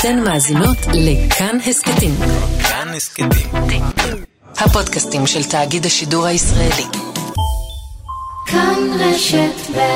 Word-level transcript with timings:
אתן 0.00 0.20
מאזינות 0.24 0.76
לכאן 0.94 1.58
הסכתים. 1.66 2.14
כאן 2.68 2.88
הסכתים. 2.96 3.28
הפודקאסטים 4.58 5.26
של 5.26 5.44
תאגיד 5.44 5.86
השידור 5.86 6.26
הישראלי. 6.26 6.84
כאן 8.46 8.78
רשת 9.00 9.76
ב' 9.76 9.88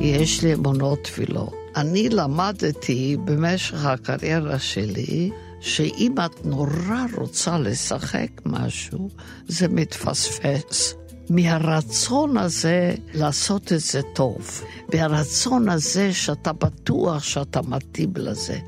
יש 0.00 0.42
לי 0.42 0.54
אמונות 0.54 1.10
ולא. 1.18 1.48
אני 1.76 2.08
למדתי 2.08 3.16
במשך 3.24 3.84
הקריירה 3.84 4.58
שלי, 4.58 5.30
שאם 5.60 6.14
את 6.26 6.44
נורא 6.44 7.04
רוצה 7.16 7.58
לשחק 7.58 8.30
משהו, 8.46 9.08
זה 9.48 9.68
מתפספס. 9.68 11.01
מהרצון 11.30 12.36
הזה 12.36 12.94
לעשות 13.14 13.72
את 13.72 13.80
זה 13.80 14.00
טוב, 14.12 14.62
מהרצון 14.94 15.68
הזה 15.68 16.12
שאתה 16.12 16.52
בטוח 16.52 17.22
שאתה 17.22 17.60
מתאים 17.62 18.12
לזה, 18.16 18.58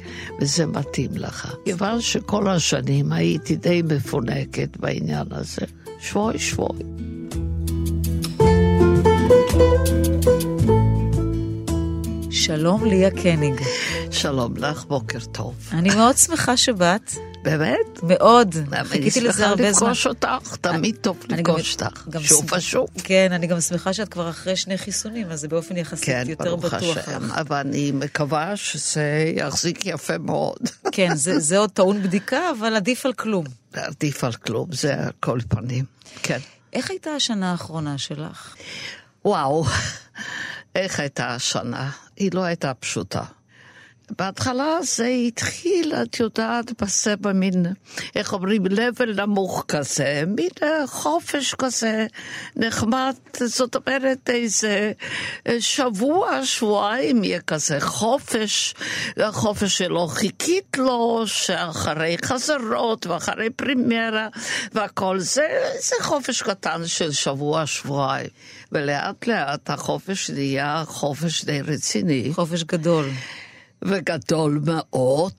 וזה 0.41 0.67
מתאים 0.67 1.11
לך. 1.15 1.55
כיוון 1.65 2.01
שכל 2.01 2.48
השנים 2.48 3.12
הייתי 3.12 3.57
די 3.57 3.83
מפונקת 3.83 4.77
בעניין 4.77 5.27
הזה, 5.31 5.67
שבוי 6.01 6.39
שבוי. 6.39 6.79
שלום, 12.47 12.84
ליה 12.84 13.11
קניג. 13.11 13.61
שלום 14.11 14.57
לך, 14.57 14.84
בוקר 14.84 15.19
טוב. 15.33 15.55
אני 15.73 15.95
מאוד 15.95 16.16
שמחה 16.16 16.57
שבאת. 16.57 17.11
באמת? 17.43 18.03
מאוד. 18.03 18.55
חיכיתי 18.84 19.20
אני 19.20 19.29
לזה 19.29 19.47
הרבה 19.47 19.73
זמן. 19.73 19.73
שמחה 19.73 19.84
לפגוש 19.84 20.07
אותך, 20.07 20.57
תמיד 20.61 20.97
טוב 21.01 21.19
אני 21.30 21.37
לפגוש 21.43 21.77
אותך. 21.83 22.07
שוב 22.20 22.53
ושוב. 22.53 22.89
כן, 23.05 23.29
אני 23.33 23.47
גם 23.47 23.61
שמחה 23.61 23.93
שאת 23.93 24.09
כבר 24.09 24.30
אחרי 24.30 24.57
שני 24.57 24.79
חיסונים, 24.79 25.30
אז 25.30 25.41
זה 25.41 25.48
באופן 25.48 25.77
יחסית 25.77 26.05
כן, 26.05 26.25
יותר 26.28 26.56
ברוך 26.56 26.75
בטוח. 26.75 26.97
השם, 26.97 27.25
לך. 27.25 27.33
אבל 27.39 27.56
אני 27.56 27.91
מקווה 27.92 28.56
שזה 28.56 29.33
יחזיק 29.37 29.87
יפה 29.87 30.19
מאוד. 30.19 30.59
כן, 30.92 31.15
זה, 31.15 31.59
עוד 31.59 31.70
טעון 31.70 32.03
בדיקה, 32.03 32.50
אבל 32.59 32.77
עדיף 32.77 33.06
על 33.06 33.12
כלום. 33.12 33.45
עדיף 33.72 34.25
על 34.25 34.33
כלום, 34.33 34.72
זה 34.72 34.95
כל 35.20 35.39
פנים. 35.48 35.84
כן. 36.22 36.39
איך 36.72 36.91
הייתה 36.91 37.11
השנה 37.11 37.50
האחרונה 37.50 37.98
שלך? 37.98 38.55
וואו, 39.25 39.65
איך 40.75 41.00
הייתה 41.00 41.34
השנה? 41.34 41.91
היא 42.17 42.31
לא 42.34 42.45
הייתה 42.45 42.75
פשוטה. 42.75 43.25
בהתחלה 44.10 44.78
זה 44.83 45.06
התחיל, 45.06 45.94
את 45.94 46.20
יודעת, 46.20 46.83
בזה 46.83 47.16
במין, 47.16 47.66
איך 48.16 48.33
אומרים, 48.33 48.66
level 48.66 49.06
נמוך 49.16 49.64
כזה, 49.69 50.22
מין 50.27 50.48
אה, 50.62 50.86
חופש 50.86 51.55
כזה 51.55 52.06
נחמד, 52.56 53.14
זאת 53.41 53.77
אומרת 53.77 54.30
איזה 54.30 54.92
אה, 55.47 55.60
שבוע, 55.60 56.44
שבועיים 56.44 57.25
יהיה 57.25 57.41
כזה 57.41 57.80
חופש, 57.80 58.75
החופש 59.16 59.78
שלא 59.78 60.08
חיכית 60.10 60.77
לו, 60.77 61.22
שאחרי 61.27 62.16
חזרות 62.25 63.06
ואחרי 63.06 63.50
פרימיירה 63.50 64.28
והכל 64.72 65.20
זה, 65.20 65.48
זה 65.80 65.97
חופש 66.00 66.42
קטן 66.42 66.86
של 66.86 67.12
שבוע, 67.12 67.66
שבועיים. 67.66 68.30
ולאט 68.72 69.27
לאט 69.27 69.70
החופש 69.70 70.30
נהיה 70.30 70.82
חופש 70.86 71.44
די 71.44 71.60
רציני. 71.60 72.30
חופש 72.34 72.64
גדול. 72.64 73.10
וגדול 73.85 74.61
מאוד, 74.65 75.33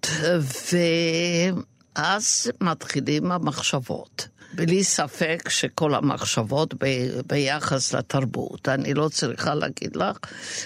ואז 1.95 2.51
מתחילים 2.61 3.31
המחשבות. 3.31 4.27
בלי 4.53 4.83
ספק 4.83 5.49
שכל 5.49 5.95
המחשבות 5.95 6.73
ב- 6.83 6.87
ביחס 7.27 7.93
לתרבות. 7.93 8.69
אני 8.69 8.93
לא 8.93 9.09
צריכה 9.09 9.55
להגיד 9.55 9.95
לך 9.95 10.17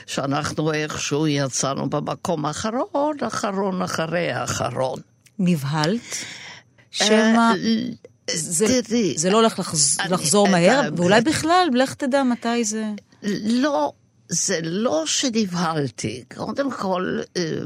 שאנחנו 0.05 0.73
איכשהו 0.73 1.27
יצאנו 1.27 1.89
במקום 1.89 2.45
האחרון, 2.45 3.17
אחרון 3.27 3.81
אחרי 3.81 4.31
האחרון. 4.31 4.99
נבהלת? 5.39 5.99
שמא 6.91 7.13
אה, 7.37 7.53
זה, 8.33 8.81
תראי, 8.83 9.13
זה 9.17 9.29
לא 9.29 9.37
הולך 9.37 9.59
לחז, 9.59 9.97
אני- 9.99 10.11
לחזור 10.13 10.47
את 10.47 10.51
מהר, 10.51 10.79
ה- 10.79 10.89
ואולי 10.97 11.21
בכלל, 11.21 11.67
לך 11.73 11.93
תדע 11.93 12.23
מתי 12.23 12.63
זה... 12.63 12.83
לא, 13.43 13.91
זה 14.29 14.59
לא 14.63 15.03
שנבהלתי. 15.05 16.23
קודם 16.35 16.71
כל, 16.71 17.19
אה, 17.37 17.61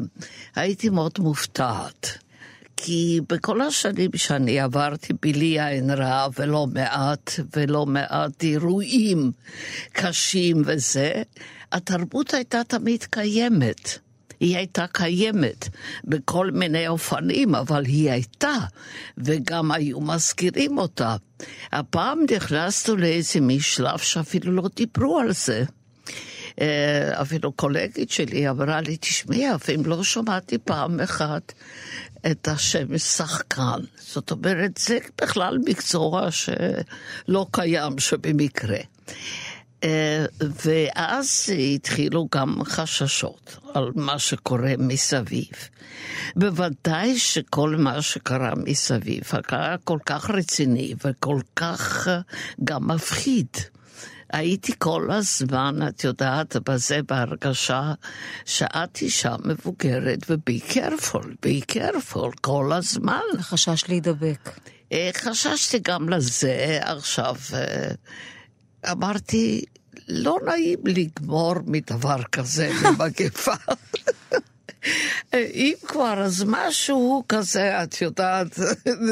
הייתי 0.56 0.90
מאוד 0.90 1.14
מופתעת. 1.20 2.18
כי 2.78 3.20
בכל 3.30 3.62
השנים 3.62 4.10
שאני 4.16 4.60
עברתי 4.60 5.14
בלי 5.22 5.66
עין 5.66 5.92
רע 5.92 6.28
ולא 6.38 6.68
מעט, 6.68 7.32
ולא 7.56 7.86
מעט 7.86 8.44
אירועים 8.44 9.32
קשים 9.94 10.62
וזה, 10.66 11.22
התרבות 11.72 12.34
הייתה 12.34 12.62
תמיד 12.68 13.04
קיימת. 13.04 14.00
היא 14.40 14.58
הייתה 14.58 14.86
קיימת 14.92 15.70
בכל 16.04 16.52
מיני 16.52 16.88
אופנים, 16.88 17.56
אבל 17.56 17.86
היא 17.86 18.12
הייתה, 18.12 18.56
וגם 19.18 19.72
היו 19.72 20.02
מזכירים 20.02 20.78
אותה. 20.78 21.16
הפעם 21.72 22.20
נכנסנו 22.36 22.96
לאיזה 22.96 23.42
משלב 23.42 23.98
שאפילו 23.98 24.52
לא 24.52 24.64
דיברו 24.76 25.20
על 25.20 25.34
זה. 25.34 25.64
אה, 26.62 27.22
אפילו 27.22 27.52
קולגית 27.52 28.12
שלי 28.12 28.50
אמרה 28.50 28.82
לי, 28.82 28.98
תשמעי, 28.98 29.56
אפילו 29.56 29.84
לא 29.84 30.04
שמעתי 30.04 30.58
פעם 30.58 31.00
אחת 31.00 31.54
את 32.32 32.48
השם 32.48 32.98
שחקן. 32.98 33.80
זאת 34.00 34.32
אומרת, 34.32 34.78
זה 34.78 34.98
בכלל 35.22 35.58
מקצוע 35.66 36.28
שלא 36.32 37.48
קיים 37.52 38.00
שבמקרה. 38.00 38.80
אה, 39.84 40.26
ואז 40.66 41.50
התחילו 41.76 42.28
גם 42.36 42.64
חששות 42.64 43.58
על 43.74 43.92
מה 43.96 44.20
שקורה 44.20 44.74
מסביב. 44.78 45.50
בוודאי 46.36 47.20
שכל 47.20 47.76
מה 47.80 48.02
שקרה 48.02 48.52
מסביב 48.56 49.24
היה 49.52 49.76
כל 49.84 50.00
כך 50.06 50.30
רציני 50.30 50.94
וכל 51.06 51.40
כך 51.56 52.08
אה, 52.08 52.20
גם 52.64 52.88
מפחיד. 52.88 53.48
הייתי 54.34 54.74
כל 54.78 55.12
הזמן, 55.12 55.88
את 55.88 56.04
יודעת, 56.04 56.56
בזה 56.70 57.00
בהרגשה 57.08 57.94
שאת 58.46 59.02
אישה 59.02 59.36
מבוגרת 59.46 60.20
ובי 60.30 60.60
קרפול, 60.60 61.36
בי 61.42 61.62
קרפול, 61.62 62.32
כל 62.42 62.72
הזמן. 62.74 63.22
חשש 63.40 63.84
להידבק. 63.90 64.50
אה, 64.92 65.10
חששתי 65.14 65.80
גם 65.80 66.10
לזה 66.10 66.80
עכשיו. 66.82 67.36
אה, 67.54 67.92
אמרתי, 68.92 69.62
לא 70.08 70.38
נעים 70.46 70.80
לגמור 70.86 71.54
מדבר 71.66 72.24
כזה, 72.24 72.72
ממגפה. 72.82 73.56
אם 75.34 75.74
כבר, 75.88 76.22
אז 76.24 76.44
משהו 76.48 77.24
כזה, 77.30 77.84
את 77.84 78.02
יודעת, 78.02 78.48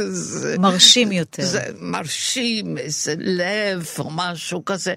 זה- 0.10 0.56
מרשים 0.60 1.12
יותר. 1.12 1.44
זה 1.46 1.62
מרשים, 1.80 2.78
איזה 2.78 3.16
לב 3.18 3.88
או 4.00 4.10
משהו 4.12 4.66
כזה. 4.66 4.94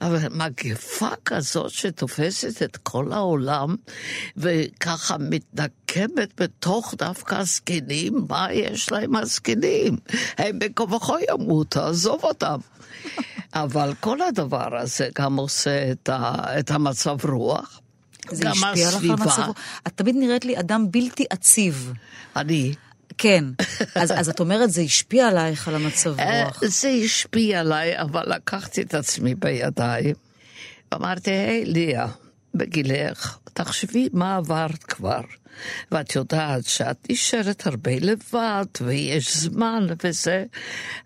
אבל 0.00 0.18
מגפה 0.30 1.08
כזאת 1.24 1.70
שתופסת 1.70 2.62
את 2.62 2.76
כל 2.76 3.12
העולם 3.12 3.76
וככה 4.36 5.16
מתנקמת 5.18 6.40
בתוך 6.40 6.94
דווקא 6.98 7.34
הזקנים, 7.34 8.24
מה 8.28 8.52
יש 8.52 8.92
להם 8.92 9.16
הזקנים? 9.16 9.96
הם 10.38 10.58
וכה 10.92 11.14
ימותו, 11.30 11.80
עזוב 11.80 12.24
אותם. 12.24 12.58
אבל 13.54 13.94
כל 14.00 14.20
הדבר 14.22 14.76
הזה 14.78 15.08
גם 15.18 15.36
עושה 15.36 15.90
את, 15.92 16.08
ה, 16.08 16.34
את 16.58 16.70
המצב 16.70 17.16
רוח. 17.24 17.80
זה 18.30 18.50
השפיע 18.50 18.88
לך 18.88 18.94
על 18.94 18.94
הסביבה. 18.94 19.14
מצב... 19.14 19.42
את 19.86 19.92
תמיד 19.94 20.16
נראית 20.16 20.44
לי 20.44 20.58
אדם 20.58 20.90
בלתי 20.90 21.24
עציב. 21.30 21.92
אני, 22.36 22.72
כן. 23.18 23.44
אז, 23.94 24.12
אז 24.12 24.28
את 24.28 24.40
אומרת, 24.40 24.70
זה 24.70 24.80
השפיע 24.80 25.28
עלייך 25.28 25.68
על 25.68 25.74
המצב 25.74 26.20
אה, 26.20 26.44
רוח. 26.44 26.64
זה 26.64 26.88
השפיע 27.04 27.60
עליי, 27.60 28.00
אבל 28.00 28.22
לקחתי 28.26 28.82
את 28.82 28.94
עצמי 28.94 29.34
בידיים. 29.34 30.14
אמרתי, 30.94 31.30
היי, 31.30 31.64
ליה, 31.64 32.06
בגילך, 32.54 33.38
תחשבי 33.52 34.08
מה 34.12 34.36
עברת 34.36 34.82
כבר. 34.82 35.20
ואת 35.92 36.14
יודעת 36.14 36.64
שאת 36.64 36.96
נשארת 37.10 37.66
הרבה 37.66 37.92
לבד, 38.00 38.64
ויש 38.80 39.36
זמן 39.36 39.86
וזה. 40.04 40.44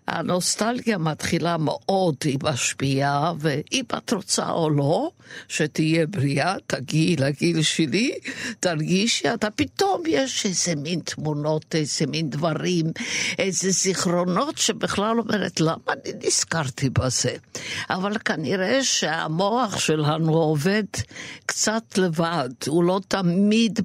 הנוסטלגיה 0.07 0.97
מתחילה 0.97 1.57
מאוד, 1.57 2.15
היא 2.23 2.37
משפיעה, 2.43 3.33
ואם 3.39 3.83
את 3.97 4.13
רוצה 4.13 4.49
או 4.49 4.69
לא, 4.69 5.11
שתהיה 5.47 6.07
בריאה, 6.07 6.55
תגיעי 6.67 7.15
לגיל 7.15 7.61
שלי, 7.61 8.11
תרגישי, 8.59 9.33
אתה 9.33 9.49
פתאום 9.49 10.03
יש 10.07 10.45
איזה 10.45 10.75
מין 10.75 10.99
תמונות, 10.99 11.75
איזה 11.75 12.05
מין 12.07 12.29
דברים, 12.29 12.85
איזה 13.39 13.71
זיכרונות 13.71 14.57
שבכלל 14.57 15.19
אומרת, 15.19 15.59
למה 15.59 15.77
אני 15.89 16.13
נזכרתי 16.27 16.89
בזה? 16.89 17.35
אבל 17.89 18.17
כנראה 18.17 18.83
שהמוח 18.83 19.79
שלנו 19.79 20.33
עובד 20.33 20.83
קצת 21.45 21.97
לבד, 21.97 22.49
הוא 22.67 22.83
לא 22.83 22.99
תמיד 23.07 23.79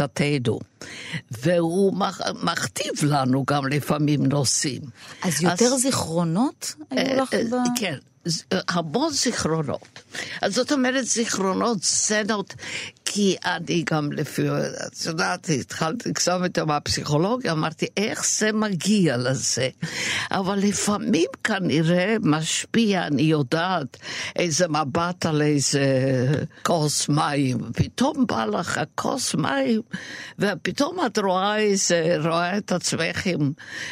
בשליטתנו. 0.00 0.58
והוא 1.30 1.94
מח- 1.94 2.20
מכתיב 2.42 2.92
לנו 3.02 3.44
גם 3.46 3.66
לפעמים 3.68 4.26
נושאים. 4.26 4.82
אז 5.22 5.42
יותר 5.42 5.76
זיכרונות 5.76 6.74
היו 6.90 7.22
לך 7.22 7.34
ב... 7.34 7.56
כן, 7.78 7.98
המון 8.68 9.12
זיכרונות. 9.12 10.02
אז 10.42 10.54
זאת 10.54 10.72
אומרת, 10.72 11.04
זיכרונות, 11.06 11.82
סצנות, 11.82 12.54
כי 13.04 13.36
אני 13.44 13.84
גם 13.90 14.12
לפי, 14.12 14.48
את 14.50 15.06
יודעת, 15.06 15.48
התחלתי 15.60 16.12
קצת 16.12 16.38
יותר 16.42 16.64
מהפסיכולוגיה, 16.64 17.52
אמרתי, 17.52 17.86
איך 17.96 18.26
זה 18.26 18.52
מגיע 18.52 19.16
לזה? 19.16 19.68
אבל 20.30 20.58
לפעמים 20.58 21.26
כנראה 21.44 22.16
משפיע, 22.22 23.06
אני 23.06 23.22
יודעת, 23.22 23.96
איזה 24.36 24.68
מבט 24.68 25.26
על 25.26 25.42
איזה 25.42 25.84
כוס 26.62 27.08
מים, 27.08 27.58
פתאום 27.74 28.26
בא 28.26 28.44
לך 28.44 28.78
הכוס 28.78 29.34
מים, 29.34 29.80
ופתאום 30.38 30.96
את 31.06 31.18
רואה 31.18 31.58
איזה, 31.58 32.16
רואה 32.24 32.58
את 32.58 32.72
עצמך 32.72 33.26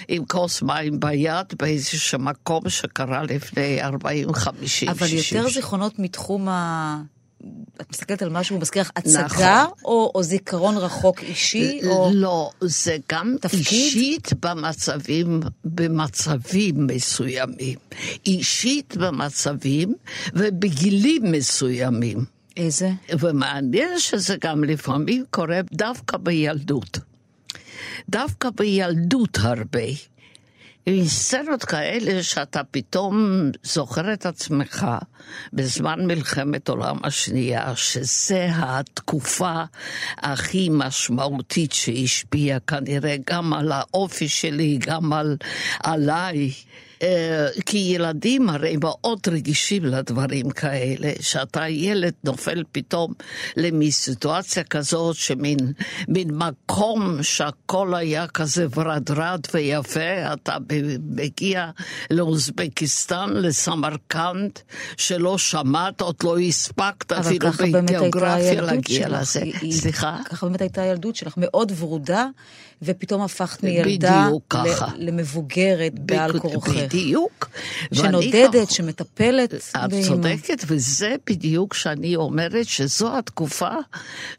עם 0.09 0.25
כוס 0.25 0.63
מים 0.63 1.01
ביד 1.01 1.47
באיזשהו 1.59 2.19
מקום 2.19 2.69
שקרה 2.69 3.23
לפני 3.23 3.83
40, 3.83 4.18
50, 4.33 4.89
אבל 4.89 5.07
60 5.07 5.39
יותר 5.39 5.51
זיכרונות 5.53 5.99
מתחום 5.99 6.49
ה... 6.49 7.03
את 7.81 7.91
מסתכלת 7.93 8.23
על 8.23 8.29
משהו, 8.29 8.59
מזכיר 8.59 8.83
לך 8.83 8.91
הצגה, 8.97 9.25
נכון. 9.25 9.45
או, 9.85 10.13
או 10.15 10.23
זיכרון 10.23 10.77
רחוק 10.77 11.23
אישי, 11.23 11.81
או... 11.87 12.11
לא, 12.15 12.51
זה 12.61 12.97
גם 13.13 13.37
תפקיד? 13.41 13.59
אישית 13.59 14.31
במצבים, 14.41 15.41
במצבים 15.65 16.87
מסוימים. 16.87 17.79
אישית 18.27 18.97
במצבים 18.97 19.95
ובגילים 20.35 21.33
מסוימים. 21.33 22.25
איזה? 22.57 22.91
ומעניין 23.19 23.99
שזה 23.99 24.37
גם 24.41 24.65
לפעמים 24.65 25.25
קורה 25.31 25.61
דווקא 25.73 26.17
בילדות. 26.17 26.99
דווקא 28.09 28.51
בילדות 28.51 29.39
הרבה. 29.41 29.89
עם 30.89 31.05
סצנות 31.05 31.65
כאלה 31.65 32.23
שאתה 32.23 32.65
פתאום 32.65 33.43
זוכר 33.63 34.13
את 34.13 34.27
עצמך 34.27 34.87
בזמן 35.53 36.07
מלחמת 36.07 36.69
עולם 36.69 36.97
השנייה, 37.05 37.77
שזה 37.77 38.49
התקופה 38.55 39.63
הכי 40.19 40.69
משמעותית 40.73 41.73
שהשפיעה 41.73 42.61
כנראה 42.61 43.17
גם 43.31 43.53
על 43.55 43.73
האופי 43.73 44.29
שלי, 44.29 44.79
גם 44.81 45.13
על, 45.13 45.37
עליי. 45.83 46.53
אה, 47.03 47.47
כי 47.67 47.79
ילדים 47.79 48.49
הרי 48.49 48.77
מאוד 48.77 49.19
רגישים 49.29 49.85
לדברים 49.85 50.51
כאלה, 50.51 51.13
שאתה 51.21 51.69
ילד 51.69 52.13
נופל 52.25 52.63
פתאום 52.73 53.13
למין 53.57 53.91
סיטואציה 53.91 54.65
כזאת 54.65 55.17
שמין 55.17 55.57
מין 56.09 56.29
מקום 56.31 57.23
שהכל 57.23 57.95
היה 57.95 58.27
כזה 58.27 58.67
ורדרד 58.77 59.41
ויפה, 59.55 60.01
אתה 60.33 60.57
מגיע 61.15 61.71
לאוזבקיסטן, 62.11 63.31
לסמרקנד, 63.33 64.51
שלא 64.97 65.39
שמעת, 65.39 66.01
עוד 66.01 66.15
לא 66.25 66.39
הספקת 66.39 67.13
אפילו 67.13 67.51
בגיאוגרפיה 67.73 68.61
להגיע 68.63 69.09
שלך. 69.09 69.21
לזה. 69.21 69.41
היא- 69.41 69.73
סליחה? 69.73 70.17
ככה 70.31 70.47
באמת 70.47 70.61
הייתה 70.61 70.83
הילדות 70.83 71.17
שלך, 71.17 71.35
מאוד 71.37 71.73
ורודה, 71.79 72.27
ופתאום 72.83 73.23
הפכת 73.23 73.63
מילדה. 73.63 74.29
ל- 74.99 75.09
למבוגרת 75.09 75.99
בעל 75.99 76.39
כורחך. 76.39 76.69
בדיוק. 76.77 77.49
שנודדת, 77.95 78.65
ככה- 78.65 78.75
שמטפלת 78.75 79.55
את 79.55 79.63
באמא. 79.91 80.03
צודקת, 80.07 80.65
וזה 80.67 81.15
בדיוק 81.27 81.75
שאני 81.75 82.17
אומרת 82.17 82.67
שזו 82.67 83.19
התקופה 83.19 83.71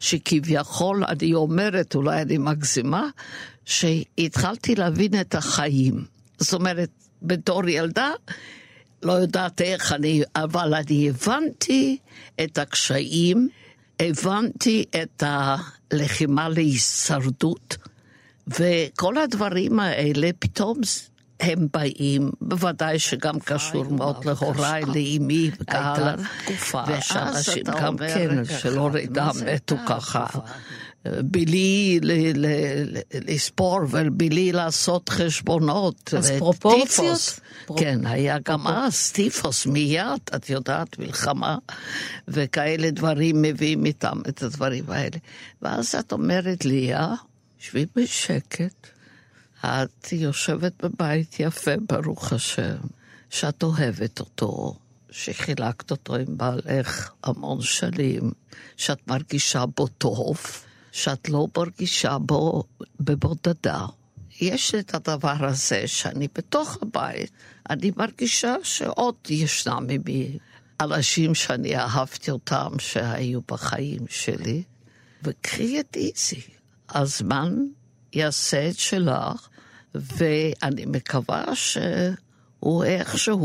שכביכול 0.00 1.04
אני 1.04 1.34
אומרת, 1.34 1.94
אולי 1.94 2.22
אני 2.22 2.38
מגזימה, 2.38 3.08
שהתחלתי 3.64 4.74
להבין 4.74 5.20
את 5.20 5.34
החיים. 5.34 6.04
זאת 6.38 6.54
אומרת, 6.54 6.88
בתור 7.22 7.68
ילדה, 7.68 8.10
לא 9.02 9.12
יודעת 9.12 9.60
איך 9.60 9.92
אני, 9.92 10.22
אבל 10.36 10.74
אני 10.74 11.08
הבנתי 11.10 11.98
את 12.44 12.58
הקשיים, 12.58 13.48
הבנתי 14.00 14.84
את 15.02 15.22
הלחימה 15.26 16.48
להישרדות, 16.48 17.76
וכל 18.58 19.18
הדברים 19.18 19.80
האלה 19.80 20.30
פתאום 20.38 20.80
הם 21.40 21.66
באים, 21.72 22.30
בוודאי 22.40 22.98
שגם 22.98 23.38
קשור 23.40 23.84
מאוד 23.84 24.24
להוריי, 24.24 24.82
לאימי. 24.84 25.50
תקופה 26.44 26.82
ואנשים 26.86 27.62
גם 27.64 27.96
כן, 27.96 28.44
שלא 28.44 28.90
זה 29.32 29.54
מתו 29.54 29.76
ככה. 29.86 30.26
בלי 31.06 32.00
לספור 33.28 33.80
ובלי 33.90 34.52
לעשות 34.52 35.08
חשבונות. 35.08 36.14
אז. 36.18 36.30
פרופורציות? 36.38 37.40
פרו- 37.66 37.76
כן, 37.78 38.06
היה 38.06 38.36
גם 38.48 38.66
אז 38.66 39.10
טיפוס 39.12 39.66
מיד, 39.66 40.04
את 40.36 40.50
יודעת, 40.50 40.98
מלחמה, 40.98 41.56
וכאלה 42.28 42.90
דברים 42.90 43.42
מביאים 43.42 43.84
איתם 43.84 44.18
את 44.28 44.42
הדברים 44.42 44.84
האלה. 44.88 45.16
ואז 45.62 45.94
את 45.94 46.12
אומרת 46.12 46.64
לי, 46.64 46.94
אה, 46.94 47.14
שבי 47.60 47.86
בשקט, 47.96 48.86
את 49.64 50.12
יושבת 50.12 50.84
בבית 50.84 51.36
יפה, 51.40 51.70
ברוך 51.88 52.32
השם, 52.32 52.76
שאת 53.30 53.62
אוהבת 53.62 54.20
אותו, 54.20 54.74
שחילקת 55.10 55.90
אותו 55.90 56.14
עם 56.16 56.36
בעלך 56.36 57.12
המון 57.24 57.62
שנים, 57.62 58.32
שאת 58.76 59.08
מרגישה 59.08 59.66
בו 59.66 59.86
טוב, 59.86 60.40
שאת 60.92 61.28
לא 61.28 61.46
מרגישה 61.56 62.18
בו 62.18 62.64
בבודדה. 63.00 63.86
יש 64.40 64.74
את 64.74 64.94
הדבר 64.94 65.46
הזה 65.46 65.86
שאני 65.86 66.28
בתוך 66.34 66.78
הבית, 66.82 67.30
אני 67.70 67.92
מרגישה 67.96 68.54
שעוד 68.62 69.14
ישנם 69.28 69.86
ממי 69.88 70.38
אנשים 70.80 71.34
שאני 71.34 71.76
אהבתי 71.76 72.30
אותם, 72.30 72.68
שהיו 72.78 73.40
בחיים 73.48 74.04
שלי, 74.08 74.62
וקחי 75.22 75.80
את 75.80 75.96
איזי. 75.96 76.59
הזמן 76.94 77.56
יעשה 78.12 78.68
את 78.68 78.78
שלך, 78.78 79.48
ואני 79.94 80.86
מקווה 80.86 81.44
שהוא 81.56 82.84
איכשהו, 82.84 83.38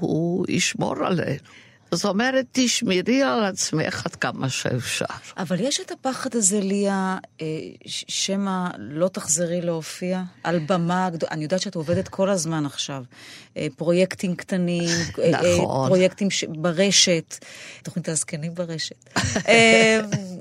הוא 0.00 0.46
ישמור 0.48 0.94
עלינו. 1.06 1.38
זאת 1.94 2.04
אומרת, 2.04 2.44
תשמרי 2.52 3.22
על 3.22 3.44
עצמך 3.44 4.06
עד 4.06 4.16
כמה 4.16 4.48
שאפשר. 4.48 5.04
אבל 5.38 5.60
יש 5.60 5.80
את 5.80 5.90
הפחד 5.90 6.34
הזה, 6.34 6.60
ליה, 6.60 7.18
אה, 7.40 7.46
שמא 7.86 8.68
לא 8.78 9.08
תחזרי 9.08 9.60
להופיע 9.60 10.22
על 10.44 10.58
במה 10.58 11.10
גדולה. 11.10 11.32
אני 11.32 11.42
יודעת 11.42 11.60
שאת 11.60 11.74
עובדת 11.74 12.08
כל 12.08 12.30
הזמן 12.30 12.66
עכשיו. 12.66 13.04
אה, 13.56 13.66
פרויקטים 13.76 14.36
קטנים, 14.36 14.88
אה, 15.22 15.30
נכון. 15.58 15.88
פרויקטים 15.88 16.30
ש- 16.30 16.44
ברשת, 16.44 17.44
תוכנית 17.82 18.08
הזקנים 18.08 18.54
ברשת. 18.54 19.10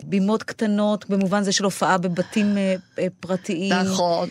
בימות 0.03 0.43
קטנות, 0.43 1.09
במובן 1.09 1.43
זה 1.43 1.51
של 1.51 1.63
הופעה 1.63 1.97
בבתים 1.97 2.57
פרטיים. 3.19 3.73
נכון. 3.73 4.29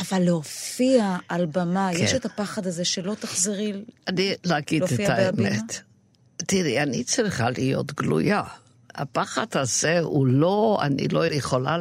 אבל 0.00 0.22
להופיע 0.22 1.16
על 1.28 1.46
במה, 1.46 1.88
כן. 1.92 2.04
יש 2.04 2.14
את 2.14 2.24
הפחד 2.24 2.66
הזה 2.66 2.84
שלא 2.84 3.14
תחזרי... 3.14 3.72
אני, 4.08 4.34
להגיד 4.44 4.82
את 4.82 4.90
להופיע 4.90 5.16
בהבימה? 5.16 5.48
האמת. 5.48 5.80
תראי, 6.36 6.82
אני 6.82 7.04
צריכה 7.04 7.50
להיות 7.50 7.92
גלויה. 7.92 8.42
הפחד 8.94 9.46
הזה 9.54 10.00
הוא 10.00 10.26
לא, 10.26 10.78
אני 10.82 11.08
לא 11.08 11.26
יכולה 11.26 11.76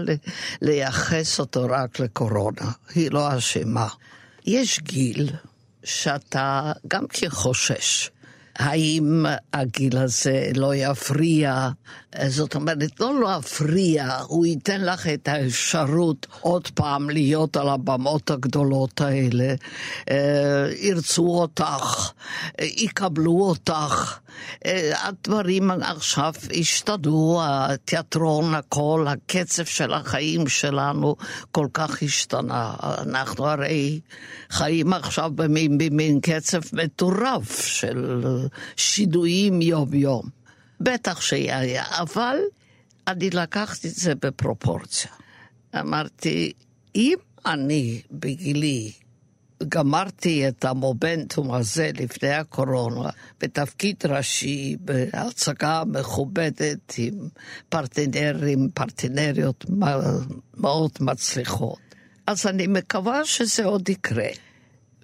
לייחס 0.61 1.39
אותו 1.39 1.67
רק 1.69 1.99
לקורונה. 1.99 2.71
היא 2.95 3.11
לא 3.11 3.37
אשמה. 3.37 3.87
יש 4.45 4.79
גיל 4.79 5.29
שאתה 5.83 6.71
גם 6.87 7.07
כן 7.07 7.29
חושש. 7.29 8.09
האם 8.55 9.25
הגיל 9.53 9.97
הזה 9.97 10.49
לא 10.55 10.75
יפריע? 10.75 11.69
זאת 12.27 12.55
אומרת, 12.55 12.99
לא 12.99 13.21
להפריע, 13.21 14.17
הוא 14.27 14.45
ייתן 14.45 14.81
לך 14.81 15.07
את 15.07 15.27
האפשרות 15.27 16.27
עוד 16.41 16.67
פעם 16.67 17.09
להיות 17.09 17.57
על 17.57 17.69
הבמות 17.69 18.31
הגדולות 18.31 19.01
האלה. 19.01 19.55
אה, 20.09 20.67
ירצו 20.79 21.27
אותך, 21.27 22.11
אה, 22.59 22.65
יקבלו 22.65 23.41
אותך. 23.41 24.19
אה, 24.65 24.91
הדברים 25.07 25.71
עכשיו 25.71 26.33
השתנו, 26.59 27.39
התיאטרון, 27.43 28.55
הכל, 28.55 29.05
הקצב 29.09 29.65
של 29.65 29.93
החיים 29.93 30.47
שלנו 30.47 31.15
כל 31.51 31.67
כך 31.73 32.03
השתנה. 32.03 32.73
אנחנו 32.81 33.47
הרי 33.47 33.99
חיים 34.49 34.93
עכשיו 34.93 35.31
במין, 35.35 35.77
במין 35.77 36.19
קצב 36.19 36.61
מטורף 36.73 37.65
של 37.65 38.23
שידועים 38.75 39.61
יום-יום. 39.61 40.44
בטח 40.85 41.21
שהיה, 41.21 41.83
אבל 41.89 42.37
אני 43.07 43.29
לקחתי 43.29 43.87
את 43.87 43.95
זה 43.95 44.15
בפרופורציה. 44.15 45.11
אמרתי, 45.79 46.53
אם 46.95 47.17
אני 47.45 48.01
בגילי 48.11 48.91
גמרתי 49.67 50.47
את 50.47 50.65
המומנטום 50.65 51.51
הזה 51.53 51.91
לפני 51.93 52.33
הקורונה 52.33 53.09
בתפקיד 53.41 54.05
ראשי, 54.05 54.75
בהצגה 54.79 55.83
מכובדת 55.87 56.93
עם 56.97 57.13
פרטנרים, 57.69 58.69
פרטנריות 58.73 59.65
מאוד 60.57 60.91
מצליחות. 60.99 61.79
אז 62.27 62.47
אני 62.47 62.67
מקווה 62.67 63.25
שזה 63.25 63.65
עוד 63.65 63.89
יקרה. 63.89 64.29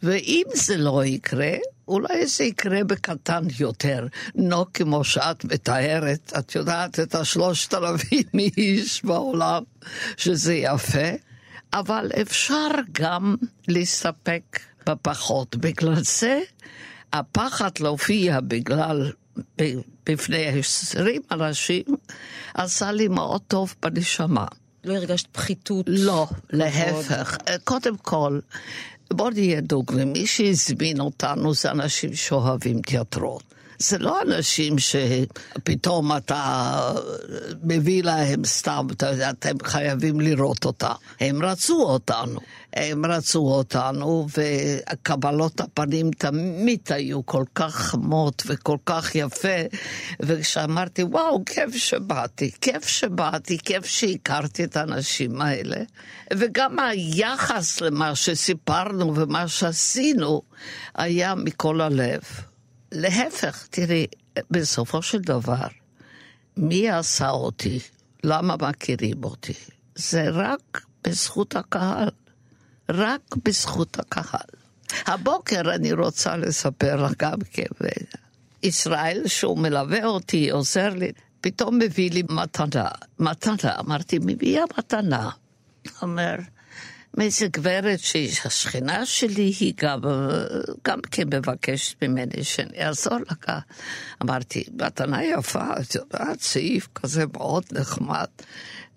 ואם 0.03 0.43
זה 0.53 0.77
לא 0.77 1.05
יקרה, 1.05 1.53
אולי 1.91 2.27
זה 2.27 2.43
יקרה 2.43 2.83
בקטן 2.83 3.43
יותר, 3.59 4.07
לא 4.35 4.65
כמו 4.73 5.03
שאת 5.03 5.45
מתארת, 5.45 6.33
את 6.39 6.55
יודעת 6.55 6.99
את 6.99 7.15
השלושת 7.15 7.73
אלפים 7.73 8.23
איש 8.57 9.05
בעולם, 9.05 9.63
שזה 10.17 10.53
יפה, 10.53 11.09
אבל 11.73 12.11
אפשר 12.21 12.67
גם 12.91 13.35
להסתפק 13.67 14.59
בפחות. 14.85 15.55
בגלל 15.55 16.03
זה 16.03 16.39
הפחד 17.13 17.71
להופיע 17.79 18.39
בגלל, 18.39 19.11
בפני 20.05 20.45
עשרים 20.59 21.21
אנשים, 21.31 21.83
עשה 22.53 22.91
לי 22.91 23.07
מאוד 23.07 23.41
טוב 23.47 23.75
בנשמה. 23.81 24.45
לא 24.83 24.93
הרגשת 24.93 25.27
פחיתות? 25.31 25.85
לא, 25.89 26.27
להפך. 26.53 27.37
קודם 27.63 27.97
כל, 27.97 28.39
בוא 29.15 29.31
נהיה 29.31 29.61
דוגמים, 29.61 30.13
מי 30.13 30.27
שהזמין 30.27 30.99
אותנו 30.99 31.53
זה 31.53 31.71
אנשים 31.71 32.13
שאוהבים 32.13 32.81
תיאטרון. 32.81 33.41
זה 33.81 33.97
לא 33.97 34.21
אנשים 34.21 34.75
שפתאום 34.79 36.17
אתה 36.17 36.93
מביא 37.63 38.03
להם 38.03 38.45
סתם, 38.45 38.87
אתה 38.91 39.09
יודע, 39.09 39.29
אתם 39.29 39.55
חייבים 39.63 40.21
לראות 40.21 40.65
אותה. 40.65 40.91
הם 41.19 41.43
רצו 41.43 41.83
אותנו. 41.83 42.39
הם 42.73 43.05
רצו 43.05 43.39
אותנו, 43.39 44.27
וקבלות 44.37 45.61
הפנים 45.61 46.11
תמיד 46.11 46.79
היו 46.89 47.25
כל 47.25 47.43
כך 47.55 47.75
חמות 47.75 48.43
וכל 48.45 48.77
כך 48.85 49.15
יפה, 49.15 49.61
וכשאמרתי, 50.19 51.03
וואו, 51.03 51.45
כיף 51.45 51.75
שבאתי, 51.75 52.51
כיף 52.61 52.87
שבאתי, 52.87 53.57
כיף 53.57 53.85
שהכרתי 53.85 54.63
את 54.63 54.77
האנשים 54.77 55.41
האלה, 55.41 55.77
וגם 56.33 56.79
היחס 56.79 57.81
למה 57.81 58.15
שסיפרנו 58.15 59.15
ומה 59.15 59.47
שעשינו 59.47 60.41
היה 60.95 61.35
מכל 61.35 61.81
הלב. 61.81 62.21
להפך, 62.91 63.67
תראי, 63.69 64.07
בסופו 64.51 65.01
של 65.01 65.21
דבר, 65.21 65.67
מי 66.57 66.89
עשה 66.89 67.29
אותי? 67.29 67.79
למה 68.23 68.55
מכירים 68.57 69.23
אותי? 69.23 69.53
זה 69.95 70.29
רק 70.29 70.81
בזכות 71.03 71.55
הקהל. 71.55 72.09
רק 72.89 73.35
בזכות 73.45 73.99
הקהל. 73.99 74.49
הבוקר 75.05 75.61
אני 75.75 75.93
רוצה 75.93 76.37
לספר 76.37 76.95
לך 76.95 77.11
גם 77.17 77.37
כן, 77.51 77.63
ישראל, 78.63 79.23
שהוא 79.27 79.57
מלווה 79.57 80.05
אותי, 80.05 80.49
עוזר 80.49 80.89
לי, 80.89 81.11
פתאום 81.41 81.79
מביא 81.79 82.11
לי 82.11 82.23
מתנה. 82.29 82.87
מתנה, 83.19 83.79
אמרתי, 83.79 84.19
מביאה 84.21 84.63
מתנה. 84.77 85.29
אומר, 86.01 86.35
מאיזה 87.17 87.47
גברת 87.47 87.99
שהיא 87.99 88.31
השכנה 88.45 89.05
שלי, 89.05 89.53
היא 89.59 89.73
גם, 89.81 89.99
גם 90.87 91.01
כן 91.11 91.27
מבקשת 91.33 92.03
ממני 92.03 92.43
שאני 92.43 92.85
אעזור 92.85 93.17
לה. 93.47 93.59
אמרתי, 94.23 94.63
מתנה 94.73 95.23
יפה, 95.23 95.65
את 95.81 95.95
יודעת, 95.95 96.41
סעיף 96.41 96.87
כזה 96.95 97.25
מאוד 97.33 97.63
נחמד, 97.71 98.27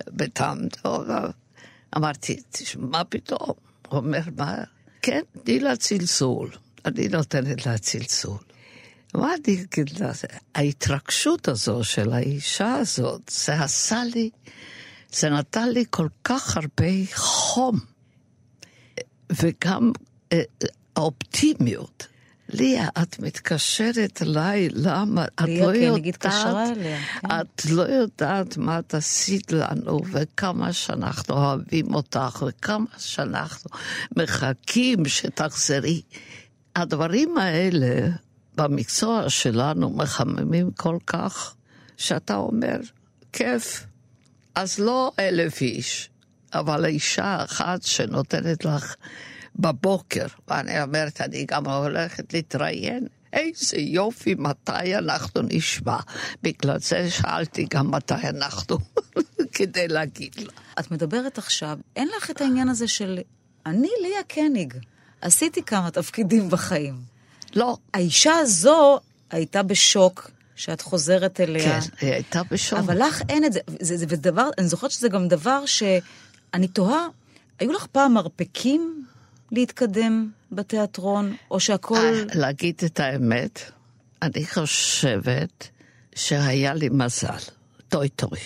בטעם 0.07 0.69
טוב. 0.69 1.07
אמרתי, 1.97 2.37
מה 2.79 3.05
פתאום? 3.05 3.53
הוא 3.89 3.99
אומר, 3.99 4.21
מה? 4.37 4.57
כן, 5.03 5.21
תני 5.45 5.61
לה 5.61 5.77
צלצול. 5.77 6.51
אני 6.85 7.09
נותנת 7.09 7.67
לה 7.67 7.79
צלצול. 7.79 8.39
מה 9.15 9.35
אני 9.35 9.63
אגיד 9.63 9.99
לה? 10.01 10.13
ההתרגשות 10.55 11.49
הזו 11.49 11.85
של 11.85 12.13
האישה 12.13 12.75
הזאת, 12.75 13.21
זה 13.31 13.63
עשה 13.63 14.03
לי, 14.15 14.31
זה 15.13 15.31
נתן 15.31 15.69
לי 15.69 15.85
כל 15.91 16.09
כך 16.25 16.57
הרבה 16.57 16.93
חום. 17.15 17.94
וגם 19.33 19.93
אה, 20.33 20.43
האופטימיות. 20.97 22.07
ליה, 22.49 22.89
את 23.03 23.19
מתקשרת 23.19 24.23
אליי, 24.23 24.69
למה? 24.73 25.25
את 25.25 25.41
ליה, 25.41 25.67
לא 25.67 25.73
כן, 25.73 25.81
יודעת, 25.81 26.27
אליה, 26.27 26.99
כן. 27.21 27.29
את 27.41 27.65
לא 27.71 27.83
יודעת 27.83 28.57
מה 28.57 28.79
את 28.79 28.95
עשית 28.95 29.53
לנו, 29.53 30.01
וכמה 30.13 30.73
שאנחנו 30.73 31.35
אוהבים 31.35 31.95
אותך, 31.95 32.45
וכמה 32.49 32.87
שאנחנו 32.99 33.71
מחכים 34.17 35.05
שתחזרי. 35.07 36.03
הדברים 36.77 37.39
האלה 37.39 38.09
במקצוע 38.55 39.31
שלנו 39.31 39.91
מחממים 39.91 40.71
כל 40.71 40.97
כך, 41.07 41.55
שאתה 41.97 42.37
אומר, 42.37 42.77
כיף. 43.33 43.87
אז 44.55 44.79
לא 44.79 45.13
אלף 45.19 45.61
איש, 45.61 46.11
אבל 46.55 46.85
אישה 46.85 47.45
אחת 47.45 47.83
שנותנת 47.83 48.65
לך 48.65 48.95
בבוקר, 49.57 50.27
ואני 50.49 50.83
אומרת, 50.83 51.21
אני 51.21 51.45
גם 51.49 51.67
הולכת 51.67 52.35
להתראיין. 52.35 53.07
איזה 53.33 53.77
יופי, 53.77 54.35
מתי 54.39 54.97
אנחנו 54.97 55.43
נשמע. 55.45 55.97
בגלל 56.43 56.79
זה 56.79 57.11
שאלתי 57.11 57.67
גם 57.71 57.91
מתי 57.91 58.15
אנחנו, 58.15 58.79
כדי 59.57 59.89
להגיד 59.89 60.35
לה. 60.39 60.53
את 60.81 60.91
מדברת 60.91 61.39
עכשיו, 61.39 61.79
אין 61.97 62.09
לך 62.17 62.31
את 62.31 62.41
העניין 62.41 62.69
הזה 62.69 62.89
של 62.89 63.19
אני 63.67 63.89
ליה 64.03 64.23
קניג, 64.29 64.75
עשיתי 65.21 65.63
כמה 65.63 65.91
תפקידים 65.91 66.51
בחיים. 66.51 66.95
לא. 67.55 67.77
האישה 67.95 68.33
הזו 68.35 69.01
הייתה 69.31 69.63
בשוק 69.63 70.31
שאת 70.57 70.81
חוזרת 70.81 71.41
אליה. 71.41 71.81
כן, 71.81 71.89
היא 72.01 72.13
הייתה 72.13 72.43
בשוק. 72.51 72.79
אבל 72.79 73.03
לך 73.03 73.23
אין 73.29 73.45
את 73.45 73.53
זה. 73.53 73.61
זה, 73.81 73.97
זה 73.97 74.07
ודבר, 74.09 74.49
אני 74.59 74.69
זוכרת 74.69 74.91
שזה 74.91 75.09
גם 75.09 75.29
דבר 75.29 75.67
שאני 76.55 76.69
תוהה, 76.69 77.07
היו 77.59 77.73
לך 77.73 77.87
פעם 77.87 78.15
מרפקים 78.15 79.05
להתקדם 79.53 80.31
בתיאטרון, 80.53 81.37
או 81.51 81.61
שהכל... 81.61 81.97
אה, 81.97 82.23
להגיד 82.35 82.75
את 82.85 83.01
האמת, 83.01 83.61
אני 84.23 84.47
חושבת 84.47 85.69
שהיה 86.15 86.75
לי 86.75 86.89
מזל, 86.89 87.39
טוי 87.89 88.09
טוי. 88.09 88.39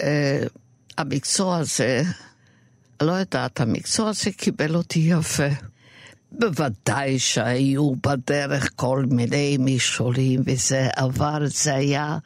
Uh, 0.00 0.04
המקצוע 0.98 1.56
הזה, 1.58 2.02
לא 3.02 3.12
יודעת, 3.12 3.60
המקצוע 3.60 4.08
הזה 4.08 4.30
קיבל 4.32 4.74
אותי 4.76 4.98
יפה. 4.98 5.48
בוודאי 6.32 7.18
שהיו 7.18 7.92
בדרך 8.06 8.70
כל 8.76 9.04
מיני 9.10 9.56
מישורים 9.56 10.42
וזה, 10.46 10.88
אבל 10.96 11.46
זה 11.46 11.74
היה 11.74 12.18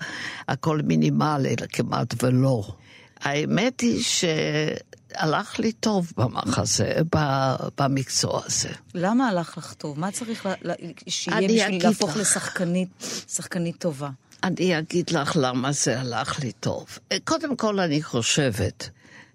הכל 0.49 0.81
מינימלי, 0.85 1.57
כמעט 1.73 2.15
ולא. 2.23 2.65
האמת 3.21 3.81
היא 3.81 4.03
שהלך 4.03 5.59
לי 5.59 5.73
טוב 5.73 6.12
במחזה, 6.17 6.93
במקצוע 7.79 8.43
הזה. 8.47 8.69
למה 8.95 9.29
הלך 9.29 9.59
לך 9.59 9.73
טוב? 9.73 10.00
מה 10.00 10.11
צריך 10.11 10.47
לה, 10.47 10.75
שיהיה 11.09 11.49
בשביל 11.49 11.83
להפוך 11.89 12.11
לך. 12.11 12.17
לשחקנית 12.17 12.89
שחקנית 13.29 13.77
טובה? 13.79 14.11
אני 14.45 14.79
אגיד 14.79 15.11
לך 15.11 15.37
למה 15.41 15.73
זה 15.73 16.00
הלך 16.00 16.41
לי 16.41 16.53
טוב. 16.53 16.99
קודם 17.25 17.57
כל, 17.57 17.81
אני 17.81 18.03
חושבת 18.03 18.91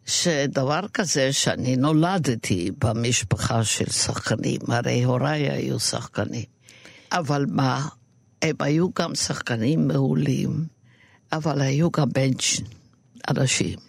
שדבר 0.06 0.82
כזה 0.94 1.34
שאני 1.34 1.76
נולדתי 1.76 2.72
במשפחה 2.84 3.64
של 3.64 3.90
שחקנים, 3.90 4.62
הרי 4.68 5.04
הוריי 5.04 5.50
היו 5.50 5.80
שחקנים. 5.80 6.46
אבל 7.12 7.46
מה, 7.50 7.88
הם 8.42 8.56
היו 8.60 8.88
גם 9.00 9.16
שחקנים 9.16 9.88
מעולים, 9.88 10.66
אבל 11.32 11.62
היו 11.62 11.92
גם 11.92 12.10
בנץ' 12.10 12.60
אנשים. 13.30 13.80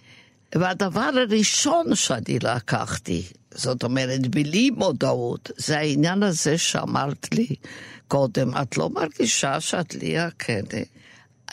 והדבר 0.54 1.10
הראשון 1.16 1.94
שאני 1.94 2.38
לקחתי, 2.42 3.22
זאת 3.54 3.84
אומרת, 3.84 4.26
בלי 4.26 4.70
מודעות, 4.70 5.50
זה 5.56 5.78
העניין 5.78 6.22
הזה 6.22 6.58
שאמרת 6.58 7.34
לי 7.34 7.46
קודם, 8.08 8.56
את 8.56 8.76
לא 8.76 8.90
מרגישה 8.90 9.60
שאת 9.60 9.94
ליה 9.94 10.30
קני? 10.30 10.84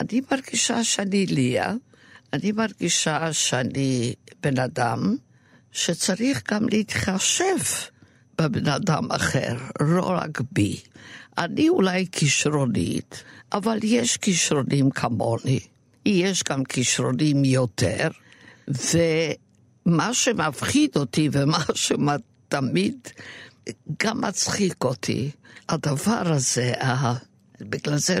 אני 0.00 0.20
מרגישה 0.30 0.84
שאני 0.84 1.26
ליה, 1.26 1.74
אני 2.32 2.52
מרגישה 2.52 3.32
שאני 3.32 4.14
בן 4.42 4.58
אדם 4.58 5.16
שצריך 5.72 6.42
גם 6.50 6.68
להתחשב 6.68 7.56
בבן 8.38 8.68
אדם 8.68 9.12
אחר, 9.12 9.56
לא 9.80 10.08
רק 10.08 10.40
בי. 10.52 10.80
אני 11.38 11.68
אולי 11.68 12.06
כישרונית, 12.12 13.24
אבל 13.52 13.78
יש 13.82 14.16
כישרונים 14.16 14.90
כמוני. 14.90 15.60
יש 16.06 16.42
גם 16.42 16.64
כישרונים 16.64 17.44
יותר, 17.44 18.08
ומה 18.68 20.14
שמפחיד 20.14 20.90
אותי 20.96 21.28
ומה 21.32 21.58
שתמיד 21.74 23.08
גם 24.02 24.20
מצחיק 24.20 24.84
אותי, 24.84 25.30
הדבר 25.68 26.22
הזה, 26.24 26.72
בגלל 27.60 27.96
זה 27.96 28.18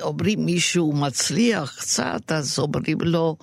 אומרים 0.00 0.44
מישהו 0.44 0.92
מצליח 0.92 1.76
קצת, 1.78 2.32
אז 2.32 2.58
אומרים 2.58 3.00
לו, 3.00 3.36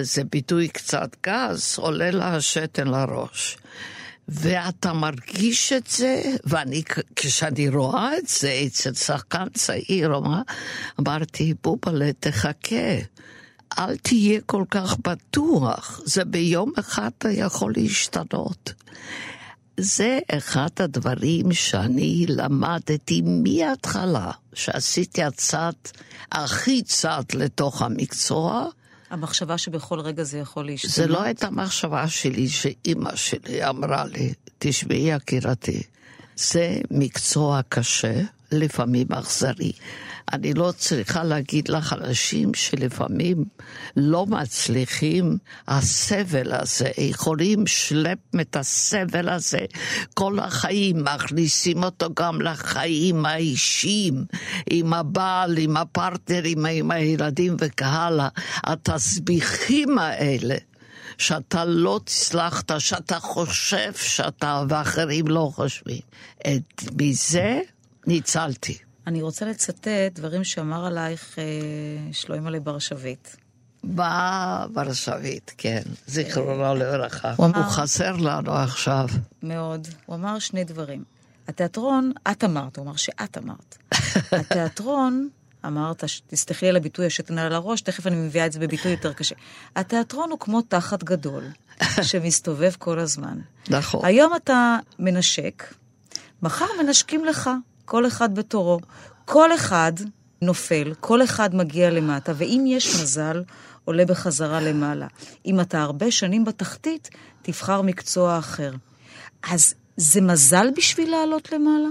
זה 0.00 0.24
ביטוי 0.24 0.68
קצת 0.68 1.16
גס, 1.26 1.78
עולה 1.78 2.10
לה 2.10 2.36
השתן 2.36 2.86
לראש. 2.86 3.56
ואתה 4.28 4.92
מרגיש 4.92 5.72
את 5.72 5.86
זה, 5.86 6.22
ואני, 6.44 6.82
כשאני 7.16 7.68
רואה 7.68 8.18
את 8.18 8.28
זה 8.28 8.62
אצל 8.66 8.94
שחקן 8.94 9.48
צעיר, 9.54 10.12
אמרתי, 11.00 11.54
בובלה, 11.62 12.10
תחכה. 12.20 12.96
אל 13.78 13.96
תהיה 13.96 14.40
כל 14.46 14.64
כך 14.70 14.96
בטוח, 14.98 16.00
זה 16.04 16.24
ביום 16.24 16.72
אחד 16.78 17.10
יכול 17.30 17.72
להשתנות. 17.76 18.72
זה 19.80 20.18
אחד 20.30 20.68
הדברים 20.78 21.52
שאני 21.52 22.26
למדתי 22.28 23.22
מההתחלה, 23.24 24.30
שעשיתי 24.52 25.22
הצד, 25.22 25.72
הכי 26.32 26.82
צד 26.82 27.22
לתוך 27.34 27.82
המקצוע. 27.82 28.66
המחשבה 29.10 29.58
שבכל 29.58 30.00
רגע 30.00 30.22
זה 30.22 30.38
יכול 30.38 30.66
להשתנות. 30.66 30.94
זה 30.94 31.06
לא 31.06 31.22
הייתה 31.22 31.50
מחשבה 31.50 32.08
שלי, 32.08 32.48
שאימא 32.48 33.16
שלי 33.16 33.68
אמרה 33.68 34.04
לי, 34.04 34.32
תשמעי 34.58 35.10
יקירתי, 35.14 35.82
זה 36.36 36.78
מקצוע 36.90 37.60
קשה, 37.68 38.20
לפעמים 38.52 39.06
אכזרי. 39.12 39.72
אני 40.32 40.54
לא 40.54 40.72
צריכה 40.76 41.24
להגיד 41.24 41.68
לך 41.68 41.92
אנשים 41.92 42.54
שלפעמים 42.54 43.44
לא 43.96 44.26
מצליחים, 44.26 45.38
הסבל 45.68 46.52
הזה, 46.52 46.90
יכולים 46.98 47.66
שלפ 47.66 48.18
את 48.40 48.56
הסבל 48.56 49.28
הזה 49.28 49.58
כל 50.14 50.38
החיים, 50.38 51.04
מכניסים 51.04 51.82
אותו 51.84 52.14
גם 52.14 52.42
לחיים 52.42 53.26
האישיים, 53.26 54.24
עם 54.70 54.92
הבעל, 54.92 55.58
עם 55.58 55.76
הפרטנרים, 55.76 56.66
עם 56.66 56.90
הילדים 56.90 57.56
וכהלאה. 57.60 58.28
התסביכים 58.64 59.98
האלה. 59.98 60.56
שאתה 61.18 61.64
לא 61.64 61.96
הצלחת, 61.96 62.70
שאתה 62.78 63.20
חושב 63.20 63.92
שאתה 63.94 64.62
ואחרים 64.68 65.28
לא 65.28 65.50
חושבים. 65.54 66.00
את, 66.40 66.82
מזה 67.00 67.60
ניצלתי. 68.08 68.78
אני 69.06 69.22
רוצה 69.22 69.46
לצטט 69.46 69.88
דברים 70.14 70.44
שאמר 70.44 70.86
עלייך 70.86 71.38
אה, 71.38 71.44
שלוימלה 72.12 72.60
בר 72.60 72.78
שביט. 72.78 73.28
בר 73.84 74.92
שביט, 74.92 75.50
כן, 75.58 75.82
זיכרונו 76.06 76.74
לברכה. 76.74 77.34
הוא 77.36 77.46
הוא 77.46 77.56
אמר- 77.56 77.68
חסר 77.70 78.16
לנו 78.16 78.52
עכשיו. 78.52 79.06
מאוד. 79.42 79.88
הוא 80.06 80.16
אמר 80.16 80.38
שני 80.38 80.64
דברים. 80.64 81.04
התיאטרון, 81.48 82.12
את 82.30 82.44
אמרת, 82.44 82.76
הוא 82.76 82.84
אמר 82.84 82.96
שאת 82.96 83.38
אמרת. 83.38 83.76
התיאטרון, 84.40 85.28
אמרת, 85.66 86.08
ש- 86.08 86.22
תסלחי 86.26 86.66
לי 86.66 86.70
על 86.70 86.76
הביטוי 86.76 87.06
השתנה 87.06 87.46
על 87.46 87.52
הראש, 87.52 87.80
תכף 87.80 88.06
אני 88.06 88.16
מביאה 88.16 88.46
את 88.46 88.52
זה 88.52 88.58
בביטוי 88.60 88.90
יותר 88.92 89.12
קשה. 89.12 89.34
התיאטרון 89.76 90.30
הוא 90.30 90.38
כמו 90.38 90.62
תחת 90.62 91.04
גדול, 91.04 91.44
שמסתובב 92.08 92.72
כל 92.78 92.98
הזמן. 92.98 93.38
נכון. 93.70 94.04
היום 94.04 94.32
אתה 94.36 94.76
מנשק, 94.98 95.74
מחר 96.42 96.66
מנשקים 96.82 97.24
לך, 97.24 97.50
כל 97.88 98.06
אחד 98.06 98.34
בתורו. 98.34 98.78
כל 99.24 99.54
אחד 99.54 99.92
נופל, 100.42 100.94
כל 101.00 101.24
אחד 101.24 101.54
מגיע 101.54 101.90
למטה, 101.90 102.32
ואם 102.36 102.64
יש 102.66 102.94
מזל, 103.02 103.42
עולה 103.84 104.04
בחזרה 104.04 104.60
למעלה. 104.60 105.06
אם 105.46 105.60
אתה 105.60 105.82
הרבה 105.82 106.10
שנים 106.10 106.44
בתחתית, 106.44 107.10
תבחר 107.42 107.82
מקצוע 107.82 108.38
אחר. 108.38 108.72
אז 109.42 109.74
זה 109.96 110.20
מזל 110.20 110.66
בשביל 110.76 111.10
לעלות 111.10 111.52
למעלה? 111.52 111.88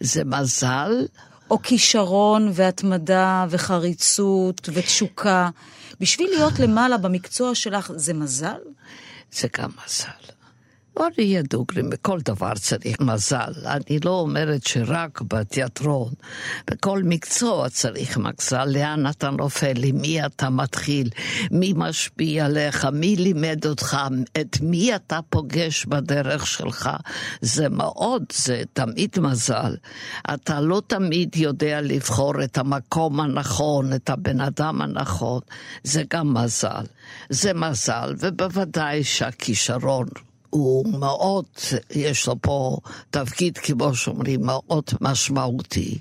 זה 0.00 0.24
מזל, 0.24 1.06
או 1.50 1.62
כישרון 1.62 2.50
והתמדה 2.54 3.46
וחריצות 3.50 4.68
ותשוקה? 4.72 5.50
בשביל 6.00 6.30
להיות 6.30 6.58
למעלה 6.58 6.98
במקצוע 6.98 7.54
שלך, 7.54 7.92
זה 7.96 8.14
מזל? 8.14 8.60
זה 9.32 9.48
גם 9.58 9.70
מזל. 9.84 10.31
בוא 10.96 11.08
נהיה 11.18 11.42
דוגלים, 11.42 11.90
בכל 11.90 12.18
דבר 12.20 12.54
צריך 12.54 13.00
מזל. 13.00 13.52
אני 13.66 13.98
לא 14.04 14.10
אומרת 14.10 14.66
שרק 14.66 15.20
בתיאטרון, 15.20 16.12
בכל 16.70 17.02
מקצוע 17.04 17.68
צריך 17.68 18.18
מזל. 18.18 18.64
לאן 18.64 19.06
אתה 19.06 19.30
נופל, 19.30 19.84
עם 19.84 19.96
מי 19.96 20.26
אתה 20.26 20.50
מתחיל, 20.50 21.08
מי 21.50 21.72
משפיע 21.76 22.46
עליך, 22.46 22.84
מי 22.84 23.16
לימד 23.16 23.66
אותך, 23.66 23.98
את 24.40 24.60
מי 24.60 24.94
אתה 24.94 25.20
פוגש 25.30 25.86
בדרך 25.86 26.46
שלך. 26.46 26.90
זה 27.40 27.68
מאוד, 27.68 28.22
זה 28.32 28.62
תמיד 28.72 29.18
מזל. 29.20 29.74
אתה 30.34 30.60
לא 30.60 30.82
תמיד 30.86 31.36
יודע 31.36 31.80
לבחור 31.80 32.44
את 32.44 32.58
המקום 32.58 33.20
הנכון, 33.20 33.92
את 33.92 34.10
הבן 34.10 34.40
אדם 34.40 34.82
הנכון. 34.82 35.40
זה 35.84 36.02
גם 36.10 36.34
מזל. 36.34 36.84
זה 37.30 37.54
מזל, 37.54 38.14
ובוודאי 38.18 39.04
שהכישרון 39.04 40.06
הוא 40.52 40.98
מאוד, 40.98 41.44
יש 41.90 42.26
לו 42.26 42.34
פה 42.40 42.78
תפקיד, 43.10 43.58
כמו 43.58 43.94
שאומרים, 43.94 44.46
מאוד 44.46 44.84
משמעותי. 45.00 45.98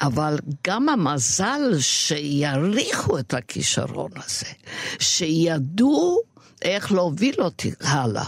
אבל 0.00 0.38
גם 0.66 0.88
המזל 0.88 1.78
שיריחו 1.80 3.18
את 3.18 3.34
הכישרון 3.34 4.10
הזה, 4.16 4.46
שידעו 4.98 6.20
איך 6.62 6.92
להוביל 6.92 7.34
אותי 7.38 7.72
הלאה. 7.80 8.24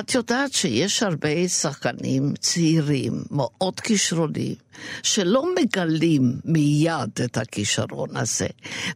את 0.00 0.14
יודעת 0.14 0.52
שיש 0.52 1.02
הרבה 1.02 1.48
שחקנים 1.48 2.34
צעירים, 2.40 3.22
מאוד 3.30 3.80
כישרונים, 3.80 4.54
שלא 5.02 5.44
מגלים 5.54 6.40
מיד 6.44 7.10
את 7.24 7.36
הכישרון 7.36 8.16
הזה, 8.16 8.46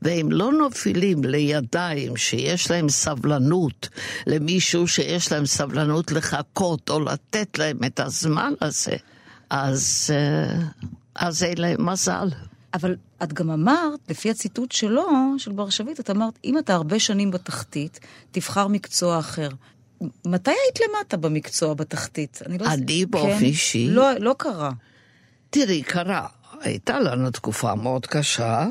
והם 0.03 0.33
לא 0.33 0.53
נופלים 0.53 1.25
לידיים 1.25 2.17
שיש 2.17 2.71
להם 2.71 2.89
סבלנות, 2.89 3.89
למישהו 4.27 4.89
שיש 4.89 5.33
להם 5.33 5.47
סבלנות 5.47 6.13
לחכות 6.13 6.91
או 6.91 7.01
לתת 7.01 7.59
להם 7.59 7.79
את 7.87 8.01
הזמן 8.01 8.53
הזה, 8.61 8.97
אז, 9.51 10.11
אה, 10.11 10.61
אז 11.15 11.43
אין 11.43 11.59
להם 11.59 11.87
מזל. 11.87 12.29
אבל 12.75 12.97
את 13.23 13.33
גם 13.33 13.51
אמרת, 13.51 14.01
לפי 14.09 14.31
הציטוט 14.31 14.73
שלו, 14.73 15.09
של 15.39 15.53
בר 15.53 15.71
שביט, 15.71 16.01
את 16.01 16.11
אמרת, 16.11 16.39
אם 16.45 16.59
אתה 16.59 16.75
הרבה 16.75 16.99
שנים 16.99 17.31
בתחתית, 17.31 18.01
תבחר 18.31 18.69
מקצוע 18.69 19.19
אחר. 19.19 19.49
מתי 20.27 20.51
היית 20.51 20.81
למטה 20.81 21.17
במקצוע 21.17 21.75
בתחתית? 21.75 22.43
אני, 22.47 22.59
לא... 22.59 22.67
אני 22.67 23.07
באופן 23.07 23.45
אישי? 23.45 23.87
לא, 23.91 24.13
לא 24.19 24.35
קרה. 24.39 24.71
תראי, 25.51 25.83
קרה, 25.83 26.27
הייתה 26.61 27.01
לנו 27.01 27.31
תקופה 27.31 27.75
מאוד 27.75 28.07
קשה. 28.07 28.67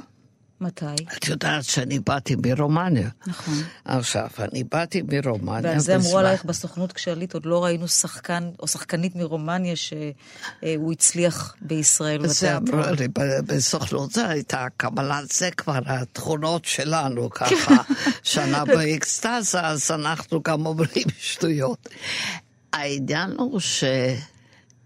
מתי? 0.61 0.85
את 1.17 1.27
יודעת 1.27 1.63
שאני 1.63 1.99
באתי 1.99 2.35
מרומניה. 2.45 3.09
נכון. 3.27 3.53
עכשיו, 3.85 4.27
אני 4.39 4.63
באתי 4.63 5.01
מרומניה 5.01 5.71
ועל 5.71 5.79
זה 5.79 5.95
אמרו 5.95 6.17
עלייך 6.17 6.45
בסוכנות 6.45 6.91
כשעלית, 6.91 7.33
עוד 7.33 7.45
לא 7.45 7.63
ראינו 7.63 7.87
שחקן 7.87 8.49
או 8.59 8.67
שחקנית 8.67 9.15
מרומניה 9.15 9.75
שהוא 9.75 10.91
הצליח 10.91 11.55
בישראל 11.61 12.27
זה 12.27 12.57
אמרו. 12.57 12.77
לי 12.99 13.07
בסוכנות, 13.47 14.11
זה 14.11 14.27
הייתה 14.27 14.65
קבלת, 14.77 15.31
זה 15.31 15.51
כבר 15.51 15.79
התכונות 15.85 16.65
שלנו 16.65 17.29
ככה. 17.29 17.75
שנה 18.23 18.65
באקסטזה, 18.65 19.61
אז 19.61 19.91
אנחנו 19.91 20.41
גם 20.43 20.65
אומרים 20.65 21.07
שטויות. 21.17 21.89
העניין 22.73 23.31
הוא 23.37 23.59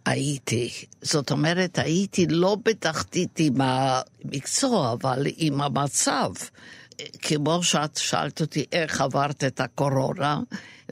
שהייתי, 0.07 0.69
זאת 1.01 1.31
אומרת, 1.31 1.79
הייתי 1.79 2.25
לא 2.29 2.57
בתחתית 2.65 3.39
עם 3.39 3.61
המקצוע, 3.61 4.93
אבל 4.93 5.27
עם 5.37 5.61
המצב. 5.61 6.31
כמו 7.21 7.63
שאת 7.63 7.97
שאלת 7.97 8.41
אותי 8.41 8.65
איך 8.71 9.01
עברת 9.01 9.43
את 9.43 9.59
הקורונה, 9.59 10.39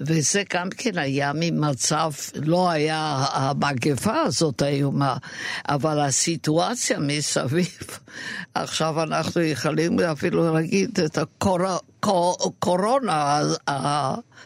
וזה 0.01 0.43
גם 0.53 0.69
כן 0.69 0.97
היה 0.97 1.31
ממצב, 1.35 2.11
לא 2.35 2.69
היה 2.69 3.25
המגפה 3.31 4.21
הזאת 4.21 4.63
איומה, 4.63 5.17
אבל 5.69 5.99
הסיטואציה 5.99 6.99
מסביב, 6.99 7.77
עכשיו 8.53 9.03
אנחנו 9.03 9.41
יכולים 9.41 9.99
אפילו 9.99 10.53
להגיד 10.53 10.99
את 10.99 11.17
הקורונה, 11.17 11.77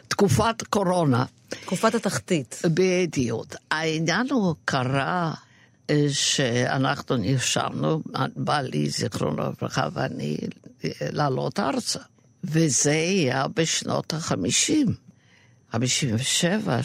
תקופת 0.08 0.62
קורונה. 0.70 1.24
תקופת 1.60 1.94
התחתית. 1.94 2.62
בדיוק. 2.64 3.46
העניין 3.70 4.26
הוא 4.30 4.54
קרה 4.64 5.34
אה, 5.90 6.06
שאנחנו 6.10 7.16
נרשמנו, 7.16 8.02
בעלי, 8.36 8.90
זיכרונו 8.90 9.42
לברכה, 9.42 9.88
ואני, 9.92 10.38
אה, 10.84 10.90
לעלות 11.12 11.60
ארצה. 11.60 11.98
וזה 12.44 12.90
היה 12.90 13.46
בשנות 13.56 14.12
החמישים, 14.12 14.94
חמישים 15.72 16.14
ושבע. 16.14 16.80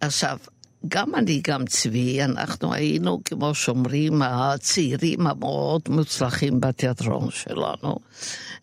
עכשיו, 0.00 0.38
גם 0.88 1.14
אני, 1.14 1.40
גם 1.46 1.66
צבי, 1.66 2.22
אנחנו 2.24 2.74
היינו, 2.74 3.20
כמו 3.24 3.54
שאומרים, 3.54 4.22
הצעירים 4.22 5.26
המאוד 5.26 5.82
מוצלחים 5.88 6.60
בתיאטרון 6.60 7.30
שלנו. 7.30 7.96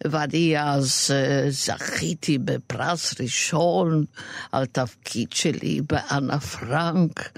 ואני 0.06 0.60
אז 0.60 1.12
uh, 1.12 1.49
זכיתי 1.49 2.38
בפרס 2.38 3.21
ראשון 3.21 4.06
על 4.51 4.65
תפקיד 4.65 5.32
שלי 5.34 5.82
באנה 5.89 6.39
פרנק, 6.39 7.30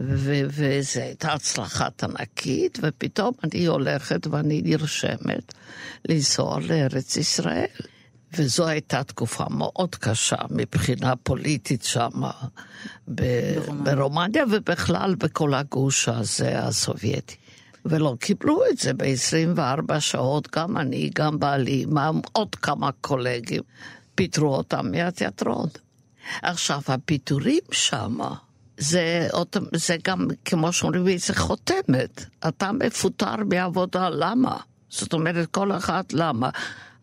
ו- 0.00 0.42
וזו 0.48 1.00
הייתה 1.00 1.32
הצלחת 1.32 2.04
ענקית, 2.04 2.78
ופתאום 2.82 3.32
אני 3.44 3.66
הולכת 3.66 4.26
ואני 4.26 4.62
נרשמת 4.64 5.54
לנסוע 6.08 6.60
לארץ 6.60 7.16
ישראל. 7.16 7.66
וזו 8.38 8.66
הייתה 8.66 9.04
תקופה 9.04 9.44
מאוד 9.50 9.94
קשה 9.94 10.36
מבחינה 10.50 11.16
פוליטית 11.16 11.82
שם 11.84 12.10
ברומניה. 13.08 13.94
ברומניה 13.94 14.44
ובכלל 14.50 15.14
בכל 15.14 15.54
הגוש 15.54 16.08
הזה 16.08 16.58
הסובייטי. 16.58 17.36
ולא 17.84 18.16
קיבלו 18.20 18.62
את 18.70 18.78
זה 18.78 18.92
ב-24 18.94 20.00
שעות, 20.00 20.48
גם 20.56 20.76
אני, 20.76 21.10
גם 21.14 21.38
בעלי, 21.38 21.86
עוד 22.32 22.54
כמה 22.54 22.90
קולגים, 23.00 23.62
פיטרו 24.14 24.54
אותם 24.56 24.90
מהתיאטרון. 24.90 25.68
עכשיו, 26.42 26.80
הפיטורים 26.86 27.62
שם, 27.72 28.18
זה, 28.78 29.28
זה 29.74 29.96
גם, 30.04 30.28
כמו 30.44 30.72
שאומרים, 30.72 31.18
זה 31.18 31.34
חותמת. 31.34 32.24
אתה 32.48 32.72
מפוטר 32.72 33.36
מעבודה, 33.50 34.08
למה? 34.08 34.56
זאת 34.90 35.12
אומרת, 35.12 35.48
כל 35.50 35.72
אחד, 35.72 36.02
למה? 36.12 36.50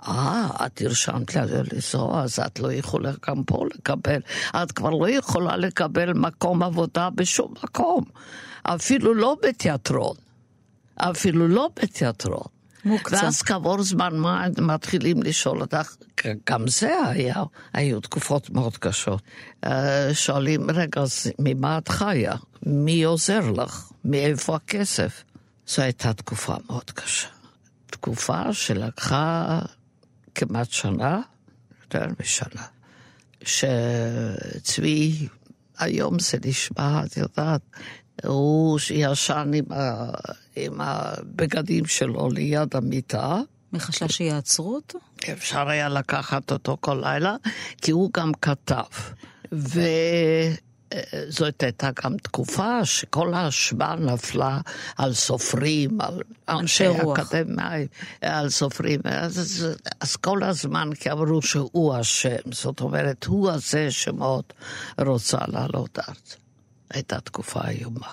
אה, 0.08 0.48
את 0.66 0.82
נרשמת 0.82 1.36
לנסוע, 1.36 2.24
אז 2.24 2.40
את 2.40 2.60
לא 2.60 2.74
יכולה 2.74 3.12
גם 3.28 3.44
פה 3.44 3.66
לקבל. 3.76 4.20
את 4.56 4.72
כבר 4.72 4.90
לא 4.90 5.10
יכולה 5.10 5.58
לקבל 5.58 6.14
מקום 6.14 6.64
עבודה 6.64 7.10
בשום 7.10 7.54
מקום. 7.64 8.04
אפילו 8.64 9.14
לא 9.14 9.38
בתיאטרון. 9.44 10.16
אפילו 10.98 11.48
לא 11.48 11.70
בתיאטרון. 11.82 12.48
מוקצה. 12.86 13.16
ואז 13.16 13.42
כעבור 13.42 13.84
זמן 13.84 14.18
מה 14.18 14.46
מתחילים 14.58 15.24
לשאול 15.24 15.62
אותך, 15.62 15.96
גם 16.50 16.68
זה 16.68 16.98
היה, 17.06 17.44
היו 17.74 18.00
תקופות 18.00 18.50
מאוד 18.50 18.78
קשות. 18.78 19.22
אה, 19.64 20.10
שואלים, 20.14 20.72
רגע, 20.72 21.02
אז 21.02 21.32
ממה 21.40 21.78
את 21.78 21.88
חיה? 21.88 22.36
מי 22.66 23.04
עוזר 23.04 23.52
לך? 23.52 23.92
מאיפה 24.06 24.56
הכסף? 24.56 25.24
זו 25.68 25.82
הייתה 25.82 26.14
תקופה 26.14 26.56
מאוד 26.70 26.92
קשה. 26.92 27.28
תקופה 27.86 28.54
שלקחה 28.54 29.60
כמעט 30.38 30.72
שנה, 30.72 31.22
יותר 31.82 32.06
משנה, 32.20 32.62
שצבי, 33.44 35.28
היום 35.78 36.20
זה 36.20 36.38
נשמע, 36.46 37.02
את 37.06 37.18
יודעת, 37.18 37.62
הוא 38.24 38.80
ישן 38.94 39.52
עם, 39.54 39.66
ה, 39.72 40.12
עם 40.56 40.82
הבגדים 40.82 41.86
שלו 41.86 42.30
ליד 42.30 42.76
המיטה, 42.76 43.40
מחשש 43.74 44.18
שיעצרו 44.18 44.76
אותו? 44.76 45.00
אפשר 45.34 45.70
היה 45.70 45.90
לקחת 45.90 46.52
אותו 46.52 46.78
כל 46.80 47.02
לילה, 47.04 47.36
כי 47.82 47.92
הוא 47.92 48.10
גם 48.14 48.32
כתב. 48.42 48.84
וזאת 50.94 51.64
הייתה 51.64 51.90
גם 52.04 52.18
תקופה 52.18 52.86
שכל 52.86 53.34
האשמה 53.34 53.96
נפלה 53.96 54.60
על 54.98 55.14
סופרים, 55.14 56.02
על 56.02 56.22
אנשי. 56.50 56.88
אקדמאים, 57.14 57.88
על 58.22 58.50
סופרים. 58.50 59.00
אז, 59.04 59.40
אז, 59.40 59.68
אז 60.02 60.16
כל 60.16 60.44
הזמן 60.44 60.90
כי 60.94 61.12
אמרו 61.12 61.42
שהוא 61.42 62.00
אשם, 62.00 62.52
זאת 62.52 62.82
אומרת, 62.82 63.26
הוא 63.26 63.52
הזה 63.52 63.92
שמאוד 63.92 64.44
רוצה 64.98 65.38
לעלות 65.48 66.00
ארצה. 66.00 66.36
הייתה 66.90 67.20
תקופה 67.20 67.70
איומה. 67.70 68.08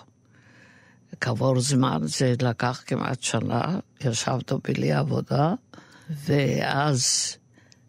כעבור 1.20 1.60
זמן, 1.60 1.98
זה 2.02 2.34
לקח 2.42 2.82
כמעט 2.86 3.22
שנה, 3.22 3.78
ישבנו 4.00 4.60
בלי 4.64 4.92
עבודה, 4.92 5.54
ואז 6.10 7.36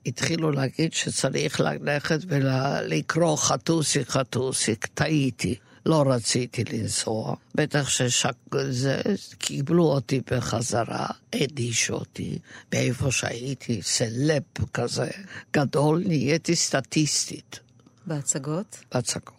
התחילו 0.05 0.51
להגיד 0.51 0.93
שצריך 0.93 1.59
ללכת 1.59 2.19
ולקרוא 2.27 3.37
חתוסי 3.37 4.05
חתוסי, 4.05 4.75
טעיתי. 4.75 5.55
לא 5.85 6.03
רציתי 6.07 6.63
לנסוע, 6.63 7.35
בטח 7.55 7.89
שקיבלו 7.89 9.83
אותי 9.83 10.21
בחזרה, 10.31 11.07
הענישו 11.33 11.93
אותי, 11.93 12.39
מאיפה 12.73 13.11
שהייתי, 13.11 13.81
סלב 13.81 14.41
כזה 14.73 15.09
גדול, 15.53 16.03
נהייתי 16.05 16.55
סטטיסטית. 16.55 17.59
בהצגות? 18.05 18.79
בהצגות. 18.93 19.35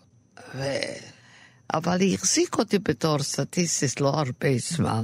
ו... 0.55 0.62
אבל 1.74 2.00
היא 2.00 2.14
החזיקה 2.14 2.59
אותי 2.59 2.79
בתור 2.79 3.22
סטטיסטית 3.22 4.00
לא 4.00 4.09
הרבה 4.09 4.48
זמן, 4.59 5.02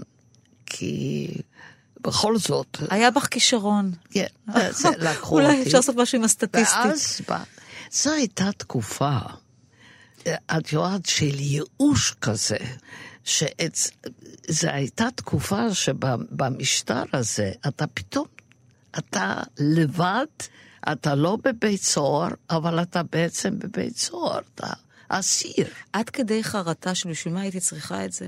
כי 0.66 1.28
בכל 2.02 2.38
זאת, 2.38 2.76
היה 2.90 3.10
בך 3.10 3.26
כישרון. 3.30 3.92
כן, 4.10 4.26
זה 4.70 4.88
לקחו 4.98 5.34
אולי 5.34 5.46
אותי. 5.58 5.62
אפשר 5.62 5.78
לעשות 5.78 5.96
משהו 5.96 6.18
עם 6.18 6.24
הסטטיסטית. 6.24 6.78
ואז, 6.84 7.20
בא- 7.28 7.42
זו 7.92 8.12
הייתה 8.12 8.52
תקופה, 8.56 9.16
את 10.28 10.72
יודעת, 10.72 11.06
של 11.06 11.40
ייאוש 11.40 12.14
כזה, 12.20 12.56
שזו 13.24 13.48
הייתה 14.68 15.08
תקופה 15.16 15.74
שבמשטר 15.74 17.02
הזה, 17.12 17.52
אתה 17.68 17.86
פתאום, 17.86 18.26
אתה 18.98 19.40
לבד, 19.58 20.26
אתה 20.92 21.14
לא 21.14 21.38
בבית 21.44 21.82
סוהר, 21.82 22.28
אבל 22.50 22.82
אתה 22.82 23.02
בעצם 23.02 23.58
בבית 23.58 23.96
סוהר, 23.98 24.40
אתה 24.54 24.66
אסיר. 25.08 25.66
עד 25.92 26.10
כדי 26.10 26.44
חרטה 26.44 26.94
של 26.94 27.10
בשביל 27.10 27.34
מה 27.34 27.40
הייתי 27.40 27.60
צריכה 27.60 28.04
את 28.04 28.12
זה? 28.12 28.26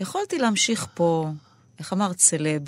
יכולתי 0.00 0.38
להמשיך 0.38 0.86
פה, 0.94 1.30
איך 1.78 1.92
אמרת, 1.92 2.18
סלב. 2.20 2.62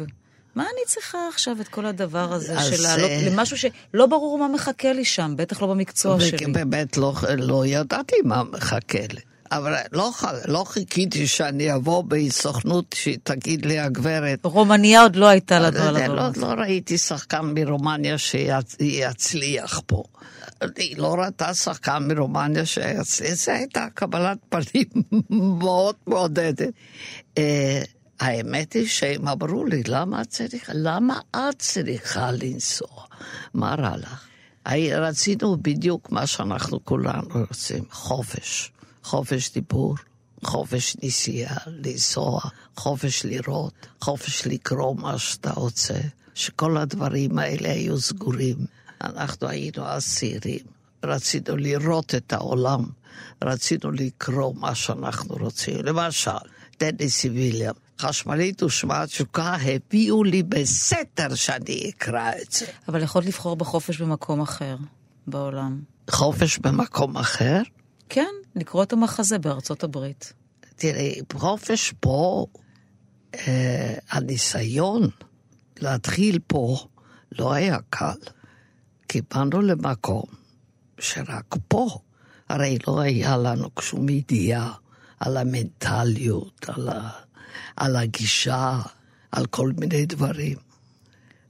מה 0.55 0.63
אני 0.63 0.87
צריכה 0.87 1.19
עכשיו 1.29 1.57
את 1.61 1.69
כל 1.69 1.87
הדבר 1.87 2.33
הזה 2.33 2.61
של 2.61 2.83
לעלות 2.83 3.11
אה, 3.11 3.29
למשהו 3.31 3.59
שלא 3.59 4.07
ברור 4.07 4.39
מה 4.39 4.49
מחכה 4.49 4.93
לי 4.93 5.05
שם, 5.05 5.35
בטח 5.37 5.63
לא 5.63 5.69
במקצוע 5.69 6.21
שלי. 6.21 6.47
ובאמת 6.47 6.97
לא, 6.97 7.15
לא 7.39 7.67
ידעתי 7.67 8.17
מה 8.25 8.43
מחכה 8.43 8.99
לי. 9.13 9.21
אבל 9.53 9.75
לא, 9.93 10.11
לא 10.47 10.65
חיכיתי 10.67 11.27
שאני 11.27 11.75
אבוא 11.75 12.05
בסוכנות 12.09 12.95
שתגיד 12.99 13.67
לי 13.67 13.79
הגברת. 13.79 14.39
רומניה 14.43 15.03
עוד 15.03 15.17
לא 15.17 15.27
הייתה 15.27 15.59
לנו 15.59 15.79
על 15.79 15.95
לא, 16.15 16.23
הבמה. 16.23 16.55
לא 16.55 16.63
ראיתי 16.63 16.99
שחקן 16.99 17.41
מרומניה 17.55 18.19
שיצליח 18.19 19.81
פה. 19.87 20.03
היא 20.77 20.99
לא 20.99 21.15
ראתה 21.15 21.55
שחקן 21.55 22.09
מרומניה 22.09 22.67
שיצליח, 22.67 23.35
זו 23.35 23.53
הייתה 23.53 23.87
קבלת 23.95 24.39
פנים 24.49 24.87
מאוד 25.61 25.95
מעודדת. 26.07 26.69
האמת 28.25 28.73
היא 28.73 28.87
שהם 28.87 29.29
אמרו 29.29 29.65
לי, 29.65 29.83
למה 29.87 30.23
את 30.23 30.29
צריכה, 30.29 30.73
למה 30.75 31.21
את 31.31 31.59
צריכה 31.59 32.31
לנסוע? 32.33 33.05
מה 33.55 33.75
רע 33.75 33.97
לך? 33.97 34.27
רצינו 34.97 35.57
בדיוק 35.63 36.13
מה 36.13 36.27
שאנחנו 36.27 36.85
כולנו 36.85 37.29
רוצים, 37.49 37.85
חופש. 37.91 38.73
חופש 39.03 39.53
דיבור, 39.53 39.95
חופש 40.45 40.97
נסיעה, 41.03 41.57
לנסוע, 41.67 42.41
חופש 42.77 43.25
לראות, 43.25 43.73
חופש 44.01 44.47
לקרוא 44.47 44.97
מה 44.97 45.19
שאתה 45.19 45.53
רוצה, 45.53 45.99
שכל 46.35 46.77
הדברים 46.77 47.39
האלה 47.39 47.73
היו 47.73 48.01
סגורים. 48.01 48.57
אנחנו 49.01 49.49
היינו 49.49 49.87
אז 49.87 50.15
צעירים, 50.15 50.67
רצינו 51.05 51.57
לראות 51.57 52.15
את 52.15 52.33
העולם, 52.33 52.85
רצינו 53.45 53.91
לקרוא 53.91 54.55
מה 54.55 54.75
שאנחנו 54.75 55.35
רוצים. 55.35 55.77
למשל, 55.85 56.31
דניס 56.81 57.25
ויליאם, 57.25 57.84
חשמלית 58.05 58.63
ושמעת 58.63 59.09
תשוקה, 59.09 59.57
הביאו 59.63 60.25
לי 60.25 60.43
בסתר 60.43 61.35
שאני 61.35 61.91
אקרא 61.91 62.31
את 62.43 62.53
זה. 62.53 62.67
אבל 62.89 63.03
יכולת 63.03 63.27
לבחור 63.27 63.57
בחופש 63.57 64.01
במקום 64.01 64.41
אחר 64.41 64.77
בעולם. 65.27 65.81
חופש 66.11 66.59
במקום 66.59 67.17
אחר? 67.17 67.63
כן, 68.09 68.31
לקרוא 68.57 68.83
את 68.83 68.93
המחזה 68.93 69.39
בארצות 69.39 69.85
הברית. 69.85 70.33
תראי, 70.77 71.21
חופש 71.33 71.95
פה, 72.01 72.47
אה, 73.35 73.95
הניסיון 74.11 75.09
להתחיל 75.81 76.39
פה 76.47 76.77
לא 77.39 77.53
היה 77.53 77.79
קל. 77.91 78.19
כי 79.09 79.21
באנו 79.31 79.63
למקום 79.63 80.25
שרק 80.99 81.55
פה, 81.69 81.99
הרי 82.49 82.79
לא 82.87 83.01
היה 83.01 83.37
לנו 83.37 83.69
שום 83.81 84.09
ידיעה 84.09 84.73
על 85.21 85.37
המנטליות, 85.37 86.67
על, 86.69 86.89
ה, 86.89 87.11
על 87.77 87.97
הגישה, 87.97 88.81
על 89.33 89.47
כל 89.47 89.73
מיני 89.79 90.07
דברים. 90.07 90.57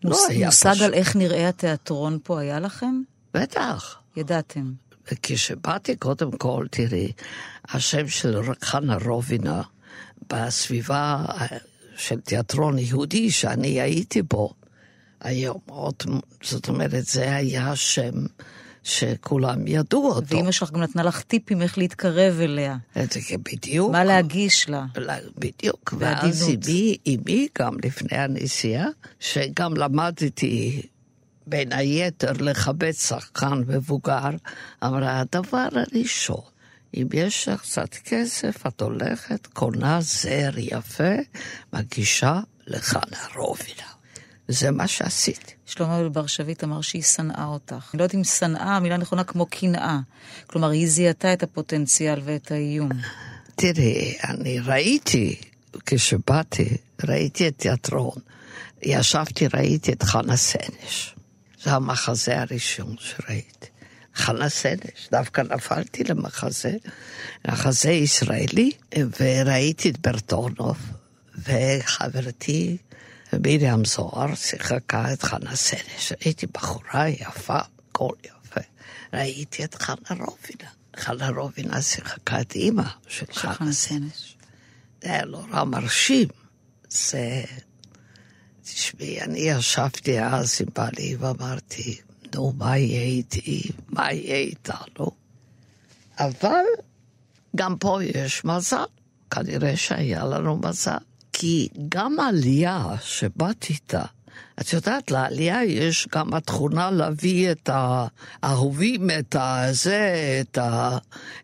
לא 0.04 0.10
מוס- 0.10 0.28
היה 0.28 0.46
מושג 0.46 0.70
פשוט. 0.70 0.82
על 0.82 0.94
איך 0.94 1.16
נראה 1.16 1.48
התיאטרון 1.48 2.18
פה 2.22 2.40
היה 2.40 2.60
לכם? 2.60 3.02
בטח. 3.34 3.96
ידעתם. 4.16 4.72
וכשבאתי, 5.12 5.96
קודם 5.96 6.32
כל, 6.32 6.66
תראי, 6.70 7.12
השם 7.68 8.08
של 8.08 8.40
חנה 8.62 8.96
רובינה 9.04 9.62
בסביבה 10.32 11.24
אה, 11.28 11.46
של 11.96 12.20
תיאטרון 12.20 12.78
יהודי 12.78 13.30
שאני 13.30 13.80
הייתי 13.80 14.22
בו, 14.22 14.54
היום 15.20 15.58
זאת 16.42 16.68
אומרת, 16.68 17.04
זה 17.06 17.36
היה 17.36 17.76
שם 17.76 18.12
שכולם 18.84 19.66
ידעו 19.66 20.08
אותו. 20.08 20.34
ואימא 20.34 20.52
שלך 20.52 20.70
גם 20.70 20.82
נתנה 20.82 21.02
לך 21.02 21.22
טיפים 21.22 21.62
איך 21.62 21.78
להתקרב 21.78 22.40
אליה. 22.40 22.76
בדיוק. 23.38 23.92
מה 23.92 24.04
להגיש 24.04 24.68
לה. 24.68 24.86
בדיוק, 25.38 25.94
ואז. 25.98 26.48
אמי, 26.48 26.96
אמי 27.06 27.48
גם 27.58 27.76
לפני 27.84 28.18
הנסיעה, 28.18 28.86
שגם 29.20 29.76
למדתי 29.76 30.82
בין 31.46 31.72
היתר 31.72 32.32
לכבד 32.32 32.92
שחקן 32.92 33.62
מבוגר, 33.66 34.30
אמרה, 34.84 35.20
הדבר 35.20 35.68
הראשון, 35.72 36.40
אם 36.94 37.06
יש 37.12 37.48
לך 37.48 37.60
קצת 37.60 37.94
כסף, 37.94 38.66
את 38.66 38.80
הולכת, 38.80 39.46
קונה 39.46 40.00
זר 40.00 40.50
יפה, 40.56 41.14
מגישה 41.72 42.40
לחנה 42.66 43.18
רובינה. 43.36 43.93
זה 44.48 44.70
מה 44.70 44.88
שעשיתי. 44.88 45.52
שלמה 45.66 46.08
ברשבית 46.08 46.64
אמר 46.64 46.80
שהיא 46.80 47.02
שנאה 47.02 47.44
אותך. 47.44 47.90
אני 47.94 47.98
לא 47.98 48.04
יודעת 48.04 48.14
אם 48.14 48.24
שנאה, 48.24 48.76
המילה 48.76 48.96
נכונה 48.96 49.24
כמו 49.24 49.46
קנאה. 49.46 49.98
כלומר, 50.46 50.70
היא 50.70 50.88
זיהתה 50.88 51.32
את 51.32 51.42
הפוטנציאל 51.42 52.20
ואת 52.24 52.50
האיום. 52.50 52.88
תראי, 53.56 54.14
אני 54.28 54.60
ראיתי, 54.60 55.40
כשבאתי, 55.86 56.76
ראיתי 57.04 57.48
את 57.48 57.58
תיאטרון. 57.58 58.18
ישבתי, 58.82 59.46
ראיתי 59.54 59.92
את 59.92 60.02
חנה 60.02 60.36
סנש. 60.36 61.14
זה 61.62 61.72
המחזה 61.72 62.40
הראשון 62.40 62.96
שראיתי. 62.98 63.66
חנה 64.14 64.48
סנש, 64.48 65.08
דווקא 65.10 65.40
נפלתי 65.40 66.04
למחזה, 66.04 66.76
מחזה 67.48 67.90
ישראלי, 67.90 68.70
וראיתי 69.20 69.90
את 69.90 69.98
ברטונוב, 70.06 70.76
וחברתי 71.38 72.76
מרים 73.42 73.84
זוהר 73.84 74.34
שיחקה 74.34 75.12
את 75.12 75.22
חנה 75.22 75.56
סנש. 75.56 76.12
הייתי 76.20 76.46
בחורה 76.46 77.08
יפה, 77.08 77.58
קול 77.92 78.16
יפה. 78.24 78.60
ראיתי 79.12 79.64
את 79.64 79.74
חנה 79.74 79.96
רובינה. 80.10 80.70
חנה 80.96 81.28
רובינה 81.28 81.82
שיחקה 81.82 82.40
את 82.40 82.54
אימא 82.54 82.82
של 83.08 83.26
חנה 83.32 83.72
סנש. 83.72 83.74
סנש. 83.74 84.36
זה 85.02 85.10
היה 85.10 85.24
נורא 85.24 85.64
מרשים. 85.64 86.28
זה... 86.88 87.44
תשמעי, 88.62 89.22
אני 89.22 89.38
ישבתי 89.38 90.20
אז 90.20 90.56
עם 90.60 90.68
בעלי 90.74 91.16
ואמרתי, 91.16 92.00
נו, 92.34 92.52
מה 92.56 92.78
יהיה 92.78 93.02
איתי? 93.02 93.70
מה 93.88 94.12
יהיה 94.12 94.36
איתנו? 94.36 95.10
אבל 96.18 96.64
גם 97.56 97.76
פה 97.78 97.98
יש 98.02 98.44
מזל. 98.44 98.84
כנראה 99.30 99.76
שהיה 99.76 100.24
לנו 100.24 100.56
מזל. 100.56 100.96
כי 101.36 101.68
גם 101.88 102.20
העלייה 102.20 102.86
שבאת 103.02 103.66
איתה, 103.68 104.02
את 104.60 104.72
יודעת, 104.72 105.10
לעלייה 105.10 105.64
יש 105.64 106.08
גם 106.14 106.34
התכונה 106.34 106.90
להביא 106.90 107.50
את 107.50 107.70
האהובים, 108.42 109.10
את 109.18 109.36
הזה, 109.38 110.14
את, 110.40 110.58
ה, 110.58 110.98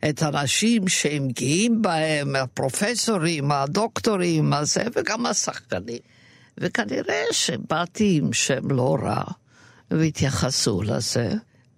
את 0.08 0.22
האנשים 0.22 0.88
שהם 0.88 1.28
גאים 1.28 1.82
בהם, 1.82 2.36
הפרופסורים, 2.36 3.52
הדוקטורים, 3.52 4.52
הזה, 4.52 4.82
וגם 4.96 5.26
השחקנים. 5.26 5.98
וכנראה 6.58 7.22
שבאתי 7.32 8.18
עם 8.22 8.32
שם 8.32 8.70
לא 8.70 8.96
רע, 9.02 9.22
והתייחסו 9.90 10.82
לזה, 10.82 11.32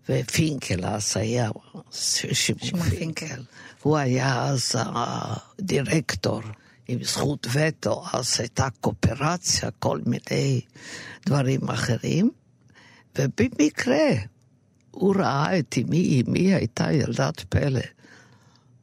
ופינקל 0.09 0.87
אז 0.87 1.13
היה, 1.17 1.51
שמעון. 1.91 2.91
פינקל, 2.91 3.43
הוא 3.83 3.97
היה 3.97 4.45
אז 4.45 4.75
הדירקטור. 4.75 6.43
עם 6.89 7.05
זכות 7.05 7.47
וטו, 7.53 8.05
אז 8.13 8.41
הייתה 8.41 8.69
קואופרציה, 8.81 9.71
כל 9.71 10.01
מיני 10.07 10.61
דברים 11.27 11.71
אחרים, 11.71 12.31
ובמקרה 13.19 14.11
הוא 14.91 15.15
ראה 15.17 15.59
את 15.59 15.75
אמי, 15.79 16.23
אמי 16.27 16.55
הייתה 16.55 16.93
ילדת 16.93 17.41
פלא, 17.49 17.81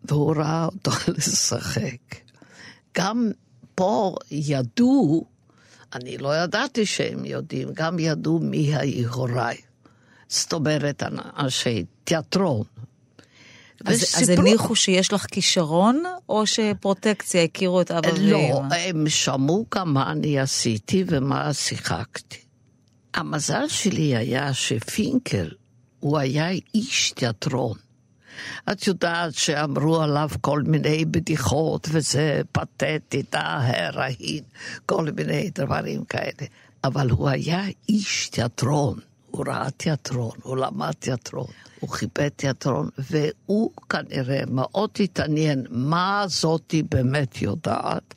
והוא 0.04 0.36
ראה 0.36 0.66
אותו 0.66 0.92
לשחק. 1.18 2.16
גם 2.98 3.32
פה 3.76 4.16
ידעו, 4.32 5.26
אני 5.94 6.18
לא 6.18 6.38
ידעתי 6.38 6.86
שהם 6.86 7.26
יודעים, 7.26 7.68
גם 7.74 8.00
ידעו 8.00 8.40
מי 8.40 8.76
היו 8.76 9.14
הוריי. 9.14 9.58
זאת 10.30 10.54
אומרת, 10.54 11.04
אנשי 11.40 11.86
תיאטרון. 12.04 12.64
אז, 13.86 13.96
אז 13.96 14.04
וסיפרו- 14.04 14.42
הניחו 14.42 14.76
שיש 14.76 15.14
לך 15.14 15.26
כישרון, 15.32 16.04
או 16.30 16.46
שפרוטקציה 16.46 17.44
הכירו 17.44 17.82
את 17.82 17.92
אבא 17.92 18.10
לא, 18.20 18.38
ואמא? 18.38 18.76
הם 18.76 19.10
שמעו 19.10 19.66
גם 19.76 19.94
מה 19.94 20.12
אני 20.12 20.40
עשיתי 20.40 21.04
ומה 21.08 21.54
שיחקתי. 21.54 22.38
המזל 23.14 23.68
שלי 23.68 24.16
היה 24.16 24.54
שפינקל, 24.54 25.50
הוא 26.00 26.18
היה 26.18 26.50
איש 26.76 27.12
תיאטרון. 27.16 27.78
את 28.72 28.88
יודעת 28.88 29.34
שאמרו 29.36 30.02
עליו 30.02 30.30
כל 30.42 30.62
מיני 30.62 31.06
בדיחות, 31.06 31.88
וזה 31.92 32.42
פתטית, 32.52 33.36
ההרעין, 33.36 34.44
כל 34.86 35.06
מיני 35.16 35.50
דברים 35.56 36.06
כאלה. 36.06 36.48
אבל 36.84 37.10
הוא 37.10 37.30
היה 37.30 37.64
איש 37.90 38.30
תיאטרון, 38.30 39.00
הוא 39.32 39.46
ראה 39.48 39.70
תיאטרון, 39.70 40.32
הוא 40.44 40.58
למד 40.58 40.92
תיאטרון, 40.92 41.48
הוא 41.80 41.90
כיבד 41.90 42.30
תיאטרון, 42.30 42.90
והוא 42.98 43.72
כנראה 43.90 44.42
מאוד 44.48 44.90
התעניין 45.00 45.66
מה 45.70 46.24
זאתי 46.28 46.84
באמת 46.84 47.42
יודעת, 47.42 48.14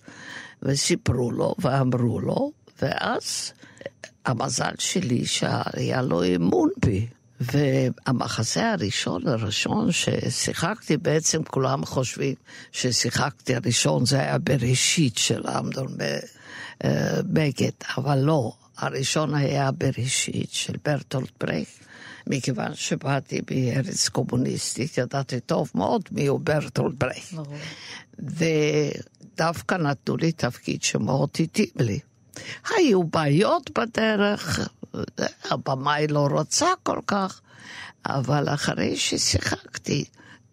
וסיפרו 0.63 1.31
לו 1.31 1.55
ואמרו 1.59 2.21
לו, 2.21 2.53
ואז 2.83 3.53
המזל 4.27 4.73
שלי 4.79 5.27
שהיה 5.27 6.03
לו 6.03 6.25
אמון 6.25 6.69
בי. 6.85 7.07
והמחזה 7.41 8.71
הראשון 8.71 9.27
הראשון 9.27 9.93
ששיחקתי, 9.93 10.97
בעצם 10.97 11.43
כולם 11.45 11.85
חושבים 11.85 12.35
ששיחקתי 12.73 13.55
הראשון 13.55 14.07
זה 14.07 14.19
היה 14.19 14.39
בראשית 14.39 15.19
של 15.19 15.43
אמדון 15.59 15.97
אה, 16.85 17.23
בגד, 17.25 17.71
אבל 17.97 18.19
לא, 18.19 18.53
הראשון 18.77 19.35
היה 19.35 19.71
בראשית 19.71 20.53
של 20.53 20.75
ברטולד 20.85 21.31
ברכט. 21.41 21.85
מכיוון 22.27 22.75
שבאתי 22.75 23.41
מארץ 23.51 24.09
קומוניסטית, 24.09 24.99
ידעתי 24.99 25.41
טוב 25.41 25.71
מאוד 25.75 26.03
מיהו 26.11 26.39
ברטולד 26.39 26.99
ברכט. 26.99 27.37
ודווקא 28.19 29.75
נתנו 29.75 30.17
לי 30.17 30.33
תפקיד 30.33 30.83
שמאוד 30.83 31.31
התאים 31.41 31.69
לי. 31.77 31.99
היו 32.77 33.05
בעיות 33.05 33.71
בדרך, 33.79 34.69
הבמאי 35.51 36.07
לא 36.07 36.29
רצה 36.31 36.67
כל 36.83 37.01
כך, 37.07 37.41
אבל 38.07 38.49
אחרי 38.49 38.97
ששיחקתי, 38.97 40.05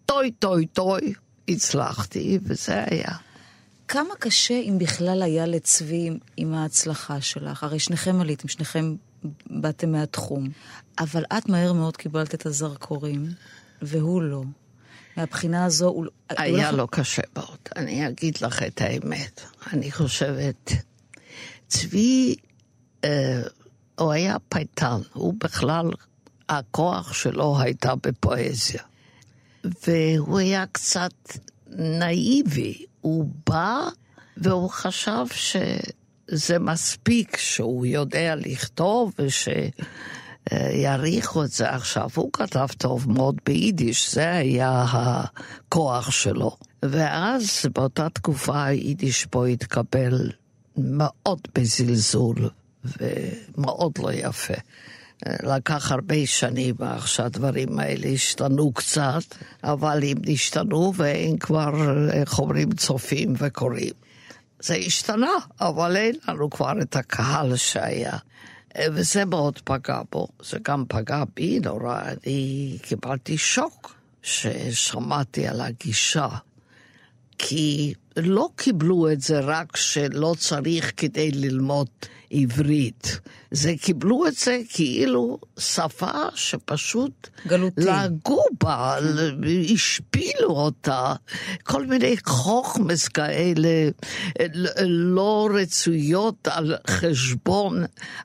טוי 0.06 0.32
טוי 0.32 0.66
טוי, 0.66 1.14
הצלחתי, 1.48 2.40
וזה 2.44 2.84
היה. 2.92 3.29
כמה 3.90 4.16
קשה, 4.20 4.54
אם 4.54 4.78
בכלל, 4.80 5.22
היה 5.24 5.46
לצבי 5.46 6.08
עם- 6.08 6.18
עם 6.38 6.54
ההצלחה 6.54 7.22
שלך? 7.22 7.64
הרי 7.64 7.80
שניכם 7.80 8.22
עליתם, 8.22 8.48
שניכם 8.48 8.96
באתם 9.50 9.92
מהתחום. 9.92 10.50
אבל 11.00 11.24
את 11.38 11.50
מהר 11.50 11.74
מאוד 11.74 11.98
קיבלת 11.98 12.34
את 12.34 12.46
הזרקורים, 12.46 13.26
והוא 13.82 14.22
לא. 14.22 14.44
מהבחינה 15.18 15.66
הזו, 15.66 15.88
הוא... 15.88 16.06
היה 16.30 16.78
לו 16.78 16.88
קשה 16.88 17.22
מאוד. 17.36 17.58
אני 17.76 18.08
אגיד 18.08 18.38
לך 18.42 18.64
את 18.64 18.82
האמת. 18.82 19.42
אני 19.74 19.92
חושבת, 19.92 20.72
צבי, 21.68 22.36
אה, 23.04 23.42
הוא 24.00 24.12
היה 24.12 24.36
פייטן, 24.50 25.00
הוא 25.14 25.34
בכלל, 25.44 25.86
הכוח 26.50 27.14
שלו 27.14 27.60
הייתה 27.60 27.94
בפואזיה. 27.96 28.82
והוא 29.88 30.40
היה 30.40 30.66
קצת 30.72 31.14
נאיבי. 31.76 32.86
הוא 33.02 33.30
בא 33.50 33.80
והוא 34.38 34.70
חשב 34.70 35.26
שזה 35.32 36.60
מספיק 36.60 37.38
שהוא 37.38 37.86
יודע 37.86 38.36
לכתוב 38.36 39.14
ושיעריכו 40.50 41.44
את 41.44 41.52
זה 41.52 41.70
עכשיו. 41.70 42.10
הוא 42.16 42.30
כתב 42.34 42.68
טוב 42.78 43.12
מאוד 43.12 43.36
ביידיש, 43.46 44.14
זה 44.14 44.32
היה 44.32 44.86
הכוח 44.88 46.12
שלו. 46.12 46.58
ואז 46.84 47.66
באותה 47.74 48.10
תקופה 48.10 48.66
היידיש 48.66 49.26
פה 49.26 49.48
התקבל 49.48 50.32
מאוד 50.78 51.40
בזלזול 51.56 52.50
ומאוד 52.86 53.92
לא 53.98 54.14
יפה. 54.14 54.54
לקח 55.28 55.92
הרבה 55.92 56.26
שנים 56.26 56.76
עד 56.80 57.00
שהדברים 57.06 57.80
האלה 57.80 58.08
השתנו 58.08 58.74
קצת, 58.74 59.22
אבל 59.64 60.04
הם 60.04 60.18
השתנו 60.34 60.94
והם 60.96 61.38
כבר, 61.38 61.72
איך 62.12 62.40
אומרים, 62.40 62.72
צופים 62.72 63.34
וקוראים. 63.38 63.94
זה 64.60 64.76
השתנה, 64.76 65.32
אבל 65.62 65.96
אין 65.96 66.16
לנו 66.28 66.50
כבר 66.50 66.82
את 66.82 66.96
הקהל 66.96 67.56
שהיה. 67.56 68.18
וזה 68.92 69.26
מאוד 69.26 69.60
פגע 69.64 70.02
בו, 70.12 70.28
זה 70.44 70.58
גם 70.62 70.84
פגע 70.88 71.24
בי 71.36 71.60
נורא, 71.60 72.02
אני 72.02 72.78
קיבלתי 72.82 73.38
שוק 73.38 73.96
ששמעתי 74.22 75.48
על 75.48 75.62
הגישה. 75.62 76.28
כי 77.40 77.94
לא 78.18 78.50
קיבלו 78.56 79.12
את 79.12 79.22
זה 79.22 79.40
רק 79.40 79.78
שלא 79.78 80.36
צריך 80.38 80.92
כדי 80.98 81.32
ללמוד 81.32 81.88
עברית. 82.32 83.20
זה 83.52 83.74
קיבלו 83.82 84.28
את 84.28 84.36
זה 84.36 84.62
כאילו 84.70 85.40
שפה 85.60 86.12
שפשוט 86.36 87.28
גלותי. 87.48 87.82
לעגו 87.82 88.44
בה, 88.64 88.98
השפילו 89.74 90.50
אותה, 90.50 91.14
כל 91.64 91.86
מיני 91.86 92.16
חוכמס 92.26 93.08
כאלה 93.08 93.90
לא 94.80 95.50
רצויות 95.54 96.48
על 96.48 96.76
חשבון 96.90 97.84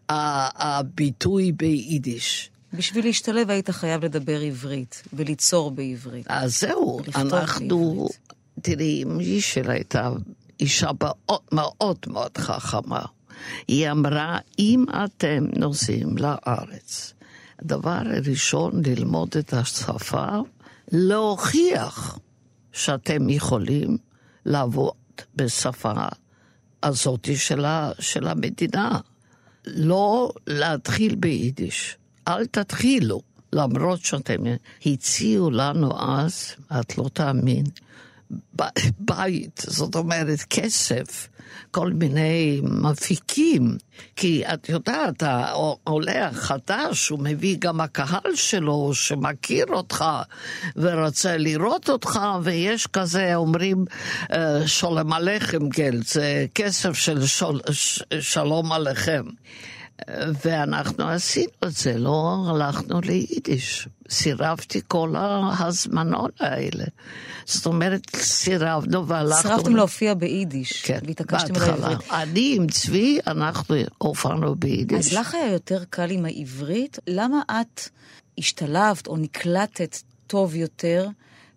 הביטוי 0.09 1.53
ביידיש. 1.53 2.51
בשביל 2.73 3.05
להשתלב 3.05 3.51
היית 3.51 3.71
חייב 3.71 4.05
לדבר 4.05 4.41
עברית, 4.41 5.03
וליצור 5.13 5.71
בעברית. 5.71 6.27
אז 6.29 6.61
זהו, 6.61 7.01
אנחנו, 7.15 7.95
בעברית. 7.95 8.35
תראי, 8.63 9.05
מישל 9.05 9.71
הייתה 9.71 10.11
אישה 10.61 10.91
מאוד 11.01 11.41
מאוד 11.53 11.99
מאוד 12.07 12.39
חכמה. 12.39 13.03
היא 13.69 13.91
אמרה, 13.91 14.39
אם 14.59 14.85
אתם 15.05 15.45
נוסעים 15.57 16.19
לארץ, 16.19 17.15
הדבר 17.59 18.01
הראשון 18.17 18.83
ללמוד 18.87 19.29
את 19.39 19.53
השפה, 19.53 20.27
להוכיח 20.93 22.19
שאתם 22.73 23.29
יכולים 23.29 23.97
לעבוד 24.45 24.95
בשפה 25.37 25.93
הזאת 26.83 27.29
של, 27.37 27.65
ה, 27.65 27.91
של 27.99 28.29
המדינה. 28.29 28.99
לא 29.67 30.33
להתחיל 30.47 31.15
ביידיש. 31.15 31.97
אל 32.29 32.47
תתחילו. 32.47 33.21
למרות 33.55 34.01
שאתם 34.01 34.43
הציעו 34.87 35.51
לנו 35.51 36.01
אז, 36.01 36.53
את 36.81 36.99
לא 36.99 37.09
תאמין, 37.13 37.65
בית, 38.99 39.63
זאת 39.67 39.97
אומרת 39.97 40.41
כסף, 40.51 41.29
כל 41.71 41.93
מיני 41.93 42.61
מפיקים. 42.63 43.77
כי 44.17 44.43
את 44.55 44.69
יודעת, 44.69 45.23
העולה 45.23 46.27
החדש, 46.29 47.09
הוא 47.09 47.19
מביא 47.23 47.57
גם 47.59 47.81
הקהל 47.81 48.35
שלו 48.35 48.91
שמכיר 48.95 49.67
אותך 49.69 50.05
ורוצה 50.77 51.37
לראות 51.37 51.91
אותך, 51.91 52.21
ויש 52.43 52.87
כזה, 52.87 53.35
אומרים, 53.35 53.85
אה, 54.33 54.69
שולם 54.69 55.13
עליכם, 55.13 55.71
כן, 55.71 56.03
זה 56.03 56.47
כסף 56.55 56.93
של 56.93 57.27
של, 57.27 57.61
שלום 58.21 58.73
עליכם. 58.73 59.23
ואנחנו 60.45 61.09
עשינו 61.09 61.53
את 61.65 61.73
זה, 61.73 61.99
לא 61.99 62.45
הלכנו 62.49 63.01
ליידיש. 63.01 63.89
סירבתי 64.11 64.81
כל 64.89 65.15
ההזמנות 65.17 66.41
האלה. 66.41 66.85
זאת 67.45 67.67
אומרת, 67.67 68.17
סירבנו 68.17 69.07
והלכנו... 69.07 69.43
סירבתם 69.51 69.77
להופיע 69.77 70.15
ביידיש. 70.15 70.83
כן, 70.83 70.99
בהתחלה. 71.07 71.97
אני 72.11 72.55
עם 72.57 72.67
צבי, 72.67 73.19
אנחנו 73.27 73.77
הופענו 73.99 74.55
ביידיש. 74.55 75.07
אז 75.07 75.13
לך 75.13 75.35
היה 75.35 75.53
יותר 75.53 75.83
קל 75.91 76.11
עם 76.11 76.25
העברית? 76.25 76.99
למה 77.07 77.43
את 77.51 77.89
השתלבת 78.39 79.07
או 79.07 79.17
נקלטת 79.17 79.97
טוב 80.27 80.55
יותר, 80.55 81.09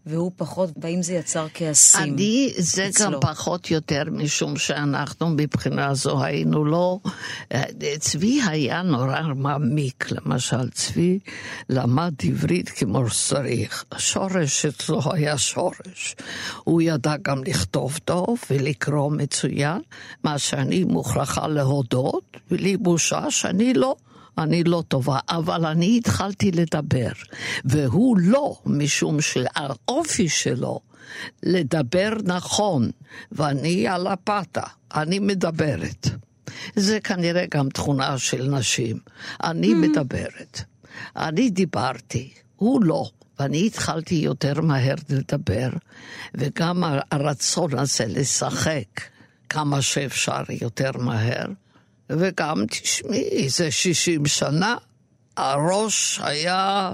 והוא 0.08 0.32
פחות, 0.36 0.70
והאם 0.78 1.02
זה 1.02 1.14
יצר 1.14 1.48
כעסים 1.54 2.14
אני, 2.14 2.54
זה 2.58 2.88
אצלו? 2.88 3.12
גם 3.12 3.20
פחות 3.22 3.72
יותר, 3.72 4.04
משום 4.12 4.58
שאנחנו 4.58 5.30
מבחינה 5.30 5.94
זו 5.94 6.24
היינו 6.24 6.66
לא... 6.66 7.00
צבי 8.00 8.42
היה 8.48 8.82
נורא 8.82 9.22
מעמיק, 9.36 10.08
למשל, 10.12 10.70
צבי 10.70 11.20
למד 11.70 12.14
עברית 12.24 12.70
כמו 12.70 13.10
שצריך. 13.10 13.86
השורש 13.92 14.66
אצלו 14.66 15.02
היה 15.14 15.38
שורש. 15.38 16.16
הוא 16.64 16.82
ידע 16.82 17.16
גם 17.22 17.44
לכתוב 17.44 18.00
טוב 18.06 18.38
ולקרוא 18.50 19.12
מצוין, 19.12 19.82
מה 20.24 20.38
שאני 20.38 20.84
מוכרחה 20.84 21.48
להודות, 21.48 22.38
ולי 22.52 22.78
בושה 22.78 23.32
שאני 23.32 23.74
לא. 23.74 23.96
אני 24.38 24.64
לא 24.64 24.84
טובה, 24.88 25.20
אבל 25.30 25.66
אני 25.66 25.98
התחלתי 25.98 26.52
לדבר, 26.52 27.12
והוא 27.66 28.18
לא, 28.20 28.58
משום 28.66 29.22
שהאופי 29.22 30.30
שלו 30.30 30.80
לדבר 31.44 32.10
נכון, 32.24 32.92
ואני 33.32 33.88
על 33.88 34.08
הפתה, 34.08 34.64
אני 34.96 35.20
מדברת. 35.20 36.08
זה 36.76 37.00
כנראה 37.00 37.46
גם 37.54 37.70
תכונה 37.70 38.18
של 38.18 38.44
נשים. 38.50 39.00
אני 39.44 39.74
מדברת. 39.74 40.62
אני 41.16 41.50
דיברתי, 41.50 42.34
הוא 42.56 42.84
לא. 42.84 43.10
ואני 43.40 43.68
התחלתי 43.68 44.16
יותר 44.16 44.62
מהר 44.62 44.96
לדבר, 45.10 45.70
וגם 46.36 46.84
הרצון 47.12 47.78
הזה 47.78 48.06
לשחק 48.08 49.02
כמה 49.50 49.82
שאפשר 49.82 50.44
יותר 50.62 50.92
מהר. 51.00 51.46
וגם, 52.10 52.66
תשמעי, 52.66 53.50
זה 53.50 53.72
60 53.72 54.26
שנה, 54.26 54.76
הראש 55.38 56.20
היה 56.24 56.92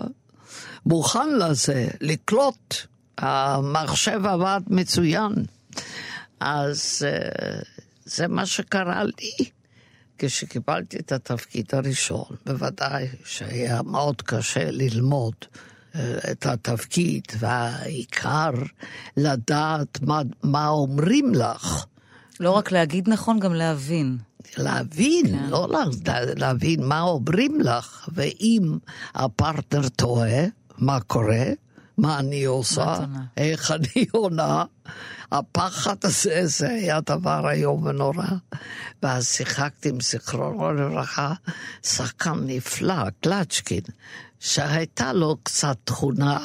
מוכן 0.85 1.29
לזה, 1.39 1.87
לקלוט. 2.01 2.75
המחשב 3.17 4.25
עבד 4.25 4.61
מצוין. 4.67 5.33
אז 6.39 7.05
אה, 7.05 7.59
זה 8.05 8.27
מה 8.27 8.45
שקרה 8.45 9.03
לי. 9.03 9.49
כשקיבלתי 10.17 10.97
את 10.97 11.11
התפקיד 11.11 11.65
הראשון, 11.73 12.25
בוודאי 12.45 13.07
שהיה 13.25 13.81
מאוד 13.81 14.21
קשה 14.21 14.71
ללמוד 14.71 15.33
אה, 15.95 16.17
את 16.31 16.45
התפקיד, 16.45 17.23
והעיקר 17.39 18.51
לדעת 19.17 20.01
מה, 20.01 20.21
מה 20.43 20.67
אומרים 20.67 21.33
לך. 21.33 21.85
לא 22.39 22.51
רק 22.51 22.71
להגיד 22.71 23.09
נכון, 23.09 23.39
גם 23.39 23.53
להבין. 23.53 24.17
להבין, 24.57 25.27
כן. 25.27 25.49
לא 25.49 25.67
לה, 25.69 25.83
להבין 26.35 26.83
מה 26.83 27.01
אומרים 27.01 27.61
לך, 27.61 28.09
ואם 28.13 28.77
הפרטנר 29.13 29.89
טועה, 29.89 30.45
מה 30.77 30.99
קורה, 30.99 31.45
מה 31.97 32.19
אני 32.19 32.45
עושה? 32.45 32.97
איך 33.37 33.71
אני 33.71 34.05
עונה. 34.11 34.63
הפחד 35.31 35.95
הזה, 36.03 36.41
זה 36.43 36.69
היה 36.69 36.99
דבר 37.01 37.49
איום 37.49 37.85
ונורא. 37.85 38.25
ואז 39.03 39.27
שיחקתי 39.27 39.89
עם 39.89 40.01
זיכרונו 40.01 40.73
לברכה, 40.73 41.33
שחקן 41.83 42.39
נפלא, 42.45 43.09
קלצ'קין, 43.21 43.83
שהייתה 44.39 45.13
לו 45.13 45.37
קצת 45.43 45.77
תכונה. 45.83 46.39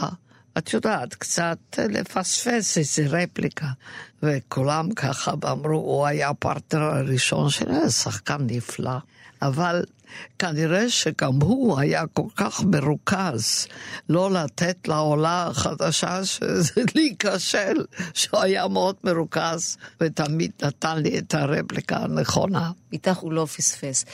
את 0.58 0.72
יודעת, 0.72 1.14
קצת 1.14 1.58
לפספס 1.78 2.78
איזה 2.78 3.06
רפליקה. 3.06 3.66
וכולם 4.22 4.94
ככה 4.94 5.32
אמרו, 5.50 5.76
הוא 5.78 6.06
היה 6.06 6.28
הפרטנר 6.28 6.82
הראשון 6.82 7.50
שלה, 7.50 7.90
שחקן 7.90 8.36
נפלא. 8.40 8.98
אבל 9.42 9.84
כנראה 10.38 10.90
שגם 10.90 11.34
הוא 11.42 11.78
היה 11.78 12.06
כל 12.06 12.26
כך 12.36 12.62
מרוכז 12.64 13.66
לא 14.08 14.30
לתת 14.30 14.88
לעולה 14.88 15.46
החדשה 15.46 16.24
שזה 16.24 16.82
להיכשל, 16.94 17.84
שהוא 18.14 18.40
היה 18.40 18.68
מאוד 18.68 18.96
מרוכז 19.04 19.76
ותמיד 20.00 20.50
נתן 20.62 20.98
לי 21.02 21.18
את 21.18 21.34
הרפליקה 21.34 21.96
הנכונה. 21.96 22.70
איתך 22.92 23.16
הוא 23.16 23.32
לא 23.32 23.46
פספס. 23.46 24.04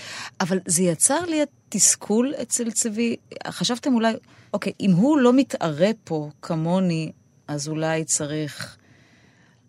אבל 0.41 0.59
זה 0.67 0.83
יצר 0.83 1.21
לי 1.21 1.41
תסכול 1.69 2.35
אצל 2.43 2.71
צבי. 2.71 3.17
חשבתם 3.49 3.95
אולי, 3.95 4.15
אוקיי, 4.55 4.73
אם 4.81 4.93
הוא 4.93 5.19
לא 5.19 5.33
מתערה 5.33 5.91
פה 6.05 6.31
כמוני, 6.43 7.13
אז 7.49 7.69
אולי 7.69 8.05
צריך 8.05 8.77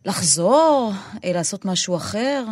לחזור, 0.05 0.93
אה, 1.23 1.31
לעשות 1.33 1.65
משהו 1.65 1.95
אחר? 1.95 2.45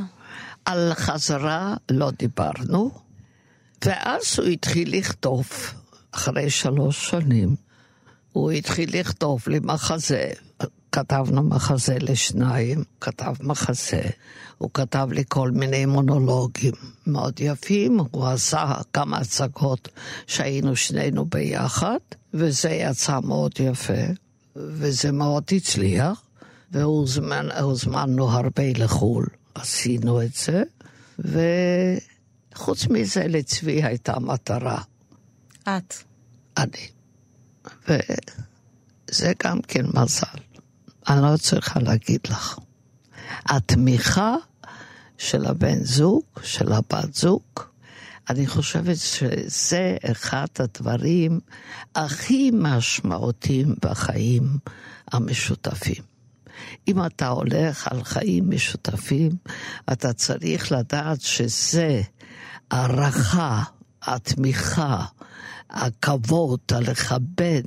על 0.65 0.93
חזרה 0.93 1.75
לא 1.91 2.11
דיברנו, 2.11 2.91
ואז 3.85 4.39
הוא 4.39 4.47
התחיל 4.47 4.99
לכתוב, 4.99 5.49
אחרי 6.11 6.49
שלוש 6.49 7.09
שנים, 7.09 7.55
הוא 8.31 8.51
התחיל 8.51 8.99
לכתוב 8.99 9.43
לי 9.47 9.59
מחזה. 9.63 10.31
כתבנו 10.91 11.43
מחזה 11.43 11.97
לשניים, 11.99 12.83
כתב 13.01 13.33
מחזה, 13.41 14.01
הוא 14.57 14.69
כתב 14.73 15.07
לי 15.11 15.23
כל 15.27 15.51
מיני 15.51 15.85
מונולוגים 15.85 16.73
מאוד 17.07 17.39
יפים, 17.39 17.99
הוא 18.11 18.27
עשה 18.27 18.73
כמה 18.93 19.17
הצגות 19.17 19.89
שהיינו 20.27 20.75
שנינו 20.75 21.25
ביחד, 21.25 21.97
וזה 22.33 22.69
יצא 22.69 23.19
מאוד 23.19 23.51
יפה, 23.59 24.03
וזה 24.55 25.11
מאוד 25.11 25.43
הצליח, 25.51 26.21
והוזמנו 26.71 28.29
הרבה 28.29 28.63
לחו"ל, 28.75 29.25
עשינו 29.55 30.21
את 30.21 30.33
זה, 30.33 30.63
וחוץ 32.53 32.87
מזה 32.87 33.27
לצבי 33.27 33.83
הייתה 33.83 34.19
מטרה, 34.19 34.81
את. 35.63 35.93
אני. 36.57 36.87
וזה 37.87 39.31
גם 39.43 39.61
כן 39.61 39.85
מזל. 39.93 40.39
אני 41.07 41.21
לא 41.21 41.37
צריכה 41.37 41.79
להגיד 41.79 42.19
לך. 42.29 42.59
התמיכה 43.45 44.35
של 45.17 45.45
הבן 45.45 45.83
זוג, 45.83 46.23
של 46.43 46.71
הבת 46.71 47.13
זוג, 47.13 47.43
אני 48.29 48.47
חושבת 48.47 48.97
שזה 48.97 49.97
אחד 50.11 50.45
הדברים 50.59 51.39
הכי 51.95 52.51
משמעותיים 52.53 53.75
בחיים 53.81 54.57
המשותפים. 55.11 56.12
אם 56.87 57.05
אתה 57.05 57.27
הולך 57.27 57.87
על 57.87 58.03
חיים 58.03 58.49
משותפים, 58.49 59.31
אתה 59.91 60.13
צריך 60.13 60.71
לדעת 60.71 61.21
שזה 61.21 62.01
הערכה, 62.71 63.63
התמיכה, 64.03 65.05
הכבוד, 65.73 66.59
הלכבד, 66.71 67.63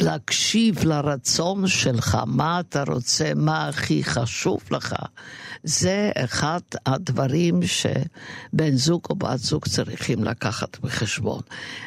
להקשיב 0.00 0.84
לרצון 0.84 1.68
שלך, 1.68 2.18
מה 2.26 2.60
אתה 2.60 2.82
רוצה, 2.88 3.32
מה 3.36 3.68
הכי 3.68 4.04
חשוב 4.04 4.60
לך. 4.70 4.94
זה 5.64 6.10
אחד 6.16 6.60
הדברים 6.86 7.60
שבן 7.62 8.76
זוג 8.76 9.02
או 9.10 9.14
בת 9.14 9.38
זוג 9.38 9.64
צריכים 9.68 10.24
לקחת 10.24 10.78
בחשבון. 10.78 11.40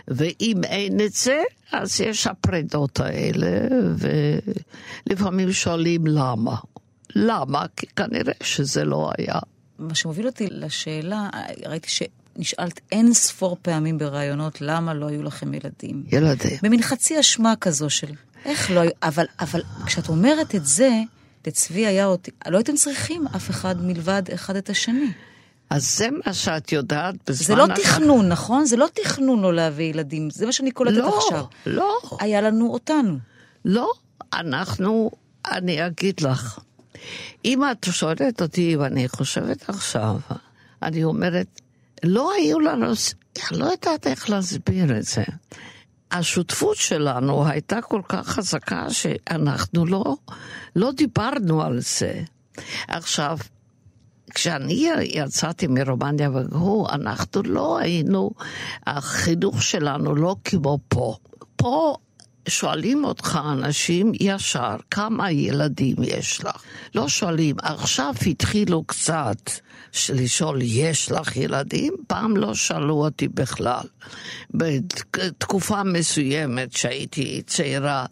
ואם 0.07 0.61
אין 0.63 0.99
את 1.05 1.13
זה, 1.13 1.41
אז 1.71 2.01
יש 2.01 2.27
הפרדות 2.27 2.99
האלה, 2.99 3.67
ולפעמים 5.07 5.51
שואלים 5.51 6.07
למה. 6.07 6.55
למה? 7.15 7.65
כי 7.77 7.87
כנראה 7.95 8.33
שזה 8.43 8.85
לא 8.85 9.11
היה. 9.17 9.39
מה 9.79 9.95
שמוביל 9.95 10.25
אותי 10.25 10.47
לשאלה, 10.51 11.29
ראיתי 11.65 11.89
שנשאלת 12.35 12.79
אין 12.91 13.13
ספור 13.13 13.57
פעמים 13.61 13.97
בראיונות 13.97 14.61
למה 14.61 14.93
לא 14.93 15.07
היו 15.07 15.23
לכם 15.23 15.53
ילדים. 15.53 16.03
ילדים. 16.11 16.57
במין 16.63 16.81
חצי 16.81 17.19
אשמה 17.19 17.53
כזו 17.61 17.89
של 17.89 18.07
איך 18.45 18.71
לא 18.71 18.79
היו, 18.79 18.91
אבל, 19.03 19.25
אבל 19.39 19.61
כשאת 19.85 20.09
אומרת 20.09 20.55
את 20.55 20.65
זה, 20.65 20.89
לצבי 21.47 21.85
היה 21.85 22.05
אותי, 22.05 22.31
לא 22.47 22.57
הייתם 22.57 22.75
צריכים 22.75 23.27
אף 23.35 23.49
אחד 23.49 23.81
מלבד 23.81 24.23
אחד 24.33 24.55
את 24.55 24.69
השני. 24.69 25.11
אז 25.69 25.97
זה 25.97 26.07
מה 26.25 26.33
שאת 26.33 26.71
יודעת 26.71 27.15
בזמן... 27.27 27.45
זה 27.47 27.55
לא 27.55 27.65
אחר- 27.65 27.73
תכנון, 27.75 28.29
נכון? 28.29 28.65
זה 28.65 28.77
לא 28.77 28.87
תכנון 28.93 29.41
לא 29.41 29.53
להביא 29.53 29.85
ילדים, 29.85 30.29
זה 30.29 30.45
מה 30.45 30.51
שאני 30.51 30.71
קולטת 30.71 30.97
לא, 30.97 31.17
עכשיו. 31.17 31.45
לא, 31.65 31.99
היה 32.19 32.41
לנו 32.41 32.73
אותנו. 32.73 33.17
לא. 33.65 33.91
אנחנו, 34.33 35.11
אני 35.51 35.87
אגיד 35.87 36.19
לך, 36.21 36.59
אם 37.45 37.61
את 37.71 37.87
שואלת 37.91 38.41
אותי, 38.41 38.75
ואני 38.75 39.07
חושבת 39.07 39.69
עכשיו, 39.69 40.15
אני 40.83 41.03
אומרת, 41.03 41.61
לא 42.05 42.33
היו 42.33 42.59
לנו, 42.59 42.87
לא 43.51 43.65
יודעת 43.65 44.07
איך 44.07 44.29
להסביר 44.29 44.97
את 44.97 45.03
זה. 45.03 45.23
השותפות 46.11 46.77
שלנו 46.77 47.47
הייתה 47.47 47.81
כל 47.81 48.01
כך 48.09 48.27
חזקה 48.27 48.89
שאנחנו 48.89 49.85
לא, 49.85 50.15
לא 50.75 50.91
דיברנו 50.91 51.61
על 51.61 51.79
זה. 51.79 52.21
עכשיו, 52.87 53.37
כשאני 54.33 54.89
יצאתי 55.03 55.67
מרומניה 55.67 56.29
והוא, 56.29 56.89
אנחנו 56.89 57.43
לא 57.43 57.77
היינו, 57.77 58.31
החינוך 58.87 59.63
שלנו 59.63 60.15
לא 60.15 60.35
כמו 60.43 60.79
פה. 60.87 61.15
פה 61.55 61.95
שואלים 62.47 63.03
אותך 63.05 63.39
אנשים 63.51 64.11
ישר, 64.19 64.75
כמה 64.91 65.31
ילדים 65.31 65.95
יש 66.03 66.43
לך? 66.43 66.63
לא 66.95 67.07
שואלים, 67.07 67.55
עכשיו 67.61 68.13
התחילו 68.27 68.83
קצת 68.83 69.51
לשאול, 70.09 70.59
יש 70.61 71.11
לך 71.11 71.37
ילדים? 71.37 71.93
פעם 72.07 72.37
לא 72.37 72.53
שאלו 72.53 72.93
אותי 72.93 73.27
בכלל. 73.27 73.83
בתקופה 74.53 75.83
מסוימת 75.83 76.73
שהייתי 76.73 77.41
צעירה, 77.47 78.05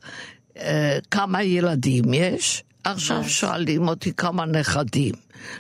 אה, 0.58 0.98
כמה 1.12 1.44
ילדים 1.44 2.14
יש? 2.14 2.64
עכשיו 2.84 3.30
שואלים 3.30 3.88
אותי 3.88 4.14
כמה 4.14 4.46
נכדים. 4.46 5.14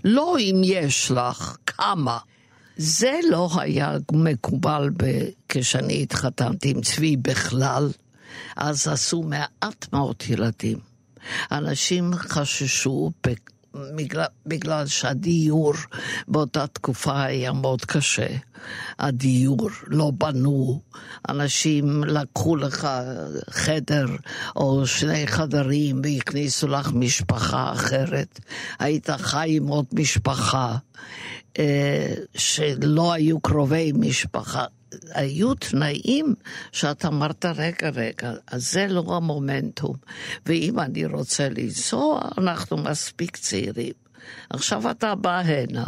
לא 0.04 0.36
אם 0.40 0.62
יש 0.64 1.12
לך, 1.12 1.58
כמה. 1.66 2.18
זה 2.78 3.20
לא 3.30 3.50
היה 3.58 3.98
מקובל 4.12 4.90
ב- 4.98 5.28
כשאני 5.50 6.04
התחתנתי 6.04 6.70
עם 6.70 6.82
צבי 6.82 7.18
בכלל. 7.18 7.90
אז 8.56 8.88
עשו 8.88 9.24
מעט 9.24 9.94
מאוד 9.94 10.16
ילדים. 10.30 10.78
אנשים 11.52 12.12
חששו 12.14 13.12
בגלל, 13.96 14.26
בגלל 14.46 14.88
שהדיור 14.88 15.74
באותה 16.28 16.68
תקופה 16.68 17.24
היה 17.24 17.52
מאוד 17.52 17.86
קשה. 17.86 18.28
הדיור, 19.00 19.70
לא 19.88 20.12
בנו, 20.18 20.82
אנשים 21.30 22.04
לקחו 22.04 22.56
לך 22.56 22.88
חדר 23.50 24.06
או 24.56 24.88
שני 24.88 25.28
חדרים 25.28 26.02
והכניסו 26.04 26.68
לך 26.68 26.92
משפחה 26.94 27.72
אחרת. 27.72 28.40
היית 28.80 29.10
חי 29.10 29.58
עם 29.58 29.68
עוד 29.68 29.86
משפחה 29.94 30.78
אה, 31.60 32.14
שלא 32.36 33.14
היו 33.14 33.40
קרובי 33.40 33.92
משפחה. 33.96 34.66
היו 35.14 35.54
תנאים 35.54 36.36
שאת 36.72 37.06
אמרת, 37.06 37.46
רגע, 37.46 37.90
רגע, 37.90 38.34
אז 38.48 38.72
זה 38.72 38.88
לא 38.88 39.04
המומנטום. 39.16 39.96
ואם 40.46 40.80
אני 40.80 41.06
רוצה 41.06 41.50
לנסוע, 41.50 42.22
אנחנו 42.38 42.78
מספיק 42.78 43.38
צעירים. 43.38 43.94
עכשיו 44.50 44.92
אתה 44.92 45.16
בא 45.16 45.40
הנה, 45.40 45.84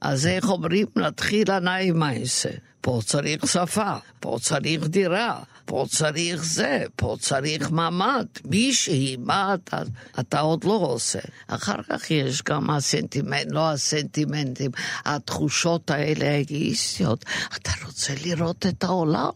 אז 0.00 0.26
איך 0.26 0.48
אומרים, 0.48 0.86
נתחיל 0.96 1.50
ענאי 1.50 1.90
מייסה. 1.90 2.50
פה 2.82 3.00
צריך 3.04 3.46
שפה, 3.46 3.94
פה 4.20 4.36
צריך 4.40 4.86
דירה, 4.86 5.42
פה 5.64 5.86
צריך 5.90 6.44
זה, 6.44 6.84
פה 6.96 7.16
צריך 7.20 7.70
ממ"ד, 7.70 8.26
מישהי, 8.44 9.16
מה 9.18 9.54
אתה, 9.54 9.82
אתה 10.20 10.40
עוד 10.40 10.64
לא 10.64 10.72
עושה. 10.72 11.18
אחר 11.46 11.82
כך 11.90 12.10
יש 12.10 12.42
גם 12.42 12.70
הסנטימנט, 12.70 13.46
לא 13.50 13.70
הסנטימנטים, 13.70 14.70
התחושות 15.04 15.90
האלה 15.90 16.30
האגאיסטיות. 16.30 17.24
אתה 17.56 17.70
רוצה 17.86 18.12
לראות 18.24 18.66
את 18.66 18.84
העולם. 18.84 19.32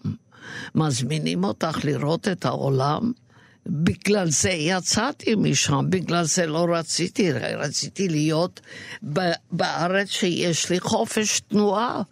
מזמינים 0.75 1.45
אותך 1.45 1.79
לראות 1.85 2.29
את 2.29 2.45
העולם. 2.45 3.13
בגלל 3.67 4.31
זה 4.31 4.51
יצאתי 4.51 5.35
משם, 5.35 5.87
בגלל 5.89 6.25
זה 6.25 6.47
לא 6.47 6.67
רציתי, 6.71 7.33
רציתי 7.33 8.09
להיות 8.09 8.61
בארץ 9.53 10.09
שיש 10.09 10.71
לי 10.71 10.81
חופש 10.81 11.41
תנועה. 11.41 12.03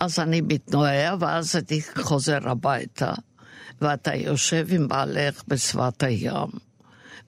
אז 0.00 0.18
אני 0.18 0.40
מתנועה, 0.40 1.16
ואז 1.20 1.56
אני 1.56 1.80
חוזר 2.02 2.48
הביתה, 2.48 3.12
ואתה 3.80 4.14
יושב 4.14 4.66
עם 4.70 4.88
בעלך 4.88 5.42
בשפת 5.48 6.02
הים, 6.02 6.48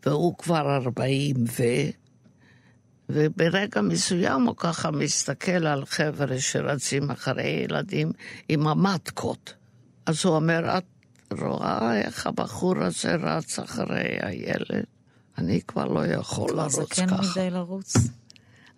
והוא 0.07 0.39
כבר 0.39 0.77
ארבעים 0.77 1.37
ו... 1.59 1.63
וברגע 3.09 3.81
מסוים 3.81 4.43
הוא 4.43 4.57
ככה 4.57 4.91
מסתכל 4.91 5.67
על 5.67 5.85
חבר'ה 5.87 6.41
שרצים 6.41 7.11
אחרי 7.11 7.65
ילדים 7.65 8.13
עם 8.49 8.67
המטקות. 8.67 9.55
אז 10.07 10.25
הוא 10.25 10.35
אומר, 10.35 10.79
את 10.79 10.85
רואה 11.41 12.01
איך 12.01 12.27
הבחור 12.27 12.79
הזה 12.79 13.15
רץ 13.15 13.59
אחרי 13.59 14.19
הילד? 14.23 14.85
אני 15.39 15.61
כבר 15.69 15.85
לא 15.85 16.07
יכול 16.07 16.51
לרוץ 16.57 17.01
ככה. 17.01 17.17
מדי 17.33 17.51
לרוץ. 17.51 17.95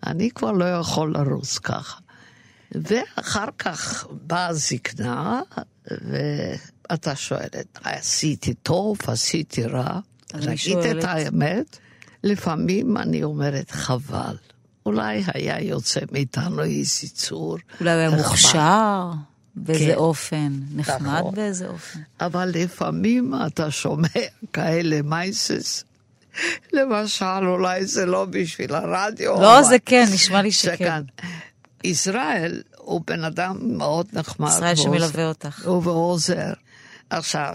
אני 0.07 0.31
כבר 0.31 0.51
לא 0.51 0.65
יכול 0.65 1.13
לרוץ 1.13 1.57
ככה. 1.57 1.99
ואחר 2.71 3.45
כך 3.59 4.07
באה 4.11 4.47
הזקנה, 4.47 5.41
ואתה 5.91 7.15
שואלת, 7.15 7.79
עשיתי 7.83 8.53
טוב, 8.53 8.97
עשיתי 9.07 9.63
רע? 9.65 9.99
להגיד 10.33 10.77
את 10.77 11.03
האמת, 11.03 11.77
לפעמים 12.23 12.97
אני 12.97 13.23
אומרת, 13.23 13.71
חבל. 13.71 14.37
אולי 14.85 15.23
היה 15.33 15.61
יוצא 15.61 15.99
מאיתנו 16.11 16.63
איזה 16.63 17.07
צור. 17.13 17.57
אולי 17.79 17.91
הוא 17.91 17.99
היה. 17.99 18.17
מוכשר 18.17 19.11
באיזה 19.55 19.85
כן. 19.85 19.93
אופן, 19.95 20.51
נחמד 20.75 21.19
נכון. 21.19 21.35
באיזה 21.35 21.67
אופן. 21.67 21.99
אבל 22.21 22.51
לפעמים 22.53 23.33
אתה 23.47 23.71
שומע 23.71 24.07
כאלה 24.53 25.01
מייסס. 25.01 25.83
למשל, 26.73 27.25
אולי 27.25 27.85
זה 27.85 28.05
לא 28.05 28.25
בשביל 28.29 28.75
הרדיו. 28.75 29.33
לא, 29.41 29.59
אבל- 29.59 29.67
זה 29.69 29.77
כן, 29.85 30.05
נשמע 30.13 30.41
לי 30.41 30.51
שכן. 30.51 30.75
שכן. 30.75 31.01
ישראל 31.83 32.61
הוא 32.77 33.01
בן 33.07 33.23
אדם 33.23 33.57
מאוד 33.77 34.05
נחמד. 34.13 34.47
ישראל 34.49 34.63
ועוזר- 34.75 34.83
שמלווה 34.83 35.27
אותך. 35.29 35.65
הוא 35.65 35.81
ועוזר. 35.85 36.53
עכשיו, 37.09 37.53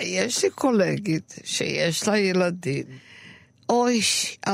יש 0.00 0.44
לי 0.44 0.50
קולגית 0.50 1.34
שיש 1.44 2.08
לה 2.08 2.18
ילדים. 2.18 2.84
אוי, 3.68 4.00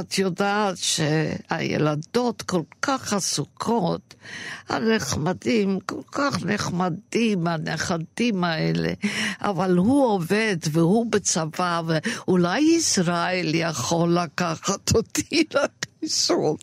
את 0.00 0.18
יודעת 0.18 0.76
שהילדות 0.76 2.42
כל 2.42 2.62
כך 2.82 3.12
עסוקות, 3.12 4.14
הנחמדים, 4.68 5.78
כל 5.86 6.00
כך 6.12 6.44
נחמדים, 6.44 7.46
הנכדים 7.46 8.44
האלה, 8.44 8.92
אבל 9.40 9.76
הוא 9.76 10.06
עובד 10.06 10.56
והוא 10.70 11.06
בצבא, 11.10 11.82
ואולי 11.86 12.60
ישראל 12.60 13.50
יכול 13.54 14.18
לקחת 14.18 14.94
אותי 14.94 15.44
לחיסון. 16.02 16.56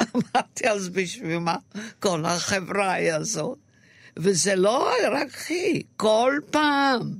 אמרתי, 0.00 0.68
אז 0.68 0.88
בשביל 0.88 1.38
מה 1.38 1.56
כל 2.00 2.24
החברה 2.24 3.16
הזאת? 3.16 3.58
וזה 4.16 4.56
לא 4.56 4.90
רק 5.12 5.28
היא, 5.48 5.82
כל 5.96 6.38
פעם. 6.50 7.14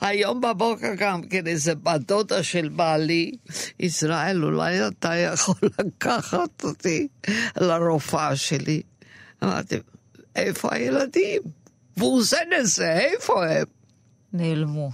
היום 0.00 0.40
בבוקר 0.40 0.94
גם 0.98 1.22
כן 1.22 1.46
איזה 1.46 1.74
בת 1.74 2.00
דודה 2.00 2.42
של 2.42 2.68
בעלי, 2.68 3.32
ישראל, 3.80 4.44
אולי 4.44 4.86
אתה 4.86 5.16
יכול 5.16 5.54
לקחת 5.78 6.64
אותי 6.64 7.08
לרופאה 7.56 8.36
שלי. 8.36 8.82
אמרתי, 9.42 9.76
איפה 10.36 10.68
הילדים? 10.74 11.42
והוא 11.96 12.22
זה 12.22 12.38
לזה, 12.50 12.92
איפה 12.92 13.46
הם? 13.46 13.64
נעלמו. 14.32 14.90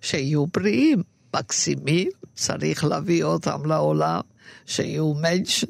שיהיו 0.00 0.46
בריאים, 0.46 1.02
מקסימים, 1.36 2.08
צריך 2.34 2.84
להביא 2.84 3.24
אותם 3.24 3.66
לעולם, 3.66 4.20
שיהיו 4.66 5.14
מנשן, 5.14 5.66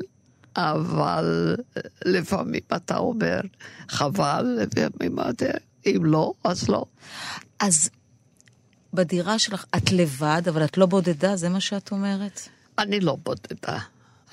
אבל 0.57 1.57
לפעמים 2.05 2.61
אתה 2.77 2.97
אומר, 2.97 3.41
חבל, 3.89 4.59
לפעמים 4.61 5.19
אתה, 5.31 5.45
אם 5.87 6.01
לא, 6.05 6.33
אז 6.45 6.69
לא. 6.69 6.85
אז 7.61 7.91
בדירה 8.95 9.39
שלך 9.39 9.65
את 9.77 9.93
לבד, 9.93 10.43
אבל 10.49 10.65
את 10.65 10.79
לא 10.79 10.87
בודדה, 10.87 11.37
זה 11.37 11.49
מה 11.49 11.61
שאת 11.61 11.93
אומרת? 11.93 12.49
אני 12.79 13.01
לא 13.01 13.17
בודדה. 13.23 13.79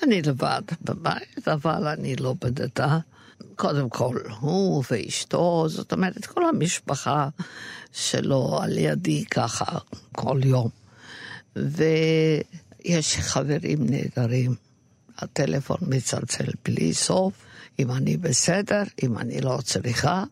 אני 0.02 0.22
לבד 0.22 0.62
בבית, 0.82 1.48
אבל 1.48 1.86
אני 1.86 2.16
לא 2.16 2.34
בודדה. 2.40 2.98
קודם 3.56 3.88
כל, 3.88 4.16
הוא 4.40 4.84
ואשתו, 4.90 5.68
זאת 5.68 5.92
אומרת, 5.92 6.26
כל 6.26 6.48
המשפחה 6.48 7.28
שלו 7.92 8.58
על 8.62 8.78
ידי 8.78 9.24
ככה 9.24 9.78
כל 10.12 10.40
יום. 10.44 10.68
ויש 11.56 13.16
חברים 13.16 13.78
נהדרים. 13.90 14.54
הטלפון 15.22 15.76
מצלצל 15.82 16.44
בלי 16.64 16.94
סוף, 16.94 17.32
אם 17.78 17.90
אני 17.92 18.16
בסדר, 18.16 18.82
אם 19.02 19.18
אני 19.18 19.40
לא 19.40 19.58
צריכה. 19.64 20.24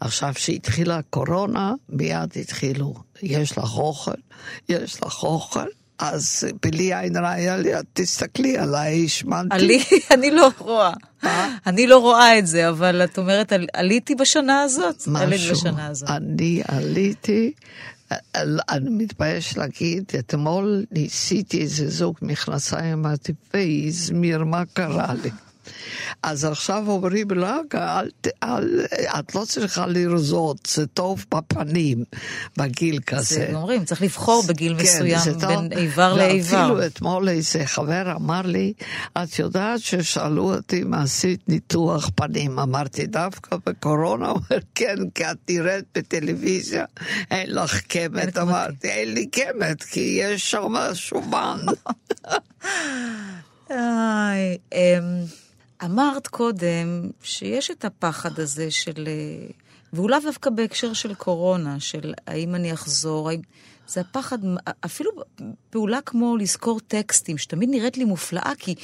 עכשיו 0.00 0.32
שהתחילה 0.36 0.96
הקורונה, 0.96 1.72
מיד 1.88 2.30
התחילו, 2.40 2.94
יש 3.22 3.58
לך 3.58 3.74
אוכל, 3.74 4.12
יש 4.68 5.02
לך 5.02 5.22
אוכל. 5.22 5.66
אז 5.98 6.46
בלי 6.62 6.94
עין 6.94 7.16
רע 7.16 7.30
היה 7.30 7.56
לי, 7.56 7.70
תסתכלי 7.92 8.58
עליי, 8.58 9.04
השמנתי. 9.04 9.54
עלי, 9.54 9.84
אני 10.14 10.30
לא 10.30 10.48
רואה. 10.58 10.92
אני 11.66 11.86
לא 11.86 11.98
רואה 11.98 12.38
את 12.38 12.46
זה, 12.46 12.68
אבל 12.68 13.04
את 13.04 13.18
אומרת, 13.18 13.52
"על- 13.52 13.66
עליתי 13.72 14.14
בשנה 14.14 14.62
הזאת? 14.62 15.02
עלית 15.16 15.40
משהו. 15.40 15.54
בשנה 15.54 15.86
הזאת. 15.86 16.10
אני 16.10 16.62
עליתי, 16.68 17.52
אני 18.68 18.90
מתבייש 18.90 19.58
להגיד, 19.58 20.04
אתמול 20.18 20.84
ניסיתי 20.90 21.60
איזה 21.60 21.88
זוג 21.90 22.16
מכנסיים, 22.22 22.92
אמרתי, 22.98 23.32
והזמיר, 23.54 24.44
מה 24.44 24.64
קרה 24.72 25.14
לי? 25.22 25.30
אז 26.22 26.44
עכשיו 26.44 26.84
אומרים 26.86 27.30
לה, 27.30 27.58
אל, 27.74 28.10
אל, 28.42 28.86
את 29.18 29.34
לא 29.34 29.44
צריכה 29.48 29.86
לרזות, 29.86 30.68
זה 30.74 30.86
טוב 30.86 31.24
בפנים, 31.34 32.04
בגיל 32.56 32.98
כזה. 33.06 33.34
זה 33.34 33.50
אומרים, 33.54 33.84
צריך 33.84 34.02
לבחור 34.02 34.42
בגיל 34.48 34.74
כן, 34.76 34.82
מסוים 34.82 35.18
זה 35.18 35.32
טוב. 35.32 35.42
בין 35.42 35.72
איבר 35.72 36.14
לאיבר. 36.14 36.56
ואפילו 36.56 36.86
אתמול 36.86 37.28
איזה 37.28 37.66
חבר 37.66 38.12
אמר 38.16 38.42
לי, 38.42 38.72
את 39.12 39.38
יודעת 39.38 39.80
ששאלו 39.80 40.54
אותי 40.54 40.82
אם 40.82 40.94
עשית 40.94 41.48
ניתוח 41.48 42.10
פנים. 42.14 42.58
אמרתי, 42.58 43.06
דווקא 43.06 43.56
בקורונה? 43.66 44.28
הוא 44.28 44.38
אומר, 44.50 44.62
כן, 44.74 44.96
כי 45.14 45.24
את 45.24 45.36
נראית 45.48 45.84
בטלוויזיה, 45.94 46.84
אין 47.30 47.54
לך 47.54 47.80
קמת. 47.80 48.38
אמרתי, 48.38 48.88
אין 48.88 49.14
לי 49.14 49.26
קמת, 49.26 49.82
כי 49.82 50.00
יש 50.22 50.50
שם 50.50 50.74
שומן. 50.94 51.58
איי, 53.70 54.58
אמ, 54.72 55.24
אמרת 55.84 56.26
קודם 56.26 57.10
שיש 57.22 57.70
את 57.70 57.84
הפחד 57.84 58.40
הזה 58.40 58.70
של... 58.70 59.08
אה, 59.08 59.50
והוא 59.92 60.10
לאו 60.10 60.18
דווקא 60.22 60.50
בהקשר 60.50 60.92
של 60.92 61.14
קורונה, 61.14 61.80
של 61.80 62.14
האם 62.26 62.54
אני 62.54 62.72
אחזור, 62.72 63.28
האם... 63.28 63.40
זה 63.88 64.00
הפחד, 64.00 64.38
אפילו 64.84 65.10
פעולה 65.70 66.00
כמו 66.06 66.36
לזכור 66.36 66.80
טקסטים, 66.80 67.38
שתמיד 67.38 67.68
נראית 67.70 67.96
לי 67.96 68.04
מופלאה, 68.04 68.52
כי 68.58 68.74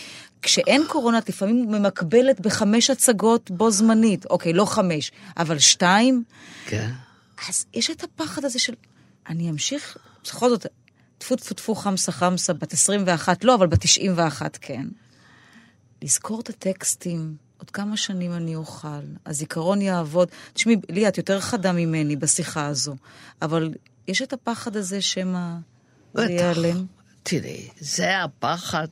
כשאין 0.42 0.82
קורונה 0.88 1.18
את 1.18 1.28
לפעמים 1.28 1.70
ממקבלת 1.70 2.40
בחמש 2.40 2.90
הצגות 2.90 3.50
בו 3.50 3.70
זמנית. 3.70 4.26
אוקיי, 4.26 4.52
לא 4.52 4.64
חמש, 4.64 5.12
אבל 5.36 5.58
שתיים. 5.58 6.24
כן. 6.66 6.90
אז 7.48 7.66
יש 7.74 7.90
את 7.90 8.04
הפחד 8.04 8.44
הזה 8.44 8.58
של, 8.58 8.74
אני 9.28 9.50
אמשיך, 9.50 9.96
בכל 10.24 10.48
זאת, 10.48 10.66
טפו 11.18 11.36
טפו 11.36 11.54
טפו 11.54 11.74
חמסה 11.74 12.12
חמסה, 12.12 12.52
בת 12.52 12.72
21, 12.72 13.44
לא, 13.44 13.54
אבל 13.54 13.66
בת 13.66 13.80
91 13.80 14.58
כן. 14.60 14.86
לזכור 16.04 16.40
את 16.40 16.48
הטקסטים, 16.48 17.36
עוד 17.58 17.70
כמה 17.70 17.96
שנים 17.96 18.32
אני 18.32 18.56
אוכל, 18.56 18.88
הזיכרון 19.26 19.82
יעבוד. 19.82 20.28
תשמעי, 20.52 20.76
לי, 20.88 21.08
את 21.08 21.18
יותר 21.18 21.40
חדה 21.40 21.72
ממני 21.72 22.16
בשיחה 22.16 22.66
הזו, 22.66 22.96
אבל 23.42 23.74
יש 24.08 24.22
את 24.22 24.32
הפחד 24.32 24.76
הזה 24.76 25.02
שמא 25.02 25.56
זה. 26.14 26.24
ייעלם. 26.24 26.86
תראי, 27.22 27.68
זה 27.80 28.22
הפחד, 28.22 28.86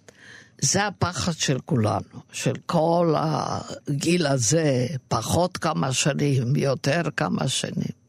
זה 0.60 0.86
הפחד 0.86 1.32
של 1.32 1.58
כולנו, 1.64 2.20
של 2.32 2.52
כל 2.66 3.14
הגיל 3.16 4.26
הזה, 4.26 4.86
פחות 5.08 5.56
כמה 5.56 5.92
שנים, 5.92 6.56
יותר 6.56 7.02
כמה 7.16 7.48
שנים. 7.48 8.02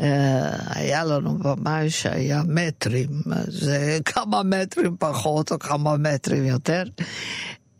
אה, 0.00 0.50
היה 0.68 1.04
לנו 1.04 1.38
במאי 1.38 1.90
שהיה 1.90 2.42
מטרים, 2.48 3.08
זה 3.48 3.98
כמה 4.04 4.42
מטרים 4.42 4.96
פחות 4.98 5.52
או 5.52 5.58
כמה 5.58 5.96
מטרים 5.96 6.44
יותר. 6.44 6.82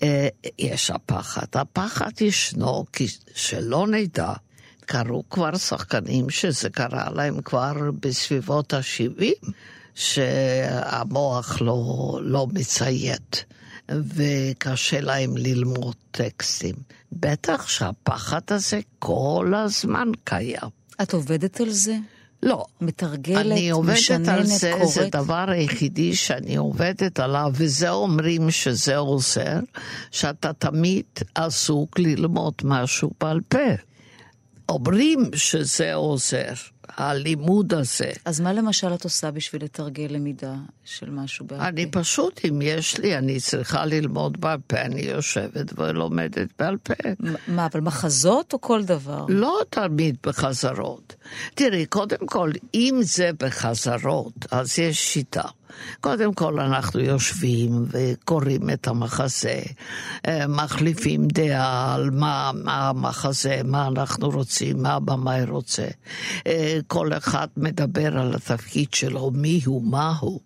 אה, 0.03 0.29
יש 0.59 0.91
הפחד. 0.91 1.47
הפחד 1.55 2.11
ישנו, 2.21 2.85
כי 2.93 3.07
שלא 3.35 3.87
נדע, 3.87 4.33
קרו 4.81 5.25
כבר 5.31 5.57
שחקנים 5.57 6.31
שזה 6.31 6.71
קרה 6.71 7.11
להם 7.15 7.41
כבר 7.43 7.73
בסביבות 8.01 8.75
ה-70, 8.75 9.51
שהמוח 9.95 11.61
לא, 11.61 12.19
לא 12.23 12.47
מציית, 12.53 13.45
וקשה 13.91 15.01
להם 15.01 15.37
ללמוד 15.37 15.95
טקסטים. 16.11 16.75
בטח 17.13 17.69
שהפחד 17.69 18.41
הזה 18.51 18.81
כל 18.99 19.53
הזמן 19.57 20.09
קיים. 20.25 20.69
את 21.03 21.13
עובדת 21.13 21.61
על 21.61 21.71
זה? 21.71 21.97
לא. 22.43 22.65
מתרגלת, 22.81 23.47
אני 23.47 23.71
עובדת 23.71 23.97
משננת, 23.97 24.29
על 24.29 24.45
זה, 24.45 24.73
קוראת? 24.73 24.89
זה 24.89 25.07
הדבר 25.07 25.45
היחידי 25.49 26.15
שאני 26.15 26.57
עובדת 26.57 27.21
עליו, 27.21 27.53
וזה 27.55 27.91
אומרים 27.91 28.51
שזה 28.51 28.97
עוזר, 28.97 29.59
שאתה 30.11 30.53
תמיד 30.53 31.05
עסוק 31.35 31.99
ללמוד 31.99 32.55
משהו 32.65 33.11
בעל 33.21 33.41
פה. 33.49 33.59
אומרים 34.69 35.31
שזה 35.35 35.95
עוזר, 35.95 36.53
הלימוד 36.97 37.75
הזה. 37.75 38.11
אז 38.25 38.41
מה 38.41 38.53
למשל 38.53 38.95
את 38.95 39.05
עושה 39.05 39.31
בשביל 39.31 39.65
לתרגל 39.65 40.07
למידה 40.11 40.55
של 40.85 41.11
משהו 41.11 41.47
בעל 41.47 41.59
פה? 41.59 41.69
אני 41.69 41.87
פשוט, 41.91 42.41
אם 42.49 42.63
יש 42.63 42.99
לי, 42.99 43.19
אני 43.19 43.41
צריכה 43.41 43.87
ללמוד 43.87 44.41
בעל 44.41 44.59
פה, 44.67 44.81
אני 44.81 45.01
יושבת 45.01 45.79
ולומדת 45.79 46.49
בעל 46.59 46.77
פה. 46.77 46.95
מה, 47.49 47.67
אבל 47.67 47.81
מחזות 47.81 48.53
או 48.53 48.61
כל 48.61 48.85
דבר? 48.85 49.27
לא 49.29 49.61
תמיד 49.71 50.17
בחזרות. 50.27 51.15
תראי, 51.55 51.87
קודם 51.87 52.27
כל, 52.27 52.51
אם 52.75 53.01
זה 53.03 53.31
בחזרות, 53.39 54.47
אז 54.51 54.79
יש 54.79 55.13
שיטה. 55.13 55.43
קודם 56.01 56.35
כל 56.35 56.61
אנחנו 56.61 57.01
יושבים 57.01 57.85
וקוראים 57.91 58.71
את 58.71 58.87
המחזה, 58.89 59.61
אה, 60.29 60.47
מחליפים 60.47 61.29
דעה 61.29 61.95
על 61.95 62.11
מה, 62.11 62.51
מה 62.65 62.89
המחזה, 62.89 63.61
מה 63.65 63.87
אנחנו 63.87 64.31
רוצים, 64.31 64.83
מה 64.83 64.93
הבמאי 64.95 65.45
רוצה. 65.45 65.87
אה, 66.47 66.79
כל 66.87 67.13
אחד 67.13 67.47
מדבר 67.57 68.19
על 68.19 68.35
התפקיד 68.35 68.89
שלו, 68.95 69.31
מי 69.35 69.61
הוא, 69.65 69.83
מה 69.83 70.15
הוא. 70.21 70.41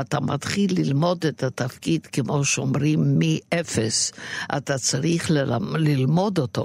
אתה 0.00 0.20
מתחיל 0.20 0.70
ללמוד 0.78 1.26
את 1.26 1.42
התפקיד, 1.42 2.06
כמו 2.06 2.44
שאומרים, 2.44 3.18
מאפס. 3.18 4.12
אתה 4.56 4.78
צריך 4.78 5.30
ללמ- 5.30 5.76
ללמוד 5.76 6.38
אותו, 6.38 6.64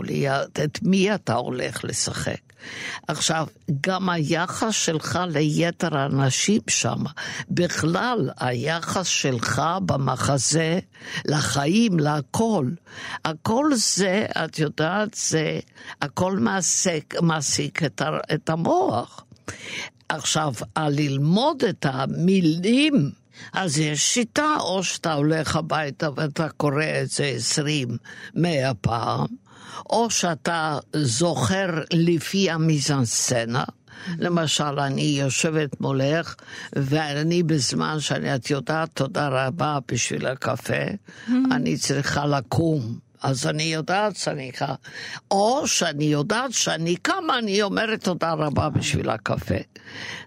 את 0.64 0.80
מי 0.84 1.16
אתה 1.16 1.34
הולך 1.34 1.86
לשחק. 1.86 2.52
עכשיו, 3.07 3.47
גם 3.82 4.09
היחס 4.09 4.74
שלך 4.74 5.20
ליתר 5.30 5.97
האנשים 5.97 6.61
שם, 6.70 7.03
בכלל 7.49 8.30
היחס 8.39 9.07
שלך 9.07 9.61
במחזה, 9.86 10.80
לחיים, 11.26 11.99
להכל, 11.99 12.70
הכל 13.26 13.72
זה, 13.76 14.26
את 14.45 14.59
יודעת, 14.59 15.14
זה, 15.14 15.59
הכל 16.01 16.38
מעסיק, 16.38 17.16
מעסיק 17.22 17.84
את, 17.84 18.01
את 18.34 18.49
המוח. 18.49 19.26
עכשיו, 20.09 20.53
על 20.76 20.93
ללמוד 20.93 21.64
את 21.64 21.86
המילים, 21.89 23.11
אז 23.53 23.80
יש 23.80 24.14
שיטה, 24.14 24.55
או 24.59 24.84
שאתה 24.84 25.14
הולך 25.14 25.55
הביתה 25.55 26.09
ואתה 26.16 26.49
קורא 26.49 26.84
את 27.03 27.09
זה 27.09 27.26
עשרים, 27.26 27.88
מאה 28.36 28.74
פעם, 28.74 29.26
או 29.89 30.09
שאתה 30.09 30.78
זוכר 30.93 31.69
לפי 31.93 32.51
המיזנסצנה. 32.51 33.63
למשל, 34.19 34.80
אני 34.80 35.01
יושבת 35.01 35.82
מולך, 35.82 36.36
ואני 36.74 37.43
בזמן 37.43 37.99
שאני, 37.99 38.36
את 38.36 38.49
יודעת, 38.49 38.89
תודה 38.93 39.28
רבה 39.28 39.80
בשביל 39.88 40.28
הקפה, 40.28 40.84
אני 41.51 41.78
צריכה 41.78 42.26
לקום. 42.26 42.97
אז 43.24 43.47
אני 43.47 43.63
יודעת 43.63 44.15
שאני 44.15 44.51
קמה, 44.51 44.76
או 45.32 45.67
שאני 45.67 46.05
יודעת 46.05 46.53
שאני 46.53 46.95
קמה, 46.95 47.39
אני 47.39 47.61
אומרת 47.61 48.03
תודה 48.03 48.34
רבה 48.34 48.69
בשביל 48.69 49.09
הקפה. 49.09 49.55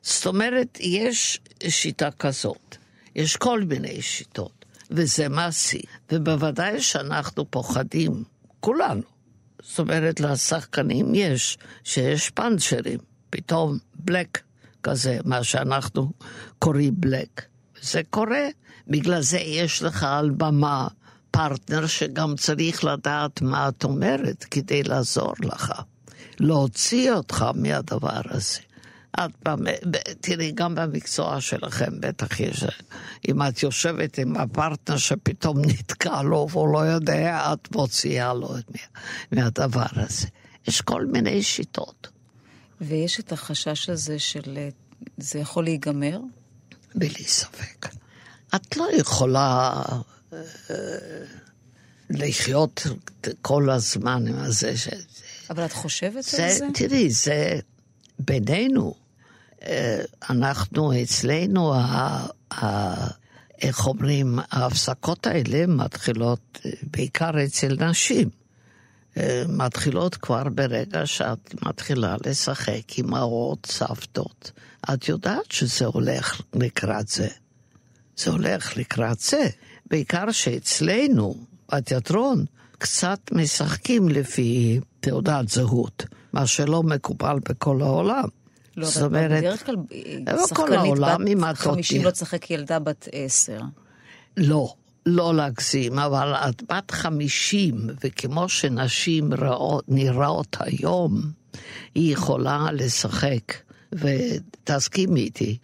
זאת 0.02 0.26
אומרת, 0.26 0.78
יש 0.80 1.40
שיטה 1.68 2.10
כזאת, 2.10 2.76
יש 3.14 3.36
כל 3.36 3.62
מיני 3.62 4.02
שיטות, 4.02 4.64
וזה 4.90 5.28
מעשי, 5.28 5.82
ובוודאי 6.12 6.82
שאנחנו 6.82 7.50
פוחדים, 7.50 8.24
כולנו. 8.60 9.15
זאת 9.68 9.78
אומרת, 9.78 10.20
לשחקנים 10.20 11.14
יש, 11.14 11.58
שיש 11.84 12.30
פאנצ'רים, 12.30 12.98
פתאום 13.30 13.78
בלק 13.94 14.42
כזה, 14.82 15.18
מה 15.24 15.44
שאנחנו 15.44 16.12
קוראים 16.58 16.94
בלק. 16.96 17.42
זה 17.82 18.00
קורה, 18.10 18.46
בגלל 18.88 19.20
זה 19.20 19.38
יש 19.38 19.82
לך 19.82 20.02
על 20.02 20.30
במה 20.30 20.88
פרטנר 21.30 21.86
שגם 21.86 22.36
צריך 22.36 22.84
לדעת 22.84 23.42
מה 23.42 23.68
את 23.68 23.84
אומרת 23.84 24.44
כדי 24.44 24.82
לעזור 24.82 25.34
לך, 25.42 25.72
להוציא 26.40 27.12
אותך 27.12 27.44
מהדבר 27.54 28.20
הזה. 28.24 28.65
את, 29.24 29.48
תראי, 30.20 30.52
גם 30.54 30.74
במקצוע 30.74 31.40
שלכם 31.40 32.00
בטח 32.00 32.40
יש, 32.40 32.64
אם 33.28 33.42
את 33.42 33.62
יושבת 33.62 34.18
עם 34.18 34.36
הפרטנר 34.36 34.96
שפתאום 34.96 35.58
נתקע 35.64 36.22
לו 36.22 36.48
והוא 36.50 36.72
לא 36.72 36.78
יודע, 36.78 37.52
את 37.52 37.74
מוציאה 37.74 38.34
לו 38.34 38.48
מה, 38.48 38.80
מהדבר 39.32 39.86
הזה. 39.92 40.26
יש 40.68 40.80
כל 40.80 41.06
מיני 41.06 41.42
שיטות, 41.42 42.08
ויש 42.80 43.20
את 43.20 43.32
החשש 43.32 43.88
הזה 43.88 44.18
של 44.18 44.58
זה 45.18 45.38
יכול 45.38 45.64
להיגמר? 45.64 46.20
בלי 46.94 47.24
ספק. 47.24 47.88
את 48.54 48.76
לא 48.76 48.88
יכולה 48.98 49.82
אה, 50.32 50.38
לחיות 52.10 52.86
כל 53.42 53.70
הזמן 53.70 54.26
עם 54.28 54.38
הזה. 54.38 54.76
ש... 54.76 54.88
אבל 55.50 55.64
את 55.64 55.72
חושבת 55.72 56.24
זה, 56.24 56.44
על 56.44 56.52
זה? 56.52 56.66
תראי, 56.74 57.10
זה 57.10 57.58
בינינו. 58.18 59.05
אנחנו, 60.30 61.02
אצלנו, 61.02 61.74
איך 63.62 63.86
אומרים, 63.86 64.38
ההפסקות 64.50 65.26
האלה 65.26 65.66
מתחילות 65.66 66.58
אה, 66.66 66.70
בעיקר 66.82 67.44
אצל 67.44 67.76
נשים. 67.88 68.28
אה, 69.16 69.42
מתחילות 69.48 70.14
כבר 70.14 70.42
ברגע 70.48 71.06
שאת 71.06 71.54
מתחילה 71.62 72.16
לשחק 72.26 72.98
עם 72.98 73.14
האורות 73.14 73.66
סבתות. 73.66 74.52
את 74.94 75.08
יודעת 75.08 75.52
שזה 75.52 75.86
הולך 75.86 76.40
לקראת 76.54 77.08
זה. 77.08 77.28
זה 78.16 78.30
הולך 78.30 78.76
לקראת 78.76 79.20
זה. 79.20 79.48
בעיקר 79.90 80.30
שאצלנו, 80.30 81.34
בתיאטרון, 81.72 82.44
קצת 82.78 83.20
משחקים 83.32 84.08
לפי 84.08 84.80
תעודת 85.00 85.48
זהות, 85.48 86.04
מה 86.32 86.46
שלא 86.46 86.82
מקובל 86.82 87.38
בכל 87.48 87.82
העולם. 87.82 88.28
לא, 88.76 88.86
זאת 88.86 89.02
אומרת, 89.02 89.30
בדרך 89.30 89.66
כלל 89.66 89.76
לא 90.26 90.46
כל 90.54 90.68
שחקנית 90.68 90.98
בת 90.98 91.50
את 91.50 91.56
50 91.58 91.96
אותי. 91.98 92.04
לא 92.06 92.10
תשחק 92.10 92.50
ילדה 92.50 92.78
בת 92.78 93.08
10. 93.12 93.58
לא, 94.36 94.74
לא 95.06 95.34
להגזים, 95.34 95.98
אבל 95.98 96.34
את 96.34 96.62
בת 96.72 96.90
חמישים, 96.90 97.86
וכמו 98.04 98.48
שנשים 98.48 99.34
ראות, 99.34 99.84
נראות 99.88 100.56
היום, 100.60 101.22
היא 101.94 102.12
יכולה 102.12 102.66
לשחק. 102.72 103.52
ותסכימי 103.92 105.20
איתי, 105.20 105.58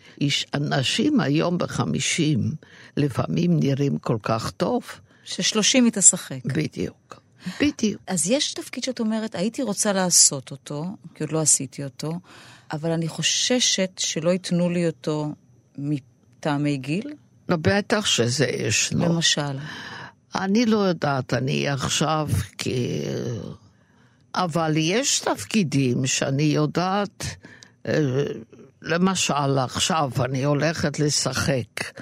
אנשים 0.54 1.20
היום 1.20 1.58
בחמישים 1.58 2.52
לפעמים 2.96 3.60
נראים 3.60 3.98
כל 3.98 4.16
כך 4.22 4.50
טוב. 4.50 4.82
ש-30 5.24 5.60
היא 5.74 5.92
תשחק. 5.92 6.44
בדיוק. 6.44 7.20
בדיוק. 7.60 8.02
אז 8.06 8.30
יש 8.30 8.54
תפקיד 8.54 8.84
שאת 8.84 9.00
אומרת, 9.00 9.34
הייתי 9.34 9.62
רוצה 9.62 9.92
לעשות 9.92 10.50
אותו, 10.50 10.84
כי 11.14 11.24
עוד 11.24 11.32
לא 11.32 11.40
עשיתי 11.40 11.84
אותו, 11.84 12.12
אבל 12.72 12.90
אני 12.90 13.08
חוששת 13.08 13.90
שלא 13.98 14.30
ייתנו 14.30 14.70
לי 14.70 14.86
אותו 14.86 15.32
מטעמי 15.78 16.76
גיל, 16.76 17.12
לא, 17.48 17.56
בטח 17.56 18.06
שזה 18.06 18.46
ישנו. 18.46 19.04
למשל. 19.04 19.58
אני 20.34 20.66
לא 20.66 20.76
יודעת, 20.76 21.34
אני 21.34 21.68
עכשיו 21.68 22.28
כי... 22.58 23.02
אבל 24.34 24.72
יש 24.76 25.20
תפקידים 25.20 26.06
שאני 26.06 26.42
יודעת, 26.42 27.24
אה, 27.88 28.24
למשל 28.82 29.58
עכשיו 29.58 30.10
אני 30.24 30.44
הולכת 30.44 30.98
לשחק 30.98 32.00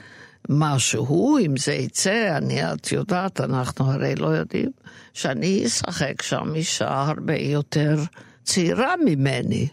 משהו, 0.49 1.39
אם 1.39 1.57
זה 1.57 1.73
יצא, 1.73 2.37
אני, 2.37 2.73
את 2.73 2.93
יודעת, 2.93 3.41
אנחנו 3.41 3.93
הרי 3.93 4.14
לא 4.14 4.27
יודעים, 4.27 4.71
שאני 5.12 5.66
אשחק 5.66 6.23
שם 6.23 6.55
אישה 6.55 7.03
הרבה 7.03 7.35
יותר 7.37 7.97
צעירה 8.45 8.95
ממני. 9.05 9.68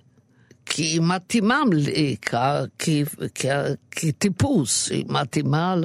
כי 0.69 0.83
היא 0.83 1.01
מתאימה 1.01 1.61
לי 1.71 2.15
כטיפוס, 3.91 4.89
היא 4.89 5.05
מתאימה 5.09 5.75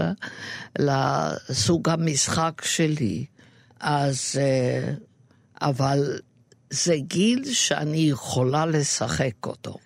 לסוג 0.79 1.89
המשחק 1.89 2.63
שלי. 2.65 3.25
אז, 3.81 4.35
אה, 4.39 4.93
אבל 5.63 6.19
זה 6.71 6.97
גיל 6.97 7.53
שאני 7.53 7.99
יכולה 7.99 8.67
לשחק 8.67 9.47
אותו. 9.47 9.77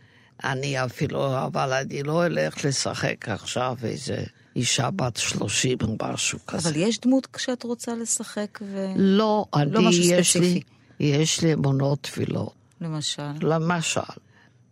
אני 0.44 0.84
אפילו, 0.84 1.44
אבל 1.44 1.72
אני 1.72 2.03
לא 2.03 2.26
אלך 2.26 2.64
לשחק 2.64 3.28
עכשיו 3.28 3.76
איזה 3.84 4.24
אישה 4.57 4.90
בת 4.90 5.16
30 5.16 5.78
או 5.82 5.97
משהו 6.03 6.38
כזה. 6.47 6.68
אבל 6.68 6.76
יש 6.76 7.01
דמות 7.01 7.26
כשאת 7.26 7.62
רוצה 7.62 7.94
לשחק, 7.94 8.59
ו... 8.62 8.86
לא, 8.97 9.44
אני, 9.55 9.70
משהו 9.88 10.03
יש 10.03 10.36
לי, 10.36 10.51
ספציפי. 10.51 10.61
יש 11.01 11.42
לי 11.42 11.53
אמונות 11.55 12.03
תפילות. 12.03 12.53
למשל. 12.80 13.22
למשל, 13.42 14.01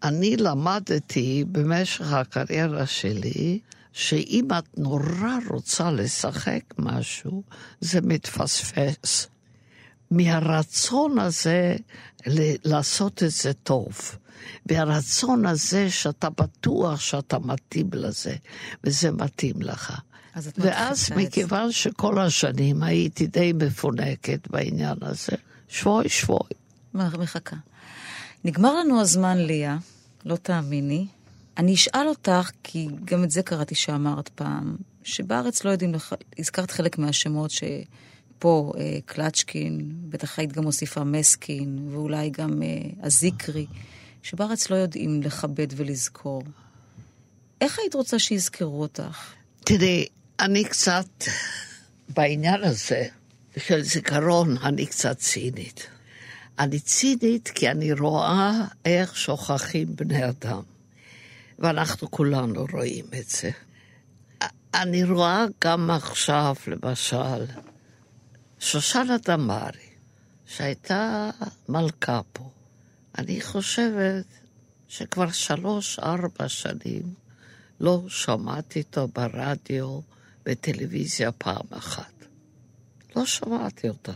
אני 0.04 0.36
למדתי 0.36 1.44
במשך 1.52 2.12
הקריירה 2.12 2.86
שלי, 2.86 3.58
שאם 3.92 4.48
את 4.58 4.78
נורא 4.78 5.36
רוצה 5.50 5.90
לשחק 5.90 6.60
משהו, 6.78 7.42
זה 7.80 8.00
מתפספס. 8.00 9.26
מהרצון 10.10 11.18
הזה 11.18 11.76
לעשות 12.64 13.22
את 13.22 13.30
זה 13.30 13.52
טוב, 13.52 14.16
והרצון 14.66 15.46
הזה 15.46 15.90
שאתה 15.90 16.30
בטוח 16.30 17.00
שאתה 17.00 17.38
מתאים 17.38 17.90
לזה, 17.92 18.34
וזה 18.84 19.10
מתאים 19.10 19.62
לך. 19.62 20.00
ואז 20.36 21.08
את 21.12 21.16
זה. 21.16 21.16
מכיוון 21.16 21.72
שכל 21.72 22.18
השנים 22.18 22.82
הייתי 22.82 23.26
די 23.26 23.52
מפונקת 23.52 24.48
בעניין 24.50 24.96
הזה, 25.02 25.32
שבוי 25.68 26.08
שבוי. 26.08 26.38
מחכה. 26.94 27.56
נגמר 28.44 28.74
לנו 28.74 29.00
הזמן, 29.00 29.38
ליה, 29.38 29.76
לא 30.24 30.36
תאמיני. 30.36 31.06
אני 31.58 31.74
אשאל 31.74 32.08
אותך, 32.08 32.50
כי 32.62 32.88
גם 33.04 33.24
את 33.24 33.30
זה 33.30 33.42
קראתי 33.42 33.74
שאמרת 33.74 34.28
פעם, 34.28 34.76
שבארץ 35.02 35.64
לא 35.64 35.70
יודעים, 35.70 35.94
לח... 35.94 36.12
הזכרת 36.38 36.70
חלק 36.70 36.98
מהשמות 36.98 37.50
שפה, 37.50 38.72
אה, 38.78 38.98
קלצ'קין, 39.06 39.94
בטח 40.08 40.38
היית 40.38 40.52
גם 40.52 40.62
מוסיפה 40.62 41.04
מסקין, 41.04 41.88
ואולי 41.90 42.30
גם 42.30 42.62
אה, 42.62 42.68
הזיקרי, 43.02 43.66
שבארץ 44.22 44.70
לא 44.70 44.76
יודעים 44.76 45.22
לכבד 45.22 45.66
ולזכור. 45.76 46.42
איך 47.60 47.78
היית 47.78 47.94
רוצה 47.94 48.18
שיזכרו 48.18 48.82
אותך? 48.82 49.32
תראי, 49.64 50.06
אני 50.40 50.64
קצת, 50.64 51.24
בעניין 52.08 52.64
הזה 52.64 53.04
של 53.56 53.82
זיכרון, 53.82 54.56
אני 54.56 54.86
קצת 54.86 55.18
צינית. 55.18 55.93
אני 56.58 56.80
צינית 56.80 57.48
כי 57.48 57.70
אני 57.70 57.92
רואה 57.92 58.52
איך 58.84 59.16
שוכחים 59.16 59.96
בני 59.96 60.28
אדם. 60.28 60.62
ואנחנו 61.58 62.10
כולנו 62.10 62.66
רואים 62.72 63.04
את 63.20 63.28
זה. 63.28 63.50
אני 64.74 65.04
רואה 65.04 65.44
גם 65.64 65.90
עכשיו, 65.90 66.54
למשל, 66.66 67.44
שושנה 68.58 69.16
דמארי, 69.24 69.88
שהייתה 70.46 71.30
מלכה 71.68 72.20
פה. 72.32 72.50
אני 73.18 73.40
חושבת 73.40 74.26
שכבר 74.88 75.30
שלוש-ארבע 75.30 76.48
שנים 76.48 77.14
לא 77.80 78.02
שמעתי 78.08 78.80
אותו 78.80 79.08
ברדיו, 79.08 80.00
בטלוויזיה 80.44 81.32
פעם 81.32 81.66
אחת. 81.70 82.12
לא 83.16 83.26
שמעתי 83.26 83.88
אותה. 83.88 84.12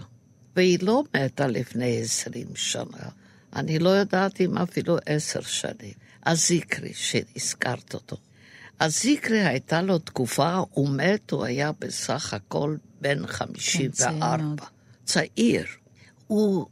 והיא 0.58 0.78
לא 0.82 1.02
מתה 1.16 1.46
לפני 1.46 2.00
עשרים 2.02 2.46
שנה. 2.54 3.08
אני 3.56 3.78
לא 3.78 3.88
יודעת 3.88 4.40
אם 4.40 4.58
אפילו 4.58 4.96
עשר 5.06 5.40
שנים. 5.40 5.92
הזיקרי, 6.26 6.94
שהזכרת 6.94 7.94
אותו. 7.94 8.16
הזיקרי 8.80 9.46
הייתה 9.46 9.82
לו 9.82 9.98
תקופה, 9.98 10.62
הוא 10.70 10.88
מת, 10.88 11.30
הוא 11.30 11.44
היה 11.44 11.70
בסך 11.78 12.34
הכל 12.34 12.76
בן 13.00 13.26
54. 13.26 14.36
מאוד. 14.36 14.60
צעיר. 15.04 15.66
הוא 16.26 16.66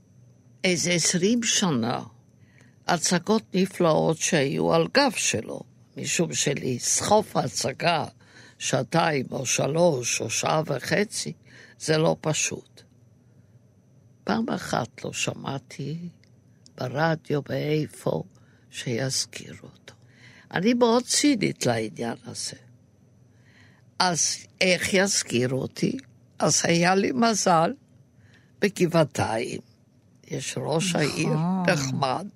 איזה 0.64 0.91
עשרים 0.91 1.43
שנה, 1.43 2.01
הצגות 2.87 3.43
נפלאות 3.55 4.18
שהיו 4.18 4.74
על 4.74 4.87
גב 4.95 5.12
שלו, 5.16 5.61
משום 5.97 6.34
שלסחוף 6.34 7.37
הצגה 7.37 8.05
שעתיים 8.59 9.26
או 9.30 9.47
שלוש 9.47 10.20
או 10.20 10.30
שעה 10.30 10.62
וחצי, 10.66 11.32
זה 11.78 11.99
לא 11.99 12.16
פשוט. 12.20 12.76
פעם 14.27 14.49
אחת 14.49 15.05
לא 15.05 15.12
שמעתי 15.12 16.09
ברדיו 16.79 17.43
באיפה 17.43 18.22
שיזכירו 18.70 19.62
אותו. 19.62 19.95
אני 20.51 20.74
מאוד 20.74 21.05
צינית 21.05 21.66
לעניין 21.66 22.16
הזה. 22.24 22.57
אז 23.99 24.37
איך 24.61 24.95
יזכירו 24.95 25.62
אותי? 25.62 25.97
אז 26.39 26.61
היה 26.64 26.95
לי 26.95 27.12
מזל 27.12 27.72
בגבעתיים. 28.61 29.61
יש 30.29 30.55
ראש 30.57 30.95
העיר 30.95 31.37
נחמד, 31.66 32.27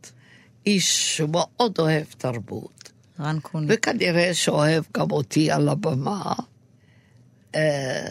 איש 0.67 1.17
שמאוד 1.17 1.79
אוהב 1.79 2.07
תרבות, 2.19 2.93
רן 3.21 3.41
קוני. 3.41 3.67
וכנראה 3.69 4.35
שאוהב 4.35 4.85
גם 4.97 5.11
אותי 5.11 5.51
על 5.51 5.69
הבמה. 5.69 6.35
אה, 7.55 8.09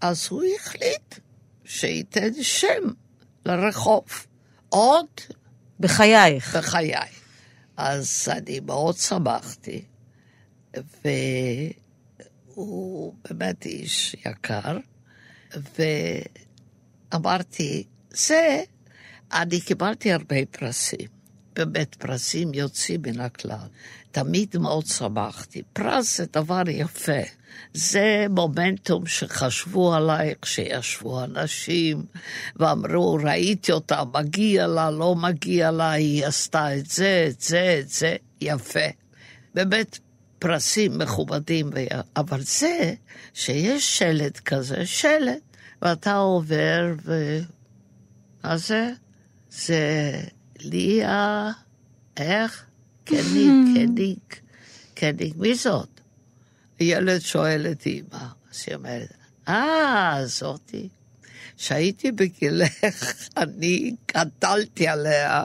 אז 0.00 0.28
הוא 0.30 0.42
החליט 0.56 1.14
שייתן 1.64 2.42
שם 2.42 3.03
לרחוב. 3.44 4.04
עוד 4.68 5.06
בחייך. 5.80 6.56
בחיי. 6.56 6.94
אז 7.76 8.28
אני 8.28 8.60
מאוד 8.60 8.96
שמחתי, 8.96 9.84
והוא 12.54 13.14
באמת 13.30 13.66
איש 13.66 14.16
יקר, 14.26 14.78
ואמרתי, 17.12 17.84
זה, 18.10 18.62
אני 19.32 19.60
קיבלתי 19.60 20.12
הרבה 20.12 20.36
פרסים, 20.50 21.08
באמת 21.54 21.94
פרסים 21.94 22.54
יוצאים 22.54 23.02
מן 23.02 23.20
הכלל. 23.20 23.66
תמיד 24.10 24.56
מאוד 24.56 24.86
שמחתי. 24.86 25.62
פרס 25.72 26.16
זה 26.16 26.24
דבר 26.32 26.62
יפה. 26.68 27.22
זה 27.74 28.26
מומנטום 28.30 29.06
שחשבו 29.06 29.94
עליי 29.94 30.34
כשישבו 30.42 31.24
אנשים 31.24 32.04
ואמרו, 32.56 33.18
ראיתי 33.24 33.72
אותה, 33.72 34.02
מגיע 34.14 34.66
לה, 34.66 34.90
לא 34.90 35.14
מגיע 35.14 35.70
לה, 35.70 35.90
היא 35.90 36.26
עשתה 36.26 36.76
את 36.76 36.86
זה, 36.86 37.26
את 37.30 37.40
זה, 37.40 37.78
את 37.80 37.88
זה, 37.88 38.16
יפה. 38.40 38.88
באמת, 39.54 39.98
פרסים 40.38 40.98
מכובדים, 40.98 41.70
אבל 42.16 42.40
זה 42.40 42.94
שיש 43.34 43.98
שלט 43.98 44.38
כזה, 44.38 44.86
שלט, 44.86 45.56
ואתה 45.82 46.14
עובר, 46.14 46.94
ו... 47.04 47.38
מה 48.44 48.56
זה? 48.56 48.90
זה 49.50 50.20
ליה, 50.60 51.50
איך? 52.16 52.64
קניג, 53.04 53.74
קניג, 53.74 54.18
קניג, 54.94 55.34
מי 55.36 55.54
זאת? 55.54 55.93
הילד 56.78 57.20
שואל 57.20 57.66
את 57.70 57.86
אימא, 57.86 58.26
אז 58.50 58.64
היא 58.66 58.74
אומרת, 58.74 59.08
אה, 59.48 60.20
זאתי. 60.24 60.88
כשהייתי 61.56 62.12
בגילך, 62.12 62.72
אני 63.36 63.94
גדלתי 64.14 64.88
עליה. 64.88 65.42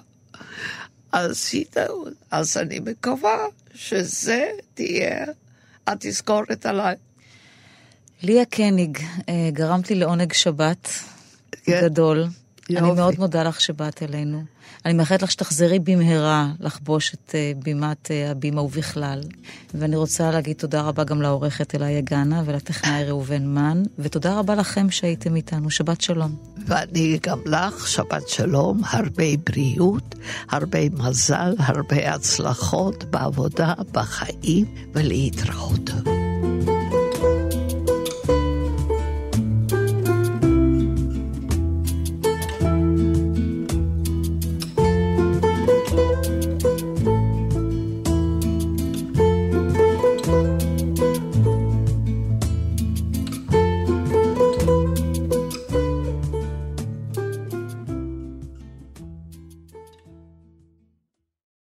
אז, 1.12 1.52
אז 2.32 2.58
אני 2.58 2.80
מקווה 2.80 3.38
שזה 3.74 4.50
תהיה 4.74 5.26
התזכורת 5.88 6.66
עליי. 6.66 6.96
ליה 8.22 8.46
קניג, 8.46 8.98
אה, 9.30 9.50
גרמת 9.54 9.90
לי 9.90 9.96
לעונג 9.96 10.34
שבת 10.34 10.90
כן. 11.64 11.82
גדול. 11.82 12.28
אני 12.78 12.88
יופי. 12.88 13.02
מאוד 13.02 13.16
מודה 13.18 13.44
לך 13.44 13.62
שבאת 13.62 14.04
אלינו. 14.04 14.44
אני 14.86 14.94
מאחלת 14.94 15.22
לך 15.22 15.32
שתחזרי 15.32 15.80
במהרה 15.80 16.52
לחבוש 16.60 17.14
את 17.14 17.36
אה, 17.36 17.52
בימת 17.64 18.12
אה, 18.12 18.32
הבימה 18.32 18.62
ובכלל. 18.62 19.22
ואני 19.74 19.96
רוצה 19.96 20.32
להגיד 20.32 20.56
תודה 20.56 20.82
רבה 20.82 21.04
גם 21.04 21.22
לעורכת 21.22 21.76
אליה 21.76 22.02
גאנה 22.02 22.44
ולטכנאי 22.46 23.06
ראובן 23.06 23.46
מן, 23.46 23.84
ותודה 24.00 24.40
רבה 24.40 24.56
לכם 24.56 24.92
שהייתם 24.92 25.36
איתנו. 25.36 25.70
שבת 25.70 26.02
שלום. 26.02 26.36
ואני 26.68 27.20
גם 27.24 27.40
לך, 27.46 27.88
שבת 27.88 28.30
שלום, 28.30 28.82
הרבה 28.90 29.26
בריאות, 29.46 30.16
הרבה 30.50 30.80
מזל, 30.90 31.54
הרבה 31.60 32.14
הצלחות 32.14 33.04
בעבודה, 33.04 33.74
בחיים, 33.92 34.66
ולהתראות. 34.94 35.90